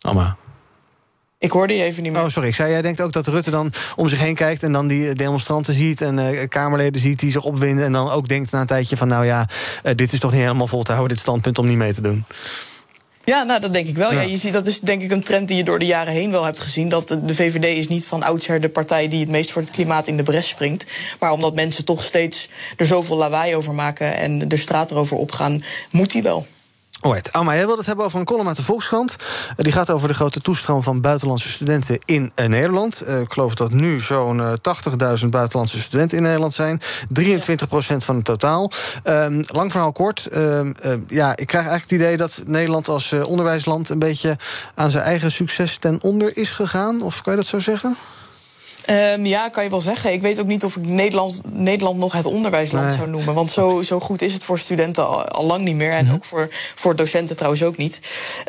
Alma. 0.00 0.36
Ik 1.38 1.50
hoorde 1.50 1.74
je 1.74 1.82
even 1.82 2.02
niet 2.02 2.12
meer. 2.12 2.22
Oh, 2.22 2.28
sorry. 2.28 2.48
Ik 2.48 2.54
zei, 2.54 2.70
jij 2.70 2.82
denkt 2.82 3.00
ook 3.00 3.12
dat 3.12 3.26
Rutte 3.26 3.50
dan 3.50 3.72
om 3.96 4.08
zich 4.08 4.18
heen 4.18 4.34
kijkt... 4.34 4.62
en 4.62 4.72
dan 4.72 4.86
die 4.86 5.14
demonstranten 5.14 5.74
ziet 5.74 6.00
en 6.00 6.18
uh, 6.18 6.48
Kamerleden 6.48 7.00
ziet 7.00 7.20
die 7.20 7.30
zich 7.30 7.42
opwinden... 7.42 7.84
en 7.84 7.92
dan 7.92 8.10
ook 8.10 8.28
denkt 8.28 8.50
na 8.50 8.60
een 8.60 8.66
tijdje 8.66 8.96
van... 8.96 9.08
nou 9.08 9.24
ja, 9.24 9.48
uh, 9.84 9.94
dit 9.94 10.12
is 10.12 10.18
toch 10.18 10.30
niet 10.30 10.40
helemaal 10.40 10.66
vol 10.66 10.82
te 10.82 10.92
houden, 10.92 11.14
dit 11.14 11.22
standpunt 11.22 11.58
om 11.58 11.66
niet 11.66 11.76
mee 11.76 11.94
te 11.94 12.00
doen. 12.00 12.24
Ja, 13.26 13.42
nou, 13.42 13.60
dat 13.60 13.72
denk 13.72 13.88
ik 13.88 13.96
wel. 13.96 14.12
Ja. 14.12 14.20
Ja, 14.20 14.28
je 14.28 14.36
ziet, 14.36 14.52
dat 14.52 14.66
is 14.66 14.80
denk 14.80 15.02
ik 15.02 15.10
een 15.10 15.22
trend 15.22 15.48
die 15.48 15.56
je 15.56 15.64
door 15.64 15.78
de 15.78 15.86
jaren 15.86 16.12
heen 16.12 16.30
wel 16.30 16.44
hebt 16.44 16.60
gezien. 16.60 16.88
Dat 16.88 17.08
de 17.08 17.34
VVD 17.34 17.64
is 17.78 17.88
niet 17.88 18.06
van 18.06 18.22
oudsher 18.22 18.60
de 18.60 18.68
partij 18.68 19.08
die 19.08 19.20
het 19.20 19.28
meest 19.28 19.50
voor 19.50 19.62
het 19.62 19.70
klimaat 19.70 20.06
in 20.06 20.16
de 20.16 20.22
bres 20.22 20.48
springt. 20.48 20.86
Maar 21.18 21.32
omdat 21.32 21.54
mensen 21.54 21.84
toch 21.84 22.02
steeds 22.02 22.48
er 22.76 22.86
zoveel 22.86 23.16
lawaai 23.16 23.56
over 23.56 23.74
maken 23.74 24.16
en 24.16 24.48
de 24.48 24.56
straat 24.56 24.90
erover 24.90 25.16
opgaan, 25.16 25.62
moet 25.90 26.10
die 26.10 26.22
wel. 26.22 26.46
Alright. 27.06 27.30
Jij 27.32 27.56
wilde 27.56 27.76
het 27.76 27.86
hebben 27.86 28.04
over 28.04 28.18
een 28.18 28.24
column 28.24 28.48
uit 28.48 28.56
de 28.56 28.62
Volkskrant. 28.62 29.16
Uh, 29.20 29.56
die 29.56 29.72
gaat 29.72 29.90
over 29.90 30.08
de 30.08 30.14
grote 30.14 30.40
toestroom 30.40 30.82
van 30.82 31.00
buitenlandse 31.00 31.48
studenten 31.48 31.98
in 32.04 32.32
uh, 32.36 32.46
Nederland. 32.46 33.02
Uh, 33.06 33.20
ik 33.20 33.32
geloof 33.32 33.54
dat 33.54 33.70
nu 33.70 34.00
zo'n 34.00 34.40
80.000 35.20 35.26
buitenlandse 35.28 35.78
studenten 35.78 36.16
in 36.16 36.22
Nederland 36.22 36.54
zijn. 36.54 36.80
23 37.08 37.68
procent 37.68 38.04
van 38.04 38.16
het 38.16 38.24
totaal. 38.24 38.70
Um, 39.04 39.44
lang 39.46 39.70
verhaal 39.70 39.92
kort. 39.92 40.28
Um, 40.36 40.74
ja, 41.08 41.36
ik 41.36 41.46
krijg 41.46 41.66
eigenlijk 41.66 41.82
het 41.82 41.92
idee 41.92 42.16
dat 42.16 42.42
Nederland 42.46 42.88
als 42.88 43.12
onderwijsland... 43.12 43.88
een 43.88 43.98
beetje 43.98 44.36
aan 44.74 44.90
zijn 44.90 45.04
eigen 45.04 45.32
succes 45.32 45.76
ten 45.78 45.98
onder 46.02 46.36
is 46.36 46.52
gegaan. 46.52 47.02
Of 47.02 47.22
kan 47.22 47.32
je 47.32 47.38
dat 47.38 47.48
zo 47.48 47.60
zeggen? 47.60 47.96
Um, 48.90 49.26
ja, 49.26 49.48
kan 49.48 49.64
je 49.64 49.70
wel 49.70 49.80
zeggen. 49.80 50.12
Ik 50.12 50.20
weet 50.20 50.40
ook 50.40 50.46
niet 50.46 50.64
of 50.64 50.76
ik 50.76 50.86
Nederland, 50.86 51.40
Nederland 51.52 51.98
nog 51.98 52.12
het 52.12 52.26
onderwijsland 52.26 52.86
nee. 52.86 52.96
zou 52.96 53.08
noemen. 53.08 53.34
Want 53.34 53.50
zo, 53.50 53.82
zo 53.82 54.00
goed 54.00 54.22
is 54.22 54.32
het 54.32 54.44
voor 54.44 54.58
studenten 54.58 55.06
al, 55.06 55.24
al 55.24 55.44
lang 55.44 55.64
niet 55.64 55.74
meer. 55.74 55.90
En 55.90 56.00
mm 56.00 56.06
-hmm. 56.06 56.14
ook 56.14 56.24
voor, 56.24 56.48
voor 56.74 56.96
docenten 56.96 57.36
trouwens 57.36 57.62
ook 57.62 57.76
niet. 57.76 58.00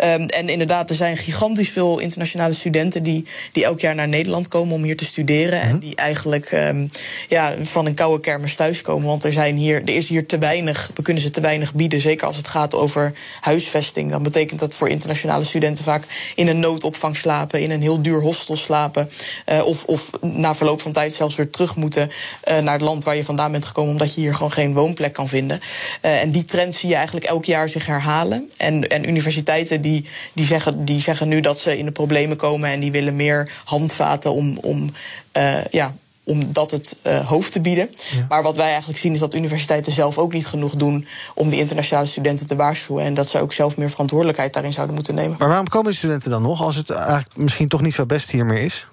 Um, 0.03 0.25
en 0.25 0.49
inderdaad, 0.49 0.89
er 0.89 0.95
zijn 0.95 1.17
gigantisch 1.17 1.69
veel 1.69 1.99
internationale 1.99 2.53
studenten... 2.53 3.03
die, 3.03 3.25
die 3.51 3.63
elk 3.63 3.79
jaar 3.79 3.95
naar 3.95 4.07
Nederland 4.07 4.47
komen 4.47 4.75
om 4.75 4.83
hier 4.83 4.97
te 4.97 5.05
studeren. 5.05 5.59
Mm 5.59 5.63
-hmm. 5.63 5.73
En 5.73 5.79
die 5.79 5.95
eigenlijk 5.95 6.51
um, 6.51 6.89
ja, 7.27 7.53
van 7.61 7.85
een 7.85 7.93
koude 7.93 8.21
kermis 8.21 8.55
thuiskomen. 8.55 9.07
Want 9.07 9.23
er, 9.23 9.33
zijn 9.33 9.55
hier, 9.55 9.81
er 9.81 9.95
is 9.95 10.09
hier 10.09 10.25
te 10.25 10.37
weinig, 10.37 10.91
we 10.95 11.01
kunnen 11.01 11.23
ze 11.23 11.29
te 11.29 11.41
weinig 11.41 11.73
bieden. 11.73 12.01
Zeker 12.01 12.27
als 12.27 12.37
het 12.37 12.47
gaat 12.47 12.75
over 12.75 13.13
huisvesting. 13.41 14.11
Dan 14.11 14.23
betekent 14.23 14.59
dat 14.59 14.75
voor 14.75 14.89
internationale 14.89 15.43
studenten 15.43 15.83
vaak 15.83 16.03
in 16.35 16.47
een 16.47 16.59
noodopvang 16.59 17.17
slapen... 17.17 17.61
in 17.61 17.71
een 17.71 17.81
heel 17.81 18.01
duur 18.01 18.21
hostel 18.21 18.55
slapen. 18.55 19.09
Uh, 19.51 19.65
of, 19.65 19.85
of 19.85 20.09
na 20.35 20.55
verloop 20.55 20.81
van 20.81 20.91
tijd 20.91 21.13
zelfs 21.13 21.35
weer 21.35 21.49
terug 21.49 21.75
moeten 21.75 22.11
uh, 22.47 22.59
naar 22.59 22.73
het 22.73 22.81
land 22.81 23.03
waar 23.03 23.15
je 23.15 23.23
vandaan 23.23 23.51
bent 23.51 23.65
gekomen, 23.65 23.91
omdat 23.91 24.13
je 24.13 24.21
hier 24.21 24.33
gewoon 24.33 24.51
geen 24.51 24.73
woonplek 24.73 25.13
kan 25.13 25.27
vinden. 25.27 25.59
Uh, 26.01 26.21
en 26.21 26.31
die 26.31 26.45
trend 26.45 26.75
zie 26.75 26.89
je 26.89 26.95
eigenlijk 26.95 27.25
elk 27.25 27.45
jaar 27.45 27.69
zich 27.69 27.85
herhalen. 27.85 28.51
En, 28.57 28.89
en 28.89 29.09
universiteiten 29.09 29.81
die, 29.81 30.07
die, 30.33 30.45
zeggen, 30.45 30.85
die 30.85 31.01
zeggen 31.01 31.27
nu 31.27 31.41
dat 31.41 31.59
ze 31.59 31.77
in 31.77 31.85
de 31.85 31.91
problemen 31.91 32.37
komen 32.37 32.69
en 32.69 32.79
die 32.79 32.91
willen 32.91 33.15
meer 33.15 33.51
handvaten 33.63 34.33
om. 34.33 34.57
om 34.57 34.91
uh, 35.37 35.65
ja, 35.71 35.93
om 36.27 36.53
dat 36.53 36.71
het 36.71 36.97
uh, 37.03 37.27
hoofd 37.27 37.51
te 37.51 37.61
bieden. 37.61 37.89
Ja. 38.11 38.25
Maar 38.29 38.43
wat 38.43 38.57
wij 38.57 38.69
eigenlijk 38.69 38.99
zien 38.99 39.13
is 39.13 39.19
dat 39.19 39.33
universiteiten 39.33 39.91
zelf 39.91 40.17
ook 40.17 40.33
niet 40.33 40.47
genoeg 40.47 40.75
doen 40.75 41.07
om 41.35 41.49
die 41.49 41.59
internationale 41.59 42.07
studenten 42.07 42.47
te 42.47 42.55
waarschuwen. 42.55 43.03
En 43.03 43.13
dat 43.13 43.29
ze 43.29 43.39
ook 43.39 43.53
zelf 43.53 43.77
meer 43.77 43.89
verantwoordelijkheid 43.89 44.53
daarin 44.53 44.73
zouden 44.73 44.95
moeten 44.95 45.15
nemen. 45.15 45.35
Maar 45.39 45.47
waarom 45.47 45.67
komen 45.67 45.89
die 45.89 45.97
studenten 45.97 46.31
dan 46.31 46.41
nog 46.41 46.61
als 46.61 46.75
het 46.75 46.89
eigenlijk 46.89 47.35
misschien 47.35 47.67
toch 47.67 47.81
niet 47.81 47.93
zo 47.93 48.05
best 48.05 48.31
hier 48.31 48.45
meer 48.45 48.61
is? 48.61 48.87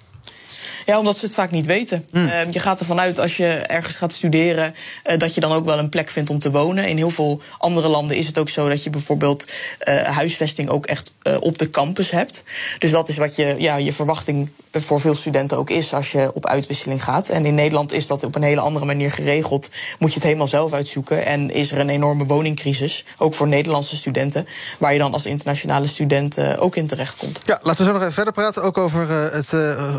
Ja, 0.86 0.98
omdat 0.98 1.16
ze 1.16 1.24
het 1.24 1.34
vaak 1.34 1.50
niet 1.50 1.66
weten. 1.66 2.06
Hmm. 2.10 2.26
Uh, 2.26 2.50
je 2.50 2.58
gaat 2.58 2.80
ervan 2.80 3.00
uit 3.00 3.18
als 3.18 3.36
je 3.36 3.46
ergens 3.46 3.96
gaat 3.96 4.12
studeren, 4.12 4.74
uh, 5.06 5.18
dat 5.18 5.34
je 5.34 5.40
dan 5.40 5.52
ook 5.52 5.64
wel 5.64 5.78
een 5.78 5.88
plek 5.88 6.10
vindt 6.10 6.30
om 6.30 6.38
te 6.38 6.50
wonen. 6.50 6.88
In 6.88 6.96
heel 6.96 7.10
veel 7.10 7.42
andere 7.58 7.88
landen 7.88 8.16
is 8.16 8.26
het 8.26 8.38
ook 8.38 8.48
zo 8.48 8.68
dat 8.68 8.84
je 8.84 8.90
bijvoorbeeld 8.90 9.44
uh, 9.88 10.02
huisvesting 10.02 10.68
ook 10.68 10.86
echt 10.86 11.12
op 11.40 11.58
de 11.58 11.70
campus 11.70 12.10
hebt. 12.10 12.44
Dus 12.78 12.90
dat 12.90 13.08
is 13.08 13.16
wat 13.16 13.36
je, 13.36 13.54
ja, 13.58 13.76
je 13.76 13.92
verwachting 13.92 14.50
voor 14.72 15.00
veel 15.00 15.14
studenten 15.14 15.58
ook 15.58 15.70
is 15.70 15.92
als 15.92 16.12
je 16.12 16.30
op 16.34 16.46
uitwisseling 16.46 17.04
gaat. 17.04 17.28
En 17.28 17.46
in 17.46 17.54
Nederland 17.54 17.92
is 17.92 18.06
dat 18.06 18.24
op 18.24 18.34
een 18.34 18.42
hele 18.42 18.60
andere 18.60 18.84
manier 18.84 19.10
geregeld. 19.10 19.70
Moet 19.98 20.08
je 20.08 20.14
het 20.14 20.24
helemaal 20.24 20.48
zelf 20.48 20.72
uitzoeken. 20.72 21.26
En 21.26 21.50
is 21.50 21.72
er 21.72 21.78
een 21.78 21.88
enorme 21.88 22.24
woningcrisis, 22.24 23.04
ook 23.18 23.34
voor 23.34 23.48
Nederlandse 23.48 23.96
studenten, 23.96 24.46
waar 24.78 24.92
je 24.92 24.98
dan 24.98 25.12
als 25.12 25.26
internationale 25.26 25.86
student 25.86 26.58
ook 26.58 26.76
in 26.76 26.86
terecht 26.86 27.16
komt. 27.16 27.40
Ja, 27.46 27.60
laten 27.62 27.80
we 27.80 27.84
zo 27.84 27.92
nog 27.92 28.00
even 28.00 28.14
verder 28.14 28.32
praten. 28.32 28.62
Ook 28.62 28.78
over 28.78 29.08
het 29.10 29.48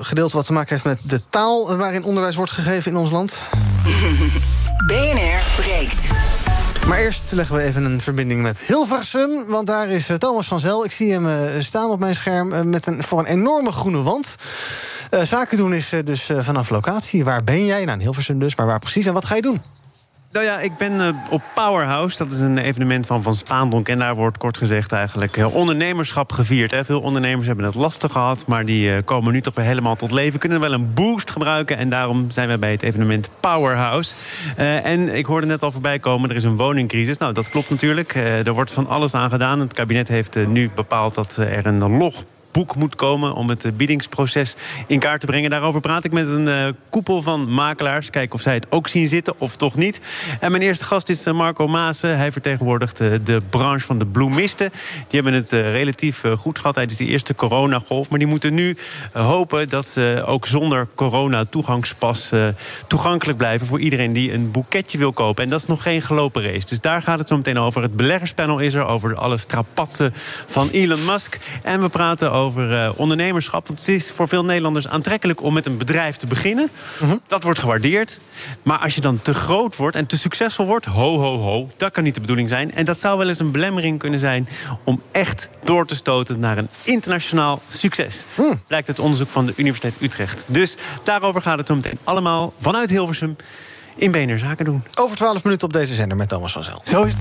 gedeelte 0.06 0.36
wat 0.36 0.46
te 0.46 0.54
maken 0.54 0.70
heeft 0.70 0.75
met 0.84 1.00
de 1.02 1.22
taal 1.30 1.78
waarin 1.78 2.04
onderwijs 2.04 2.36
wordt 2.36 2.52
gegeven 2.52 2.92
in 2.92 2.98
ons 2.98 3.12
land. 3.12 3.38
BNR 4.88 5.42
breekt. 5.56 6.00
Maar 6.88 6.98
eerst 6.98 7.32
leggen 7.32 7.56
we 7.56 7.62
even 7.62 7.86
een 7.86 8.02
verbinding 8.02 8.42
met 8.42 8.60
Hilversum. 8.60 9.46
Want 9.48 9.68
daar 9.68 9.90
is 9.90 10.10
Thomas 10.18 10.48
van 10.48 10.60
Zel. 10.60 10.86
Ik 10.86 10.92
zie 10.92 11.12
hem 11.12 11.28
staan 11.62 11.90
op 11.90 12.00
mijn 12.00 12.16
scherm 12.16 12.70
met 12.70 12.86
een, 12.86 13.04
voor 13.04 13.20
een 13.20 13.26
enorme 13.26 13.72
groene 13.72 14.02
wand. 14.02 14.36
Zaken 15.24 15.58
doen 15.58 15.74
is 15.74 15.94
dus 16.04 16.30
vanaf 16.40 16.70
locatie. 16.70 17.24
Waar 17.24 17.44
ben 17.44 17.66
jij? 17.66 17.86
Nou, 17.86 17.98
in 17.98 18.04
Hilversum 18.04 18.40
dus, 18.40 18.56
maar 18.56 18.66
waar 18.66 18.80
precies 18.80 19.06
en 19.06 19.14
wat 19.14 19.26
ga 19.26 19.36
je 19.36 19.42
doen? 19.42 19.62
Nou 20.36 20.48
ja, 20.48 20.60
ik 20.60 20.78
ben 20.78 20.94
uh, 20.94 21.08
op 21.30 21.42
Powerhouse. 21.54 22.18
Dat 22.18 22.32
is 22.32 22.40
een 22.40 22.58
evenement 22.58 23.06
van 23.06 23.24
Van 23.24 23.36
Spaandonk. 23.36 23.90
En 23.90 24.00
daar 24.00 24.16
wordt 24.16 24.38
kort 24.38 24.58
gezegd 24.58 24.92
eigenlijk 24.92 25.38
uh, 25.38 25.56
ondernemerschap 25.56 26.32
gevierd. 26.32 26.76
Veel 26.86 27.02
ondernemers 27.02 27.48
hebben 27.48 27.66
het 27.66 27.76
lastig 27.76 28.12
gehad. 28.12 28.48
Maar 28.48 28.66
die 28.66 28.90
uh, 28.90 28.98
komen 29.06 29.34
nu 29.34 29.42
toch 29.42 29.56
weer 29.56 29.66
helemaal 29.66 29.96
tot 29.96 30.12
leven. 30.12 30.40
Kunnen 30.40 30.60
wel 30.60 30.74
een 30.74 30.94
boost 30.94 31.32
gebruiken. 31.32 31.78
En 31.78 31.90
daarom 31.90 32.32
zijn 32.32 32.50
we 32.50 32.58
bij 32.58 32.72
het 32.72 32.82
evenement 32.82 33.30
Powerhouse. 33.40 34.16
en 34.56 35.16
ik 35.16 35.26
hoorde 35.26 35.48
net 35.48 35.64
al 35.64 35.72
voorbij 35.72 36.00
komen, 36.00 36.30
er 36.30 36.36
is 36.36 36.44
een 36.44 36.58
woningcrisis. 36.58 37.18
Nou, 37.18 37.34
dat 37.34 37.50
klopt 37.50 37.70
natuurlijk. 37.70 38.16
er 38.16 38.54
wordt 38.54 38.72
van 38.72 38.88
alles 38.88 39.14
aan 39.14 39.30
gedaan. 39.30 39.60
Het 39.60 39.74
kabinet 39.74 40.08
heeft 40.08 40.48
nu 40.48 40.72
bepaald 40.76 41.16
dat 41.16 41.38
er 41.38 41.66
een 41.66 41.98
log 41.98 42.24
boek 42.56 42.76
moet 42.76 42.96
komen 42.96 43.34
om 43.34 43.50
het 43.50 43.78
biedingsproces 43.78 44.56
in 44.88 45.00
kaart 45.00 45.20
te 45.20 45.26
brengen. 45.26 45.50
Daarover 45.50 45.82
praat 45.82 46.04
ik 46.04 46.12
met 46.12 46.28
een 46.28 46.48
uh, 46.48 46.68
koepel 46.90 47.22
van 47.22 47.54
makelaars. 47.54 48.10
Kijken 48.10 48.36
of 48.36 48.42
zij 48.42 48.54
het 48.54 48.72
ook 48.72 48.88
zien 48.88 49.08
zitten 49.08 49.34
of 49.38 49.56
toch 49.56 49.76
niet. 49.76 50.00
En 50.40 50.52
mijn 50.52 50.64
eerste 50.64 50.86
gast 50.86 51.10
is 51.10 51.26
Marco 51.26 51.68
Maassen. 51.68 52.18
Hij 52.18 52.32
vertegenwoordigt 52.32 52.98
de 52.98 53.42
branche 53.50 53.86
van 53.86 53.98
de 54.00 54.06
bloemisten. 54.06 54.72
Die 55.08 55.22
hebben 55.22 55.34
het 55.34 55.52
relatief 55.52 56.24
goed 56.38 56.58
gehad 56.60 56.74
tijdens 56.74 56.98
die 56.98 57.08
eerste 57.08 57.36
coronagolf. 57.36 58.10
Maar 58.10 58.20
die 58.20 58.28
moeten 58.28 58.54
nu 58.54 58.78
hopen 59.12 59.70
dat 59.70 59.86
ze 59.88 60.24
ook 60.26 60.48
zonder 60.48 60.88
corona-toegangspas 60.96 62.32
toegankelijk 62.88 63.38
blijven 63.38 63.68
voor 63.68 63.80
iedereen 63.80 64.14
die 64.14 64.34
een 64.34 64.52
boeketje 64.52 64.98
wil 64.98 65.14
kopen. 65.14 65.44
En 65.44 65.50
dat 65.50 65.62
is 65.62 65.68
nog 65.68 65.82
geen 65.82 66.02
gelopen 66.02 66.44
race. 66.44 66.66
Dus 66.66 66.82
daar 66.82 67.02
gaat 67.02 67.20
het 67.20 67.28
zo 67.28 67.36
meteen 67.36 67.58
over. 67.58 67.82
Het 67.82 67.96
beleggerspanel 67.96 68.60
is 68.60 68.74
er 68.74 68.86
over 68.86 69.16
alle 69.16 69.38
strapatsen 69.38 70.14
van 70.48 70.70
Elon 70.70 71.06
Musk. 71.06 71.40
En 71.64 71.82
we 71.82 71.90
praten 71.90 72.32
over 72.32 72.45
over 72.46 72.72
uh, 72.72 72.90
ondernemerschap. 72.96 73.68
Want 73.68 73.80
het 73.80 73.88
is 73.88 74.12
voor 74.12 74.28
veel 74.28 74.46
Nederlanders 74.46 74.88
aantrekkelijk 74.88 75.44
om 75.44 75.54
met 75.54 75.66
een 75.66 75.78
bedrijf 75.78 76.16
te 76.16 76.28
beginnen. 76.28 76.70
Mhm. 77.00 77.18
Dat 77.28 77.44
wordt 77.44 77.60
gewaardeerd. 77.60 78.20
Maar 78.64 78.78
als 78.78 78.96
je 78.96 79.02
dan 79.02 79.22
te 79.22 79.34
groot 79.34 79.76
wordt 79.76 79.96
en 79.96 80.06
te 80.06 80.18
succesvol 80.18 80.66
wordt, 80.66 80.86
ho, 80.86 81.20
ho, 81.20 81.38
ho, 81.38 81.70
dat 81.78 81.92
kan 81.92 82.04
niet 82.04 82.14
de 82.14 82.22
bedoeling 82.22 82.50
zijn. 82.50 82.74
En 82.74 82.86
dat 82.86 83.00
zou 83.00 83.18
wel 83.18 83.28
eens 83.28 83.40
een 83.40 83.52
belemmering 83.52 84.00
kunnen 84.00 84.20
zijn 84.20 84.48
om 84.84 85.02
echt 85.12 85.50
door 85.64 85.88
te 85.88 85.96
stoten 85.96 86.40
naar 86.40 86.58
een 86.58 86.70
internationaal 86.84 87.62
succes. 87.68 88.26
Hmm. 88.36 88.62
Blijkt 88.68 88.88
uit 88.88 89.00
onderzoek 89.00 89.30
van 89.30 89.46
de 89.46 89.54
Universiteit 89.56 89.96
Utrecht. 90.00 90.46
Dus 90.48 90.76
daarover 91.04 91.42
gaat 91.42 91.58
het 91.58 91.68
zo 91.68 91.76
meteen 91.76 92.00
allemaal 92.04 92.54
vanuit 92.60 92.90
Hilversum 92.90 93.36
in 93.96 94.12
BNR 94.12 94.40
Zaken 94.40 94.66
doen. 94.66 94.84
Over 94.96 95.18
12 95.18 95.44
minuten 95.44 95.68
op 95.68 95.74
deze 95.74 95.94
zender 95.94 96.18
met 96.18 96.30
Thomas 96.30 96.52
van 96.52 96.64
Zel. 96.64 96.82
Zo 96.84 97.04
is 97.04 97.14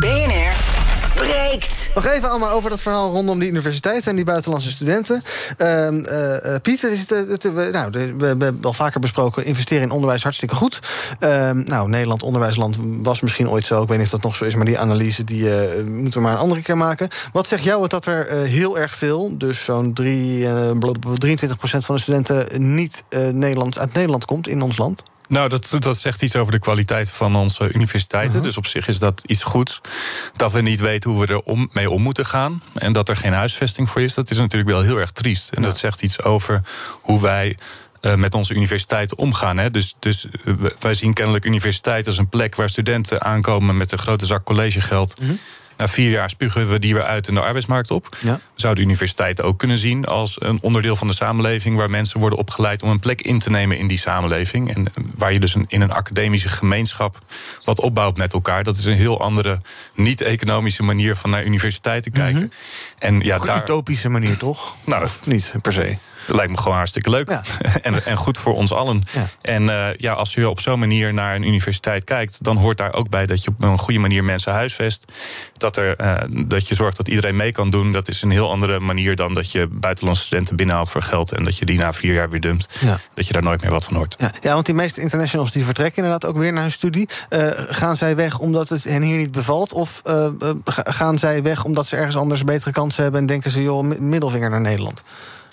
BNR 0.00 0.77
breekt. 1.18 1.88
Nog 1.94 2.06
even 2.06 2.30
allemaal 2.30 2.50
over 2.50 2.70
dat 2.70 2.80
verhaal 2.80 3.10
rondom 3.10 3.38
die 3.38 3.48
universiteit 3.48 4.06
en 4.06 4.16
die 4.16 4.24
buitenlandse 4.24 4.70
studenten. 4.70 5.22
Uh, 5.58 5.90
uh, 5.90 6.54
Pieter, 6.62 6.92
is 6.92 7.00
het, 7.00 7.10
het, 7.28 7.72
nou, 7.72 7.90
de, 7.90 8.14
we 8.16 8.26
hebben 8.26 8.58
al 8.62 8.72
vaker 8.72 9.00
besproken, 9.00 9.44
investeren 9.44 9.82
in 9.82 9.90
onderwijs 9.90 10.22
hartstikke 10.22 10.54
goed. 10.54 10.78
Uh, 11.20 11.50
nou, 11.50 11.88
Nederland, 11.88 12.22
onderwijsland, 12.22 12.76
was 13.02 13.20
misschien 13.20 13.50
ooit 13.50 13.64
zo. 13.64 13.82
Ik 13.82 13.88
weet 13.88 13.98
niet 13.98 14.06
of 14.06 14.12
dat 14.12 14.22
nog 14.22 14.36
zo 14.36 14.44
is, 14.44 14.54
maar 14.54 14.64
die 14.64 14.78
analyse 14.78 15.24
die, 15.24 15.60
eh, 15.60 15.84
moeten 15.84 16.12
we 16.12 16.26
maar 16.26 16.32
een 16.32 16.38
andere 16.38 16.62
keer 16.62 16.76
maken. 16.76 17.08
Wat 17.32 17.46
zegt 17.46 17.64
jou 17.64 17.82
het 17.82 17.90
dat 17.90 18.06
er 18.06 18.26
eh, 18.26 18.42
heel 18.42 18.78
erg 18.78 18.94
veel, 18.94 19.38
dus 19.38 19.64
zo'n 19.64 19.92
23% 19.92 21.84
van 21.84 21.94
de 21.94 22.00
studenten 22.00 22.74
niet 22.74 23.04
Nederlands, 23.32 23.78
uit 23.78 23.94
Nederland 23.94 24.24
komt 24.24 24.48
in 24.48 24.62
ons 24.62 24.78
land? 24.78 25.02
Nou, 25.28 25.48
dat, 25.48 25.76
dat 25.78 25.98
zegt 25.98 26.22
iets 26.22 26.36
over 26.36 26.52
de 26.52 26.58
kwaliteit 26.58 27.10
van 27.10 27.36
onze 27.36 27.72
universiteiten. 27.72 28.36
Mhm. 28.36 28.42
Dus 28.42 28.56
op 28.56 28.66
zich 28.66 28.88
is 28.88 28.98
dat 28.98 29.22
iets 29.26 29.42
goeds. 29.42 29.80
Dat 30.36 30.52
we 30.52 30.60
niet 30.60 30.80
weten 30.80 31.10
hoe 31.10 31.26
we 31.26 31.32
er 31.32 31.40
om, 31.40 31.68
mee 31.72 31.90
om 31.90 32.02
moeten 32.02 32.26
gaan. 32.26 32.62
En 32.74 32.92
dat 32.92 33.08
er 33.08 33.16
geen 33.16 33.32
huisvesting 33.32 33.90
voor 33.90 34.02
is, 34.02 34.14
dat 34.14 34.30
is 34.30 34.38
natuurlijk 34.38 34.70
wel 34.70 34.82
heel 34.82 34.96
erg 34.96 35.10
triest. 35.10 35.52
En 35.52 35.62
dat 35.62 35.78
zegt 35.78 36.02
iets 36.02 36.22
over 36.22 36.62
hoe 37.02 37.22
wij. 37.22 37.56
Uh, 38.00 38.14
met 38.14 38.34
onze 38.34 38.54
universiteiten 38.54 39.18
omgaan. 39.18 39.56
Hè. 39.56 39.70
Dus, 39.70 39.94
dus 39.98 40.26
uh, 40.44 40.54
wij 40.78 40.94
zien 40.94 41.12
kennelijk 41.12 41.44
universiteit 41.44 42.06
als 42.06 42.18
een 42.18 42.28
plek 42.28 42.54
waar 42.54 42.68
studenten 42.68 43.22
aankomen 43.24 43.76
met 43.76 43.92
een 43.92 43.98
grote 43.98 44.26
zak 44.26 44.44
collegegeld. 44.44 45.20
Mhm. 45.20 45.32
Na 45.78 45.88
vier 45.88 46.10
jaar 46.10 46.30
spugen 46.30 46.70
we 46.70 46.78
die 46.78 46.94
weer 46.94 47.02
uit 47.04 47.28
in 47.28 47.34
de 47.34 47.40
arbeidsmarkt 47.40 47.90
op. 47.90 48.16
Ja. 48.20 48.40
Zou 48.54 48.74
de 48.74 48.80
universiteit 48.80 49.42
ook 49.42 49.58
kunnen 49.58 49.78
zien 49.78 50.04
als 50.04 50.36
een 50.38 50.62
onderdeel 50.62 50.96
van 50.96 51.06
de 51.06 51.14
samenleving 51.14 51.76
waar 51.76 51.90
mensen 51.90 52.20
worden 52.20 52.38
opgeleid 52.38 52.82
om 52.82 52.90
een 52.90 52.98
plek 52.98 53.20
in 53.20 53.38
te 53.38 53.50
nemen 53.50 53.78
in 53.78 53.86
die 53.86 53.98
samenleving. 53.98 54.74
En 54.74 54.86
waar 55.14 55.32
je 55.32 55.40
dus 55.40 55.54
een, 55.54 55.64
in 55.68 55.80
een 55.80 55.92
academische 55.92 56.48
gemeenschap 56.48 57.18
wat 57.64 57.80
opbouwt 57.80 58.16
met 58.16 58.32
elkaar. 58.32 58.64
Dat 58.64 58.76
is 58.76 58.84
een 58.84 58.96
heel 58.96 59.20
andere, 59.20 59.60
niet-economische 59.94 60.82
manier 60.82 61.16
van 61.16 61.30
naar 61.30 61.44
universiteiten 61.44 62.12
kijken. 62.12 62.40
Mhm. 62.40 62.48
En 62.98 63.20
ja, 63.20 63.34
Ook 63.34 63.40
een 63.40 63.46
daar. 63.46 63.60
utopische 63.60 64.08
manier, 64.08 64.36
toch? 64.36 64.74
Nou, 64.84 65.04
of 65.04 65.26
niet 65.26 65.52
per 65.62 65.72
se? 65.72 65.98
Dat 66.28 66.36
lijkt 66.36 66.52
me 66.52 66.58
gewoon 66.58 66.76
hartstikke 66.76 67.10
leuk. 67.10 67.28
Ja. 67.28 67.42
en, 67.82 68.04
en 68.04 68.16
goed 68.16 68.38
voor 68.38 68.54
ons 68.54 68.72
allen. 68.72 69.02
Ja. 69.12 69.28
En 69.42 69.62
uh, 69.62 69.94
ja, 69.96 70.12
als 70.12 70.34
je 70.34 70.48
op 70.48 70.60
zo'n 70.60 70.78
manier 70.78 71.14
naar 71.14 71.34
een 71.34 71.42
universiteit 71.42 72.04
kijkt, 72.04 72.44
dan 72.44 72.56
hoort 72.56 72.76
daar 72.76 72.94
ook 72.94 73.08
bij 73.08 73.26
dat 73.26 73.42
je 73.42 73.48
op 73.48 73.62
een 73.62 73.78
goede 73.78 73.98
manier 73.98 74.24
mensen 74.24 74.52
huisvest. 74.52 75.04
Dat, 75.56 75.76
er, 75.76 76.00
uh, 76.00 76.46
dat 76.46 76.68
je 76.68 76.74
zorgt 76.74 76.96
dat 76.96 77.08
iedereen 77.08 77.36
mee 77.36 77.52
kan 77.52 77.70
doen. 77.70 77.92
Dat 77.92 78.08
is 78.08 78.22
een 78.22 78.30
heel 78.30 78.50
andere 78.50 78.80
manier 78.80 79.16
dan 79.16 79.34
dat 79.34 79.52
je 79.52 79.66
buitenlandse 79.66 80.24
studenten 80.24 80.56
binnenhaalt 80.56 80.90
voor 80.90 81.02
geld. 81.02 81.32
En 81.32 81.44
dat 81.44 81.58
je 81.58 81.64
die 81.64 81.78
na 81.78 81.92
vier 81.92 82.14
jaar 82.14 82.30
weer 82.30 82.40
dumpt. 82.40 82.68
Ja. 82.80 82.98
Dat 83.14 83.26
je 83.26 83.32
daar 83.32 83.42
nooit 83.42 83.62
meer 83.62 83.70
wat 83.70 83.84
van 83.84 83.96
hoort. 83.96 84.14
Ja, 84.18 84.32
ja 84.40 84.52
want 84.54 84.66
die 84.66 84.74
meeste 84.74 85.00
internationals 85.00 85.52
die 85.52 85.64
vertrekken 85.64 86.02
inderdaad 86.02 86.30
ook 86.30 86.36
weer 86.36 86.52
naar 86.52 86.62
hun 86.62 86.70
studie. 86.70 87.08
Uh, 87.30 87.50
gaan 87.54 87.96
zij 87.96 88.16
weg 88.16 88.38
omdat 88.38 88.68
het 88.68 88.84
hen 88.84 89.02
hier 89.02 89.16
niet 89.16 89.32
bevalt? 89.32 89.72
Of 89.72 90.00
gaan 90.74 91.18
zij 91.18 91.42
weg 91.42 91.64
omdat 91.64 91.86
ze 91.86 91.96
ergens 91.96 92.16
anders 92.16 92.44
betere 92.44 92.72
kansen 92.72 93.02
hebben 93.02 93.20
en 93.20 93.26
denken 93.26 93.50
ze, 93.50 93.62
joh, 93.62 93.98
middelvinger 93.98 94.50
naar 94.50 94.60
Nederland? 94.60 95.02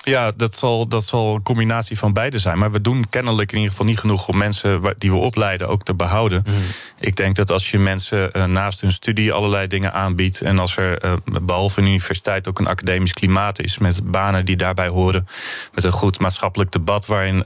Ja, 0.06 0.32
dat 0.36 0.56
zal, 0.56 0.88
dat 0.88 1.06
zal 1.06 1.36
een 1.36 1.44
combinatie 1.44 1.98
van 1.98 2.14
beide 2.14 2.40
zijn. 2.40 2.58
Maar 2.58 2.72
we 2.72 2.82
doen 2.82 3.06
kennelijk 3.10 3.52
in 3.52 3.58
ieder 3.58 3.72
geval 3.72 3.86
niet 3.86 4.00
genoeg 4.00 4.28
om 4.28 4.38
mensen 4.38 4.82
die 4.98 5.12
we 5.12 5.18
opleiden 5.18 5.68
ook 5.68 5.84
te 5.84 5.94
behouden. 5.94 6.44
Mm. 6.48 6.54
Ik 7.00 7.16
denk 7.16 7.36
dat 7.36 7.52
als 7.52 7.72
je 7.72 7.80
mensen 7.80 8.30
uh, 8.34 8.44
naast 8.44 8.82
hun 8.82 8.92
studie 8.92 9.34
allerlei 9.34 9.68
dingen 9.68 9.94
aanbiedt. 9.94 10.42
en 10.42 10.60
als 10.60 10.78
er 10.78 11.06
uh, 11.06 11.14
behalve 11.42 11.80
een 11.80 11.88
universiteit 11.88 12.48
ook 12.48 12.60
een 12.60 12.68
academisch 12.68 13.14
klimaat 13.14 13.60
is. 13.60 13.78
met 13.78 14.12
banen 14.12 14.46
die 14.46 14.56
daarbij 14.56 14.88
horen. 14.88 15.28
met 15.74 15.84
een 15.84 15.92
goed 15.92 16.20
maatschappelijk 16.20 16.72
debat. 16.72 17.06
waarin 17.06 17.46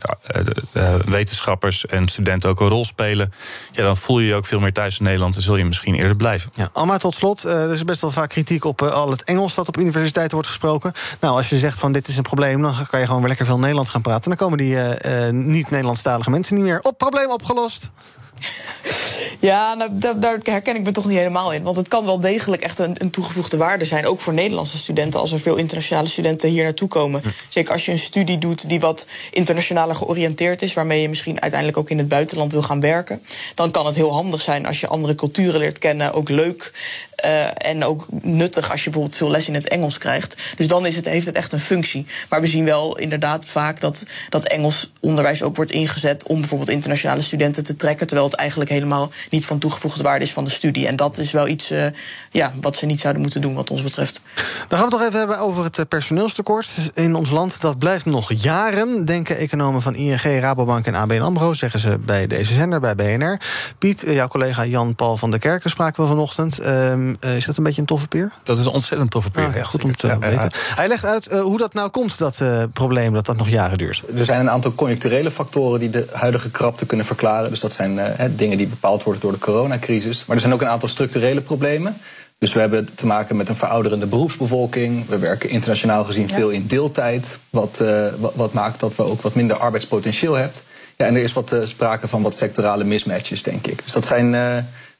uh, 0.74 0.96
wetenschappers 0.96 1.86
en 1.86 2.08
studenten 2.08 2.50
ook 2.50 2.60
een 2.60 2.68
rol 2.68 2.86
spelen. 2.86 3.34
ja, 3.72 3.84
dan 3.84 3.98
voel 3.98 4.20
je 4.20 4.28
je 4.28 4.36
ook 4.36 4.46
veel 4.46 4.60
meer 4.60 4.74
thuis 4.74 5.00
in 5.00 5.06
Nederland. 5.06 5.36
en 5.36 5.42
zul 5.42 5.56
je 5.56 5.66
misschien 5.66 5.96
eerder 5.96 6.16
blijven. 6.16 6.52
Ja, 6.56 6.70
Alma, 6.74 6.98
tot 6.98 7.16
slot. 7.16 7.44
er 7.44 7.74
is 7.74 7.84
best 7.84 8.02
wel 8.02 8.12
vaak 8.12 8.30
kritiek 8.30 8.66
op 8.66 8.82
al 8.82 9.12
het 9.12 9.24
Engels 9.24 9.56
dat 9.56 9.68
op 9.68 9.78
universiteiten 9.78 10.34
wordt 10.34 10.48
gesproken. 10.48 10.92
Nou, 11.20 11.36
als 11.36 11.50
je 11.50 11.58
zegt 11.58 11.80
van 11.80 11.92
dit 11.92 12.08
is 12.08 12.18
een 12.18 12.24
probleem 12.24 12.49
dan 12.58 12.88
kan 12.90 13.00
je 13.00 13.06
gewoon 13.06 13.20
weer 13.20 13.30
lekker 13.30 13.46
veel 13.46 13.60
Nederlands 13.60 13.92
gaan 13.92 14.02
praten. 14.02 14.30
Dan 14.30 14.38
komen 14.38 14.58
die 14.58 14.76
uh, 14.76 15.30
niet-Nederlandstalige 15.30 16.30
mensen 16.30 16.56
niet 16.56 16.64
meer 16.64 16.80
op. 16.82 16.98
Probleem 16.98 17.30
opgelost. 17.30 17.92
Ja, 19.40 19.74
nou, 19.74 19.90
daar, 19.94 20.20
daar, 20.20 20.40
herken 20.44 20.76
ik 20.76 20.84
me 20.84 20.92
toch 20.92 21.06
niet 21.06 21.18
helemaal 21.18 21.54
in. 21.54 21.64
Want 21.64 21.76
het 21.76 21.88
kan 21.88 22.06
wel 22.06 22.20
degelijk 22.20 22.62
echt 22.62 22.80
een, 22.80 22.96
een, 22.98 23.10
toegevoegde 23.10 23.58
waarde 23.58 23.86
zijn. 23.86 24.08
Ook 24.08 24.20
voor 24.20 24.34
Nederlandse 24.34 24.78
studenten, 24.78 25.20
als 25.20 25.32
er 25.32 25.40
veel 25.40 25.56
internationale 25.56 26.08
studenten 26.08 26.50
hier 26.50 26.64
naartoe 26.64 26.88
komen. 26.88 27.22
Hm. 27.22 27.28
Zeker 27.50 27.74
als 27.74 27.86
je 27.86 27.92
een 27.92 28.00
studie 28.00 28.38
doet 28.38 28.70
die 28.70 28.80
wat 28.80 29.08
internationaler 29.32 29.96
georiënteerd 29.96 30.62
is. 30.62 30.74
waarmee 30.74 31.02
je 31.02 31.10
misschien 31.10 31.42
uiteindelijk 31.42 31.80
ook 31.80 31.90
in 31.90 31.98
het 31.98 32.08
buitenland 32.08 32.52
wil 32.52 32.62
gaan 32.62 32.82
werken. 32.82 33.22
Dan 33.56 33.72
kan 33.72 33.86
het 33.86 33.96
heel 33.96 34.14
handig 34.14 34.42
zijn 34.42 34.66
als 34.66 34.80
je 34.80 34.88
andere 34.88 35.16
culturen 35.16 35.60
leert 35.60 35.78
kennen. 35.78 36.14
Ook 36.14 36.30
leuk 36.30 36.74
eh, 37.22 37.68
en 37.72 37.84
ook 37.84 38.06
nuttig 38.22 38.72
als 38.72 38.84
je 38.84 38.90
bijvoorbeeld 38.90 39.18
veel 39.18 39.30
les 39.30 39.48
in 39.48 39.54
het 39.54 39.68
Engels 39.68 39.98
krijgt. 39.98 40.38
Dus 40.56 40.68
dan 40.68 40.86
is 40.86 40.96
het, 40.96 41.06
heeft 41.06 41.26
het 41.26 41.36
echt 41.36 41.52
een 41.52 41.60
functie. 41.60 42.08
Maar 42.30 42.42
we 42.42 42.48
zien 42.48 42.66
wel 42.66 42.98
inderdaad 42.98 43.46
vaak 43.46 43.82
dat, 43.82 44.04
dat 44.30 44.48
Engels 44.48 44.92
onderwijs 45.00 45.44
ook 45.44 45.56
wordt 45.56 45.72
ingezet 45.72 46.24
om 46.24 46.40
bijvoorbeeld 46.40 46.70
internationale 46.70 47.22
studenten 47.22 47.64
te 47.64 47.76
trekken. 47.76 48.08
Terwijl 48.08 48.30
het 48.30 48.38
eigenlijk 48.40 48.70
helemaal 48.70 49.12
niet 49.30 49.46
van 49.46 49.60
toegevoegde 49.60 50.04
waarde 50.04 50.26
is 50.26 50.34
van 50.34 50.44
de 50.44 50.50
studie. 50.50 50.88
En 50.88 50.96
dat 50.96 51.18
is 51.18 51.32
wel 51.32 51.48
iets 51.48 51.72
uh, 51.72 51.86
ja, 52.32 52.52
wat 52.62 52.78
ze 52.78 52.86
niet 52.86 53.00
zouden 53.00 53.22
moeten 53.22 53.42
doen, 53.42 53.54
wat 53.54 53.72
ons 53.72 53.84
betreft. 53.84 54.22
Dan 54.68 54.80
gaan 54.80 54.90
we 54.90 54.96
het 54.96 55.00
nog 55.00 55.02
even 55.02 55.20
hebben 55.20 55.40
over 55.40 55.64
het 55.64 55.90
personeelstekort 55.90 56.68
in 56.94 57.16
ons 57.16 57.30
land. 57.30 57.62
Dat 57.62 57.80
blijft 57.80 58.06
nog 58.06 58.34
jaren, 58.34 59.06
denken 59.06 59.38
economen 59.38 59.82
van 59.82 59.96
ING, 59.96 60.22
Rabobank 60.22 60.86
en 60.86 60.96
ABN 60.96 61.22
Amro, 61.22 61.54
zeggen 61.54 61.80
ze 61.80 61.98
bij 61.98 62.28
deze 62.28 62.54
zender, 62.54 62.80
bij 62.80 62.96
BNR. 62.96 63.42
Piet, 63.78 64.04
jouw 64.08 64.28
collega 64.28 64.66
Jan-Paul 64.66 65.18
van 65.18 65.32
der 65.32 65.40
Kerken 65.40 65.70
spraken 65.70 66.04
we 66.04 66.10
vanochtend. 66.10 66.66
Um, 66.66 67.09
is 67.20 67.46
dat 67.46 67.58
een 67.58 67.64
beetje 67.64 67.82
een 67.82 67.88
toffe 67.88 68.08
peer? 68.08 68.32
Dat 68.44 68.58
is 68.58 68.66
een 68.66 68.72
ontzettend 68.72 69.12
toffe 69.12 69.30
peer. 69.30 69.48
Okay, 69.48 69.64
goed 69.64 69.84
om 69.84 69.96
te 69.96 70.08
ja, 70.08 70.20
weten. 70.20 70.52
Hij 70.76 70.88
legt 70.88 71.06
uit 71.06 71.32
uh, 71.32 71.42
hoe 71.42 71.58
dat 71.58 71.74
nou 71.74 71.90
komt, 71.90 72.18
dat 72.18 72.40
uh, 72.42 72.64
probleem, 72.74 73.14
dat 73.14 73.26
dat 73.26 73.38
nog 73.38 73.50
jaren 73.50 73.78
duurt. 73.78 74.04
Er 74.16 74.26
zijn 74.26 74.40
een 74.40 74.50
aantal 74.50 74.74
conjuncturele 74.74 75.32
factoren 75.32 75.80
die 75.80 75.90
de 75.90 76.08
huidige 76.12 76.50
krapte 76.50 76.86
kunnen 76.86 77.06
verklaren. 77.06 77.50
Dus 77.50 77.60
dat 77.60 77.74
zijn 77.74 77.98
uh, 77.98 78.06
dingen 78.36 78.58
die 78.58 78.68
bepaald 78.68 79.04
worden 79.04 79.22
door 79.22 79.32
de 79.32 79.38
coronacrisis. 79.38 80.26
Maar 80.26 80.36
er 80.36 80.42
zijn 80.42 80.54
ook 80.54 80.62
een 80.62 80.68
aantal 80.68 80.90
structurele 80.90 81.42
problemen. 81.42 81.98
Dus 82.38 82.54
we 82.54 82.60
hebben 82.60 82.90
te 82.96 83.06
maken 83.06 83.36
met 83.36 83.50
een 83.50 83.56
verouderende 83.56 84.06
beroepsbevolking. 84.06 85.08
We 85.08 85.18
werken 85.18 85.50
internationaal 85.50 86.04
gezien 86.04 86.28
ja. 86.28 86.34
veel 86.34 86.50
in 86.50 86.68
deeltijd. 86.68 87.40
Wat, 87.50 87.84
wat, 88.18 88.34
wat, 88.36 88.54
maakt 88.54 88.80
dat 88.80 88.96
we 88.96 89.04
ook 89.04 89.22
wat 89.22 89.36
minder 89.36 89.58
arbeidspotentieel 89.58 90.34
hebben. 90.34 90.58
Ja, 90.98 91.06
en 91.06 91.16
er 91.16 91.24
is 91.24 91.34
wat 91.34 91.56
sprake 91.64 92.08
van 92.08 92.22
wat 92.22 92.36
sectorale 92.36 92.84
mismatches, 92.84 93.44
denk 93.44 93.68
ik. 93.68 93.84
Dus 93.84 93.94
dat 93.94 94.06
zijn 94.06 94.36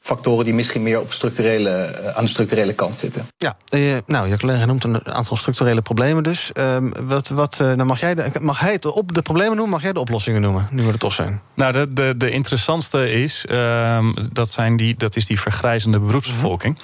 factoren 0.00 0.44
die 0.44 0.54
misschien 0.54 0.82
meer 0.82 1.00
op 1.00 1.12
structurele, 1.12 2.00
uh, 2.02 2.16
aan 2.16 2.24
de 2.24 2.30
structurele 2.30 2.72
kant 2.72 2.96
zitten. 2.96 3.26
Ja, 3.38 3.56
uh, 3.74 3.96
nou, 4.06 4.28
je 4.28 4.38
collega 4.38 4.64
noemt 4.64 4.84
een 4.84 5.06
aantal 5.06 5.36
structurele 5.36 5.82
problemen 5.82 6.22
dus. 6.22 6.50
Uh, 6.58 6.76
wat, 7.04 7.28
wat, 7.28 7.56
dan 7.56 7.86
mag, 7.86 8.00
jij 8.00 8.14
de, 8.14 8.30
mag 8.40 8.60
hij 8.60 8.72
het 8.72 8.86
op 8.86 9.14
de 9.14 9.22
problemen 9.22 9.56
noemen, 9.56 9.72
mag 9.72 9.82
jij 9.82 9.92
de 9.92 10.00
oplossingen 10.00 10.40
noemen, 10.40 10.68
nu 10.70 10.82
we 10.82 10.92
er 10.92 10.98
toch 10.98 11.12
zijn? 11.12 11.40
Nou, 11.54 11.72
de, 11.72 11.92
de, 11.92 12.14
de 12.16 12.30
interessantste 12.30 13.12
is, 13.12 13.46
ehm, 13.46 14.12
dat, 14.32 14.50
zijn 14.50 14.76
die, 14.76 14.96
dat 14.96 15.16
is 15.16 15.26
die 15.26 15.40
vergrijzende 15.40 15.98
beroepsbevolking. 15.98 16.78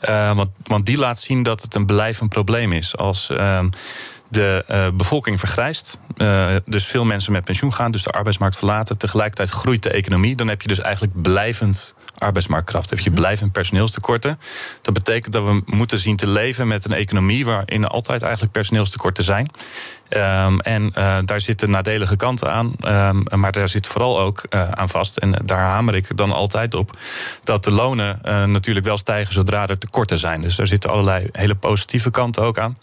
-hmm. 0.00 0.36
want, 0.36 0.50
want 0.62 0.86
die 0.86 0.98
laat 0.98 1.20
zien 1.20 1.42
dat 1.42 1.62
het 1.62 1.74
een 1.74 1.86
blijvend 1.86 2.30
probleem 2.30 2.72
is. 2.72 2.96
Als 2.96 3.30
ehm, 3.30 3.68
de 4.34 4.64
uh, 4.70 4.86
bevolking 4.94 5.38
vergrijst. 5.38 5.98
Uh, 6.16 6.46
dus 6.66 6.86
veel 6.86 7.04
mensen 7.04 7.32
met 7.32 7.44
pensioen 7.44 7.74
gaan, 7.74 7.90
dus 7.90 8.02
de 8.02 8.10
arbeidsmarkt 8.10 8.56
verlaten. 8.56 8.98
Tegelijkertijd 8.98 9.50
groeit 9.50 9.82
de 9.82 9.90
economie. 9.90 10.36
Dan 10.36 10.48
heb 10.48 10.62
je 10.62 10.68
dus 10.68 10.80
eigenlijk 10.80 11.22
blijvend 11.22 11.94
arbeidsmarktkracht. 12.18 12.90
heb 12.90 12.98
je 12.98 13.10
blijvend 13.10 13.52
personeelstekorten. 13.52 14.38
Dat 14.82 14.94
betekent 14.94 15.32
dat 15.32 15.44
we 15.44 15.62
moeten 15.66 15.98
zien 15.98 16.16
te 16.16 16.28
leven 16.28 16.68
met 16.68 16.84
een 16.84 16.92
economie 16.92 17.44
waarin 17.44 17.86
altijd 17.86 18.22
eigenlijk 18.22 18.52
personeelstekorten 18.52 19.24
zijn. 19.24 19.50
Um, 20.10 20.60
en 20.60 20.92
uh, 20.98 21.18
daar 21.24 21.40
zitten 21.40 21.70
nadelige 21.70 22.16
kanten 22.16 22.50
aan. 22.50 22.74
Um, 22.86 23.40
maar 23.40 23.52
daar 23.52 23.68
zit 23.68 23.86
vooral 23.86 24.20
ook 24.20 24.42
uh, 24.50 24.70
aan 24.70 24.88
vast. 24.88 25.16
En 25.16 25.34
daar 25.44 25.58
hamer 25.58 25.94
ik 25.94 26.16
dan 26.16 26.32
altijd 26.32 26.74
op. 26.74 26.98
Dat 27.44 27.64
de 27.64 27.70
lonen 27.70 28.20
uh, 28.24 28.44
natuurlijk 28.44 28.86
wel 28.86 28.98
stijgen 28.98 29.32
zodra 29.32 29.68
er 29.68 29.78
tekorten 29.78 30.18
zijn. 30.18 30.40
Dus 30.40 30.56
daar 30.56 30.66
zitten 30.66 30.90
allerlei 30.90 31.28
hele 31.32 31.54
positieve 31.54 32.10
kanten 32.10 32.42
ook 32.42 32.58
aan. 32.58 32.78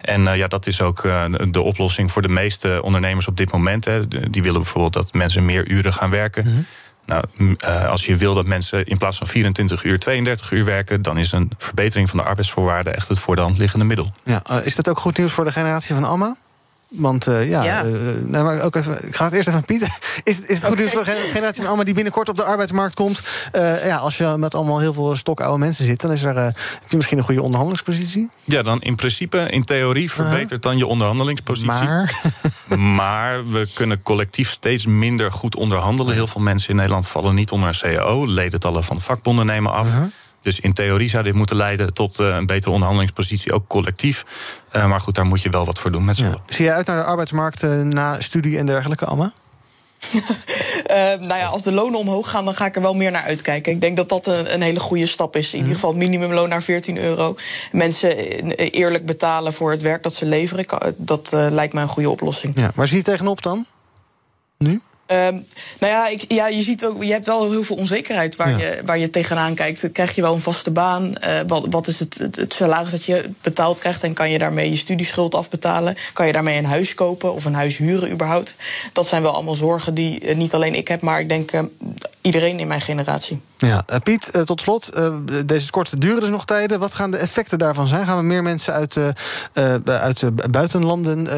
En 0.00 0.36
ja, 0.36 0.48
dat 0.48 0.66
is 0.66 0.80
ook 0.80 1.02
de 1.50 1.62
oplossing 1.62 2.12
voor 2.12 2.22
de 2.22 2.28
meeste 2.28 2.80
ondernemers 2.82 3.28
op 3.28 3.36
dit 3.36 3.52
moment. 3.52 3.84
Hè. 3.84 4.08
Die 4.08 4.42
willen 4.42 4.60
bijvoorbeeld 4.60 4.92
dat 4.92 5.12
mensen 5.12 5.44
meer 5.44 5.68
uren 5.68 5.92
gaan 5.92 6.10
werken. 6.10 6.44
Mm 6.44 6.52
-hmm. 6.52 6.66
Nou, 7.06 7.24
als 7.88 8.06
je 8.06 8.16
wil 8.16 8.34
dat 8.34 8.46
mensen 8.46 8.86
in 8.86 8.98
plaats 8.98 9.18
van 9.18 9.26
24 9.26 9.84
uur 9.84 9.98
32 9.98 10.50
uur 10.50 10.64
werken, 10.64 11.02
dan 11.02 11.18
is 11.18 11.32
een 11.32 11.50
verbetering 11.58 12.10
van 12.10 12.18
de 12.18 12.24
arbeidsvoorwaarden 12.24 12.94
echt 12.94 13.08
het 13.08 13.18
voor 13.18 13.36
de 13.36 13.42
hand 13.42 13.58
liggende 13.58 13.84
middel. 13.84 14.12
Ja, 14.24 14.42
is 14.62 14.74
dat 14.74 14.88
ook 14.88 14.98
goed 14.98 15.18
nieuws 15.18 15.32
voor 15.32 15.44
de 15.44 15.52
generatie 15.52 15.94
van 15.94 16.04
Alma? 16.04 16.36
Want 16.92 17.28
uh, 17.28 17.48
ja, 17.48 17.64
ja. 17.64 17.84
Uh, 17.84 17.92
nou, 18.22 18.44
maar 18.44 18.60
ook 18.60 18.76
even, 18.76 19.06
ik 19.06 19.16
ga 19.16 19.24
het 19.24 19.32
eerst 19.32 19.48
even 19.48 19.64
Pieter. 19.64 19.98
Is, 20.24 20.40
is 20.40 20.56
het 20.56 20.64
goed 20.64 20.78
nieuws 20.78 20.90
okay. 20.96 21.04
voor 21.04 21.14
de 21.14 21.30
generatie 21.32 21.62
van 21.62 21.70
Alma 21.70 21.84
die 21.84 21.94
binnenkort 21.94 22.28
op 22.28 22.36
de 22.36 22.44
arbeidsmarkt 22.44 22.94
komt? 22.94 23.20
Uh, 23.52 23.86
ja, 23.86 23.96
als 23.96 24.18
je 24.18 24.34
met 24.38 24.54
allemaal 24.54 24.80
heel 24.80 24.92
veel 24.92 25.16
stokoude 25.16 25.58
mensen 25.58 25.84
zit, 25.84 26.00
dan 26.00 26.12
is 26.12 26.22
er, 26.22 26.36
heb 26.36 26.54
je 26.88 26.96
misschien 26.96 27.18
een 27.18 27.24
goede 27.24 27.42
onderhandelingspositie? 27.42 28.30
Ja, 28.44 28.62
dan 28.62 28.80
in 28.80 28.94
principe, 28.94 29.38
in 29.50 29.64
theorie 29.64 30.10
verbetert 30.12 30.62
dan 30.62 30.76
je 30.76 30.86
onderhandelingspositie. 30.86 31.84
Maar, 31.84 32.32
maar 32.96 33.50
we 33.50 33.68
kunnen 33.74 34.02
collectief 34.02 34.50
steeds 34.50 34.86
minder 34.86 35.32
goed 35.32 35.56
onderhandelen. 35.56 36.14
Heel 36.14 36.26
veel 36.26 36.40
mensen 36.40 36.70
in 36.70 36.76
Nederland 36.76 37.08
vallen 37.08 37.34
niet 37.34 37.50
onder 37.50 37.68
een 37.68 37.94
CAO. 37.94 38.26
Ledentallen 38.26 38.84
van 38.84 39.00
vakbonden 39.00 39.46
nemen 39.46 39.72
af. 39.72 39.92
-huh. 39.92 40.02
Dus 40.42 40.60
in 40.60 40.72
theorie 40.72 41.08
zou 41.08 41.22
dit 41.22 41.34
moeten 41.34 41.56
leiden 41.56 41.94
tot 41.94 42.20
uh, 42.20 42.26
een 42.26 42.46
betere 42.46 42.72
onderhandelingspositie, 42.72 43.52
ook 43.52 43.68
collectief. 43.68 44.24
Uh, 44.72 44.86
maar 44.86 45.00
goed, 45.00 45.14
daar 45.14 45.26
moet 45.26 45.42
je 45.42 45.48
wel 45.48 45.64
wat 45.64 45.78
voor 45.78 45.92
doen 45.92 46.04
met 46.04 46.16
z'n 46.16 46.22
ja. 46.22 46.36
Zie 46.46 46.64
je 46.64 46.72
uit 46.72 46.86
naar 46.86 46.96
de 46.96 47.04
arbeidsmarkt 47.04 47.62
uh, 47.62 47.80
na 47.80 48.20
studie 48.20 48.58
en 48.58 48.66
dergelijke, 48.66 49.04
Alma? 49.04 49.32
nou 51.28 51.34
ja, 51.34 51.46
als 51.46 51.62
de 51.62 51.72
lonen 51.72 51.98
omhoog 51.98 52.30
gaan, 52.30 52.44
dan 52.44 52.54
ga 52.54 52.66
ik 52.66 52.76
er 52.76 52.82
wel 52.82 52.94
meer 52.94 53.10
naar 53.10 53.22
uitkijken. 53.22 53.72
Ik 53.72 53.80
denk 53.80 53.96
dat 53.96 54.08
dat 54.08 54.26
een, 54.26 54.54
een 54.54 54.62
hele 54.62 54.80
goede 54.80 55.06
stap 55.06 55.36
is. 55.36 55.52
In 55.52 55.58
ieder 55.58 55.74
geval 55.74 55.94
minimumloon 55.94 56.48
naar 56.48 56.62
14 56.62 56.98
euro. 56.98 57.36
Mensen 57.72 58.16
eerlijk 58.56 59.06
betalen 59.06 59.52
voor 59.52 59.70
het 59.70 59.82
werk 59.82 60.02
dat 60.02 60.14
ze 60.14 60.26
leveren. 60.26 60.94
Dat 60.96 61.32
lijkt 61.32 61.74
me 61.74 61.80
een 61.80 61.88
goede 61.88 62.10
oplossing. 62.10 62.60
Ja, 62.60 62.70
waar 62.74 62.88
zie 62.88 62.96
je 62.96 63.02
tegenop 63.02 63.42
dan? 63.42 63.66
Nu? 64.58 64.80
Um, 65.12 65.44
nou 65.80 65.92
ja, 65.92 66.08
ik, 66.08 66.24
ja, 66.28 66.48
je 66.48 66.62
ziet 66.62 66.84
ook, 66.84 67.02
je 67.02 67.12
hebt 67.12 67.26
wel 67.26 67.50
heel 67.50 67.62
veel 67.62 67.76
onzekerheid 67.76 68.36
waar, 68.36 68.50
ja. 68.50 68.58
je, 68.58 68.80
waar 68.84 68.98
je 68.98 69.10
tegenaan 69.10 69.54
kijkt. 69.54 69.92
Krijg 69.92 70.14
je 70.14 70.22
wel 70.22 70.34
een 70.34 70.40
vaste 70.40 70.70
baan? 70.70 71.04
Uh, 71.26 71.40
wat, 71.46 71.66
wat 71.70 71.86
is 71.86 71.98
het, 71.98 72.18
het, 72.18 72.36
het, 72.36 72.54
salaris 72.54 72.90
dat 72.90 73.04
je 73.04 73.30
betaald 73.42 73.78
krijgt? 73.78 74.02
En 74.02 74.12
kan 74.12 74.30
je 74.30 74.38
daarmee 74.38 74.70
je 74.70 74.76
studieschuld 74.76 75.34
afbetalen? 75.34 75.96
Kan 76.12 76.26
je 76.26 76.32
daarmee 76.32 76.58
een 76.58 76.64
huis 76.64 76.94
kopen 76.94 77.34
of 77.34 77.44
een 77.44 77.54
huis 77.54 77.76
huren 77.76 78.10
überhaupt? 78.10 78.54
Dat 78.92 79.06
zijn 79.06 79.22
wel 79.22 79.34
allemaal 79.34 79.54
zorgen 79.54 79.94
die 79.94 80.24
uh, 80.24 80.36
niet 80.36 80.54
alleen 80.54 80.74
ik 80.74 80.88
heb, 80.88 81.00
maar 81.00 81.20
ik 81.20 81.28
denk 81.28 81.52
uh, 81.52 81.62
iedereen 82.22 82.58
in 82.58 82.68
mijn 82.68 82.80
generatie. 82.80 83.40
Ja, 83.58 83.84
uh, 83.90 83.96
Piet, 84.02 84.30
uh, 84.36 84.42
tot 84.42 84.60
slot. 84.60 84.90
Uh, 84.96 85.14
deze 85.46 85.70
korte 85.70 85.98
duren 85.98 86.20
dus 86.20 86.28
nog 86.28 86.44
tijden. 86.44 86.78
Wat 86.80 86.94
gaan 86.94 87.10
de 87.10 87.16
effecten 87.16 87.58
daarvan 87.58 87.86
zijn? 87.86 88.06
Gaan 88.06 88.16
we 88.16 88.22
meer 88.22 88.42
mensen 88.42 88.74
uit, 88.74 88.98
uit 89.84 90.50
buitenlanden 90.50 91.28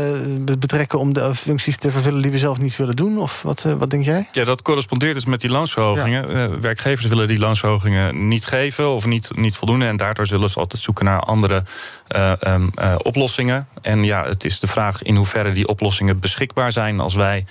betrekken 0.59 0.99
om 0.99 1.13
de 1.13 1.35
functies 1.35 1.77
te 1.77 1.91
vervullen 1.91 2.23
die 2.23 2.31
we 2.31 2.39
zelf 2.39 2.59
niet 2.59 2.77
willen 2.77 2.97
doen? 2.97 3.19
Of 3.19 3.43
wat, 3.43 3.63
wat 3.79 3.91
denk 3.91 4.05
jij? 4.05 4.29
Ja, 4.33 4.45
dat 4.45 4.63
correspondeert 4.63 5.15
dus 5.15 5.25
met 5.25 5.41
die 5.41 5.51
loonsverhogingen. 5.51 6.31
Ja. 6.31 6.59
werkgevers 6.61 7.07
willen 7.07 7.29
die 7.29 7.39
loonsverhogingen 7.39 8.29
niet 8.29 8.45
geven 8.45 8.89
of 8.89 9.07
niet, 9.07 9.31
niet 9.37 9.57
voldoende. 9.57 9.87
En 9.87 9.97
daardoor 9.97 10.27
zullen 10.27 10.49
ze 10.49 10.59
altijd 10.59 10.83
zoeken 10.83 11.05
naar 11.05 11.21
andere 11.21 11.65
um, 12.47 12.71
oplossingen. 13.03 13.69
En 13.83 14.05
ja, 14.05 14.25
het 14.25 14.45
is 14.45 14.61
de 14.61 14.67
vraag 14.67 15.03
in 15.03 15.17
hoeverre 15.17 15.53
die 15.53 15.69
oplossingen 15.69 16.19
beschikbaar 16.19 16.73
zijn 16.73 17.01
als 17.01 17.15
wij 17.15 17.47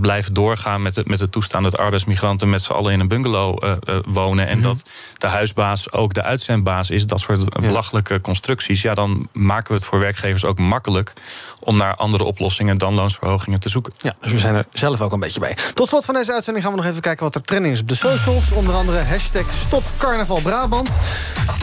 blijven 0.00 0.34
doorgaan 0.34 0.82
met 0.82 0.96
het, 0.96 1.08
met 1.08 1.20
het 1.20 1.32
toestaan 1.32 1.62
dat 1.62 1.78
arbeidsmigranten 1.78 2.25
met 2.44 2.62
z'n 2.62 2.72
allen 2.72 2.92
in 2.92 3.00
een 3.00 3.08
bungalow 3.08 3.64
uh, 3.64 3.70
uh, 3.70 3.96
wonen. 4.06 4.46
En 4.46 4.56
mm 4.56 4.62
-hmm. 4.62 4.72
dat 4.72 4.82
de 5.18 5.26
huisbaas 5.26 5.92
ook 5.92 6.14
de 6.14 6.22
uitzendbaas 6.22 6.90
is. 6.90 7.06
Dat 7.06 7.20
soort 7.20 7.40
ja. 7.40 7.60
belachelijke 7.60 8.20
constructies. 8.20 8.82
Ja, 8.82 8.94
dan 8.94 9.28
maken 9.32 9.68
we 9.68 9.74
het 9.74 9.84
voor 9.84 9.98
werkgevers 9.98 10.44
ook 10.44 10.58
makkelijk 10.58 11.12
om 11.60 11.76
naar 11.76 11.94
andere 11.94 12.24
oplossingen 12.24 12.78
dan 12.78 12.94
loonsverhogingen 12.94 13.60
te 13.60 13.68
zoeken. 13.68 13.92
Ja, 13.98 14.14
dus 14.20 14.32
we 14.32 14.38
zijn 14.38 14.54
er 14.54 14.66
zelf 14.72 15.00
ook 15.00 15.12
een 15.12 15.20
beetje 15.20 15.40
bij. 15.40 15.56
Tot 15.74 15.88
slot 15.88 16.04
van 16.04 16.14
deze 16.14 16.32
uitzending 16.32 16.64
gaan 16.64 16.74
we 16.74 16.80
nog 16.80 16.90
even 16.90 17.02
kijken 17.02 17.24
wat 17.24 17.34
er 17.34 17.42
trending 17.42 17.74
is 17.74 17.80
op 17.80 17.88
de 17.88 17.94
socials. 17.94 18.52
Onder 18.52 18.74
andere 18.74 18.98
hashtag 18.98 19.44
Stop 19.54 19.82
Carnaval 19.98 20.40
Brabant. 20.40 20.98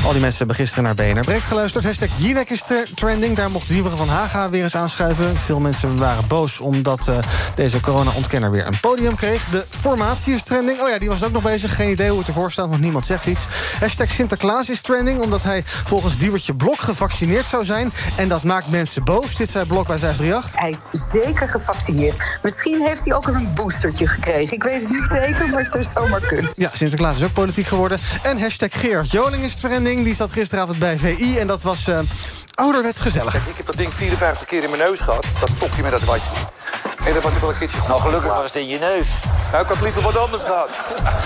Al 0.04 0.12
die 0.12 0.22
mensen 0.22 0.38
hebben 0.38 0.56
gisteren 0.56 0.84
naar 0.84 0.96
BNR 0.96 1.22
Breekt 1.22 1.46
geluisterd. 1.46 1.84
Hashtag 1.84 2.10
Jinek 2.16 2.50
is 2.50 2.64
trending. 2.96 3.36
Daar 3.36 3.52
mocht 3.52 3.68
Wieberen 3.68 3.98
van 3.98 4.08
Haga 4.08 4.50
weer 4.50 4.64
eens 4.64 4.76
aanschuiven. 4.76 5.38
Veel 5.38 5.60
mensen 5.60 5.98
waren 5.98 6.28
boos 6.28 6.60
omdat 6.60 7.08
uh, 7.10 7.18
deze 7.56 7.80
corona-ontkenner 7.80 8.52
weer 8.52 8.68
een 8.68 8.80
podium 8.80 9.16
kreeg. 9.16 9.50
De 9.50 9.66
formatie 9.70 10.34
is 10.34 10.44
trending. 10.44 10.53
Oh 10.60 10.90
ja, 10.90 10.98
die 11.00 11.10
was 11.10 11.24
ook 11.24 11.32
nog 11.32 11.44
bezig. 11.44 11.76
Geen 11.76 11.90
idee 11.90 12.10
hoe 12.10 12.20
het 12.20 12.28
ervoor 12.28 12.52
staat, 12.52 12.70
want 12.70 12.82
niemand 12.82 13.06
zegt 13.06 13.26
iets. 13.26 13.46
Hashtag 13.80 14.12
Sinterklaas 14.12 14.70
is 14.70 14.82
trending, 14.82 15.22
omdat 15.22 15.44
hij 15.44 15.64
volgens 15.66 16.18
Diewertje 16.18 16.56
Blok 16.56 16.80
gevaccineerd 16.80 17.46
zou 17.46 17.66
zijn. 17.66 17.94
En 18.16 18.28
dat 18.28 18.44
maakt 18.44 18.70
mensen 18.70 19.04
boos. 19.04 19.36
Dit 19.36 19.50
zei 19.50 19.66
Blok 19.66 19.88
bij 19.88 19.98
538. 19.98 20.60
Hij 20.60 20.70
is 20.70 21.12
zeker 21.12 21.50
gevaccineerd. 21.50 22.40
Misschien 22.42 22.86
heeft 22.86 23.06
hij 23.06 23.16
ook 23.16 23.28
een 23.28 23.54
boostertje 23.54 24.08
gekregen. 24.08 24.54
Ik 24.54 24.64
weet 24.64 24.82
het 24.82 24.90
niet 24.90 25.08
zeker, 25.10 25.48
maar 25.48 25.60
het 25.60 25.70
zou 25.70 25.84
zomaar 25.84 26.22
kunnen. 26.22 26.52
Ja, 26.54 26.70
Sinterklaas 26.74 27.16
is 27.16 27.24
ook 27.24 27.34
politiek 27.34 27.68
geworden. 27.68 28.00
En 28.24 28.42
hashtag 28.42 28.70
Gerard 28.72 29.12
Joling 29.12 29.44
is 29.44 29.56
trending. 29.56 30.04
Die 30.04 30.16
zat 30.16 30.32
gisteravond 30.32 30.80
bij 30.80 30.98
VI 30.98 31.38
en 31.38 31.48
dat 31.48 31.62
was 31.62 31.88
uh, 31.88 32.00
ouderwets 32.54 33.00
gezellig. 33.00 33.32
Kijk, 33.32 33.46
ik 33.46 33.58
heb 33.58 33.66
dat 33.66 33.78
ding 33.78 33.94
54 33.94 34.48
keer 34.48 34.64
in 34.64 34.70
mijn 34.70 34.82
neus 34.82 35.00
gehad. 35.00 35.26
Dat 35.40 35.50
stop 35.50 35.70
je 35.76 35.82
met 35.82 35.92
dat 35.92 36.04
watje. 36.04 36.36
En 37.06 37.14
dat 37.14 37.24
was 37.24 37.34
ik 37.34 37.40
wel 37.40 37.50
een 37.50 37.58
keertje 37.58 37.78
goed. 37.78 37.88
Nou, 37.88 38.02
gelukkig 38.02 38.36
was 38.36 38.46
het 38.46 38.56
in 38.56 38.68
je 38.68 38.80
neus. 38.80 39.10
Nou, 39.52 39.64
ik 39.64 39.70
had 39.70 39.82
liever 39.82 40.02
wat 40.02 40.18
anders 40.18 40.44
gehad. 40.44 40.70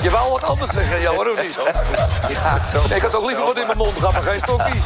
Je 0.02 0.10
wou 0.10 0.32
wat 0.32 0.44
anders 0.44 0.72
zeggen, 0.72 1.02
Jan, 1.02 1.18
of 1.18 1.42
niet? 1.44 1.60
Ja, 2.36 2.60
zo. 2.72 2.96
Ik 2.96 3.02
had 3.02 3.16
ook 3.16 3.26
liever 3.26 3.46
wat 3.46 3.60
in 3.60 3.66
mijn 3.66 3.78
mond 3.78 4.00
gehad, 4.00 4.14
maar 4.14 4.24
geen 4.24 4.40
stokkie. 4.40 4.82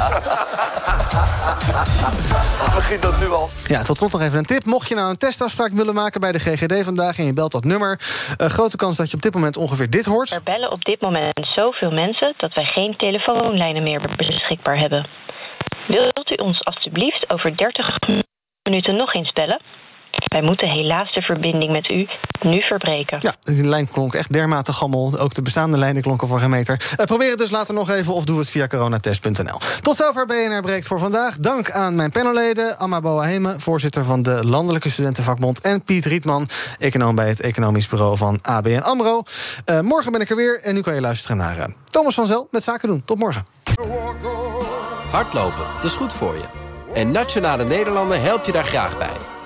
Begin 2.75 2.99
dat 2.99 3.19
nu 3.19 3.29
al. 3.29 3.49
Ja, 3.67 3.83
tot 3.83 3.97
slot 3.97 4.11
nog 4.11 4.21
even 4.21 4.37
een 4.37 4.45
tip. 4.45 4.65
Mocht 4.65 4.89
je 4.89 4.95
nou 4.95 5.09
een 5.09 5.17
testafspraak 5.17 5.71
willen 5.71 5.93
maken 5.93 6.21
bij 6.21 6.31
de 6.31 6.39
GGD 6.39 6.83
vandaag... 6.83 7.17
en 7.17 7.25
je 7.25 7.33
belt 7.33 7.51
dat 7.51 7.63
nummer, 7.63 7.99
uh, 8.37 8.47
grote 8.47 8.77
kans 8.77 8.97
dat 8.97 9.09
je 9.09 9.15
op 9.15 9.21
dit 9.21 9.33
moment 9.33 9.57
ongeveer 9.57 9.89
dit 9.89 10.05
hoort. 10.05 10.31
Er 10.31 10.43
bellen 10.43 10.71
op 10.71 10.85
dit 10.85 11.01
moment 11.01 11.47
zoveel 11.55 11.91
mensen... 11.91 12.33
dat 12.37 12.53
wij 12.53 12.65
geen 12.65 12.97
telefoonlijnen 12.97 13.83
meer 13.83 14.01
beschikbaar 14.17 14.77
hebben. 14.77 15.07
Wilt 15.87 16.31
u 16.31 16.35
ons 16.35 16.65
alstublieft 16.65 17.33
over 17.33 17.57
30 17.57 17.97
minuten 18.63 18.95
nog 18.95 19.13
eens 19.13 19.31
bellen? 19.31 19.61
Wij 20.31 20.41
moeten 20.41 20.69
helaas 20.69 21.13
de 21.13 21.21
verbinding 21.21 21.71
met 21.71 21.91
u 21.91 22.07
nu 22.41 22.61
verbreken. 22.61 23.17
Ja, 23.19 23.33
die 23.41 23.63
lijn 23.63 23.87
klonk 23.87 24.13
echt 24.13 24.33
dermate 24.33 24.73
gammel. 24.73 25.17
Ook 25.19 25.33
de 25.33 25.41
bestaande 25.41 25.77
lijnen 25.77 26.01
klonken 26.01 26.27
voor 26.27 26.39
geen 26.39 26.49
meter. 26.49 26.81
Uh, 26.99 27.05
probeer 27.05 27.29
het 27.29 27.37
dus 27.37 27.51
later 27.51 27.73
nog 27.73 27.89
even 27.89 28.13
of 28.13 28.25
doe 28.25 28.39
het 28.39 28.49
via 28.49 28.67
coronatest.nl. 28.67 29.59
Tot 29.81 29.95
zover 29.95 30.25
BNR 30.25 30.61
Breekt 30.61 30.87
voor 30.87 30.99
vandaag. 30.99 31.37
Dank 31.37 31.71
aan 31.71 31.95
mijn 31.95 32.11
panelleden. 32.11 32.77
Amma 32.77 33.01
Boaheme, 33.01 33.55
voorzitter 33.57 34.03
van 34.03 34.21
de 34.21 34.45
Landelijke 34.45 34.89
Studentenvakbond... 34.89 35.61
en 35.61 35.83
Piet 35.83 36.05
Rietman, 36.05 36.47
econoom 36.79 37.15
bij 37.15 37.27
het 37.27 37.41
Economisch 37.41 37.87
Bureau 37.87 38.17
van 38.17 38.39
ABN 38.41 38.81
AMRO. 38.81 39.23
Uh, 39.65 39.79
morgen 39.79 40.11
ben 40.11 40.21
ik 40.21 40.29
er 40.29 40.35
weer 40.35 40.59
en 40.63 40.73
nu 40.73 40.81
kan 40.81 40.93
je 40.93 41.01
luisteren 41.01 41.37
naar 41.37 41.57
uh, 41.57 41.63
Thomas 41.89 42.13
van 42.13 42.27
Zel 42.27 42.47
met 42.51 42.63
Zaken 42.63 42.87
doen. 42.87 43.01
Tot 43.05 43.17
morgen. 43.17 43.45
Hardlopen, 45.11 45.65
dat 45.75 45.83
is 45.83 45.95
goed 45.95 46.13
voor 46.13 46.35
je. 46.35 46.45
En 46.93 47.11
Nationale 47.11 47.63
Nederlanden 47.63 48.21
helpt 48.21 48.45
je 48.45 48.51
daar 48.51 48.65
graag 48.65 48.97
bij. 48.97 49.30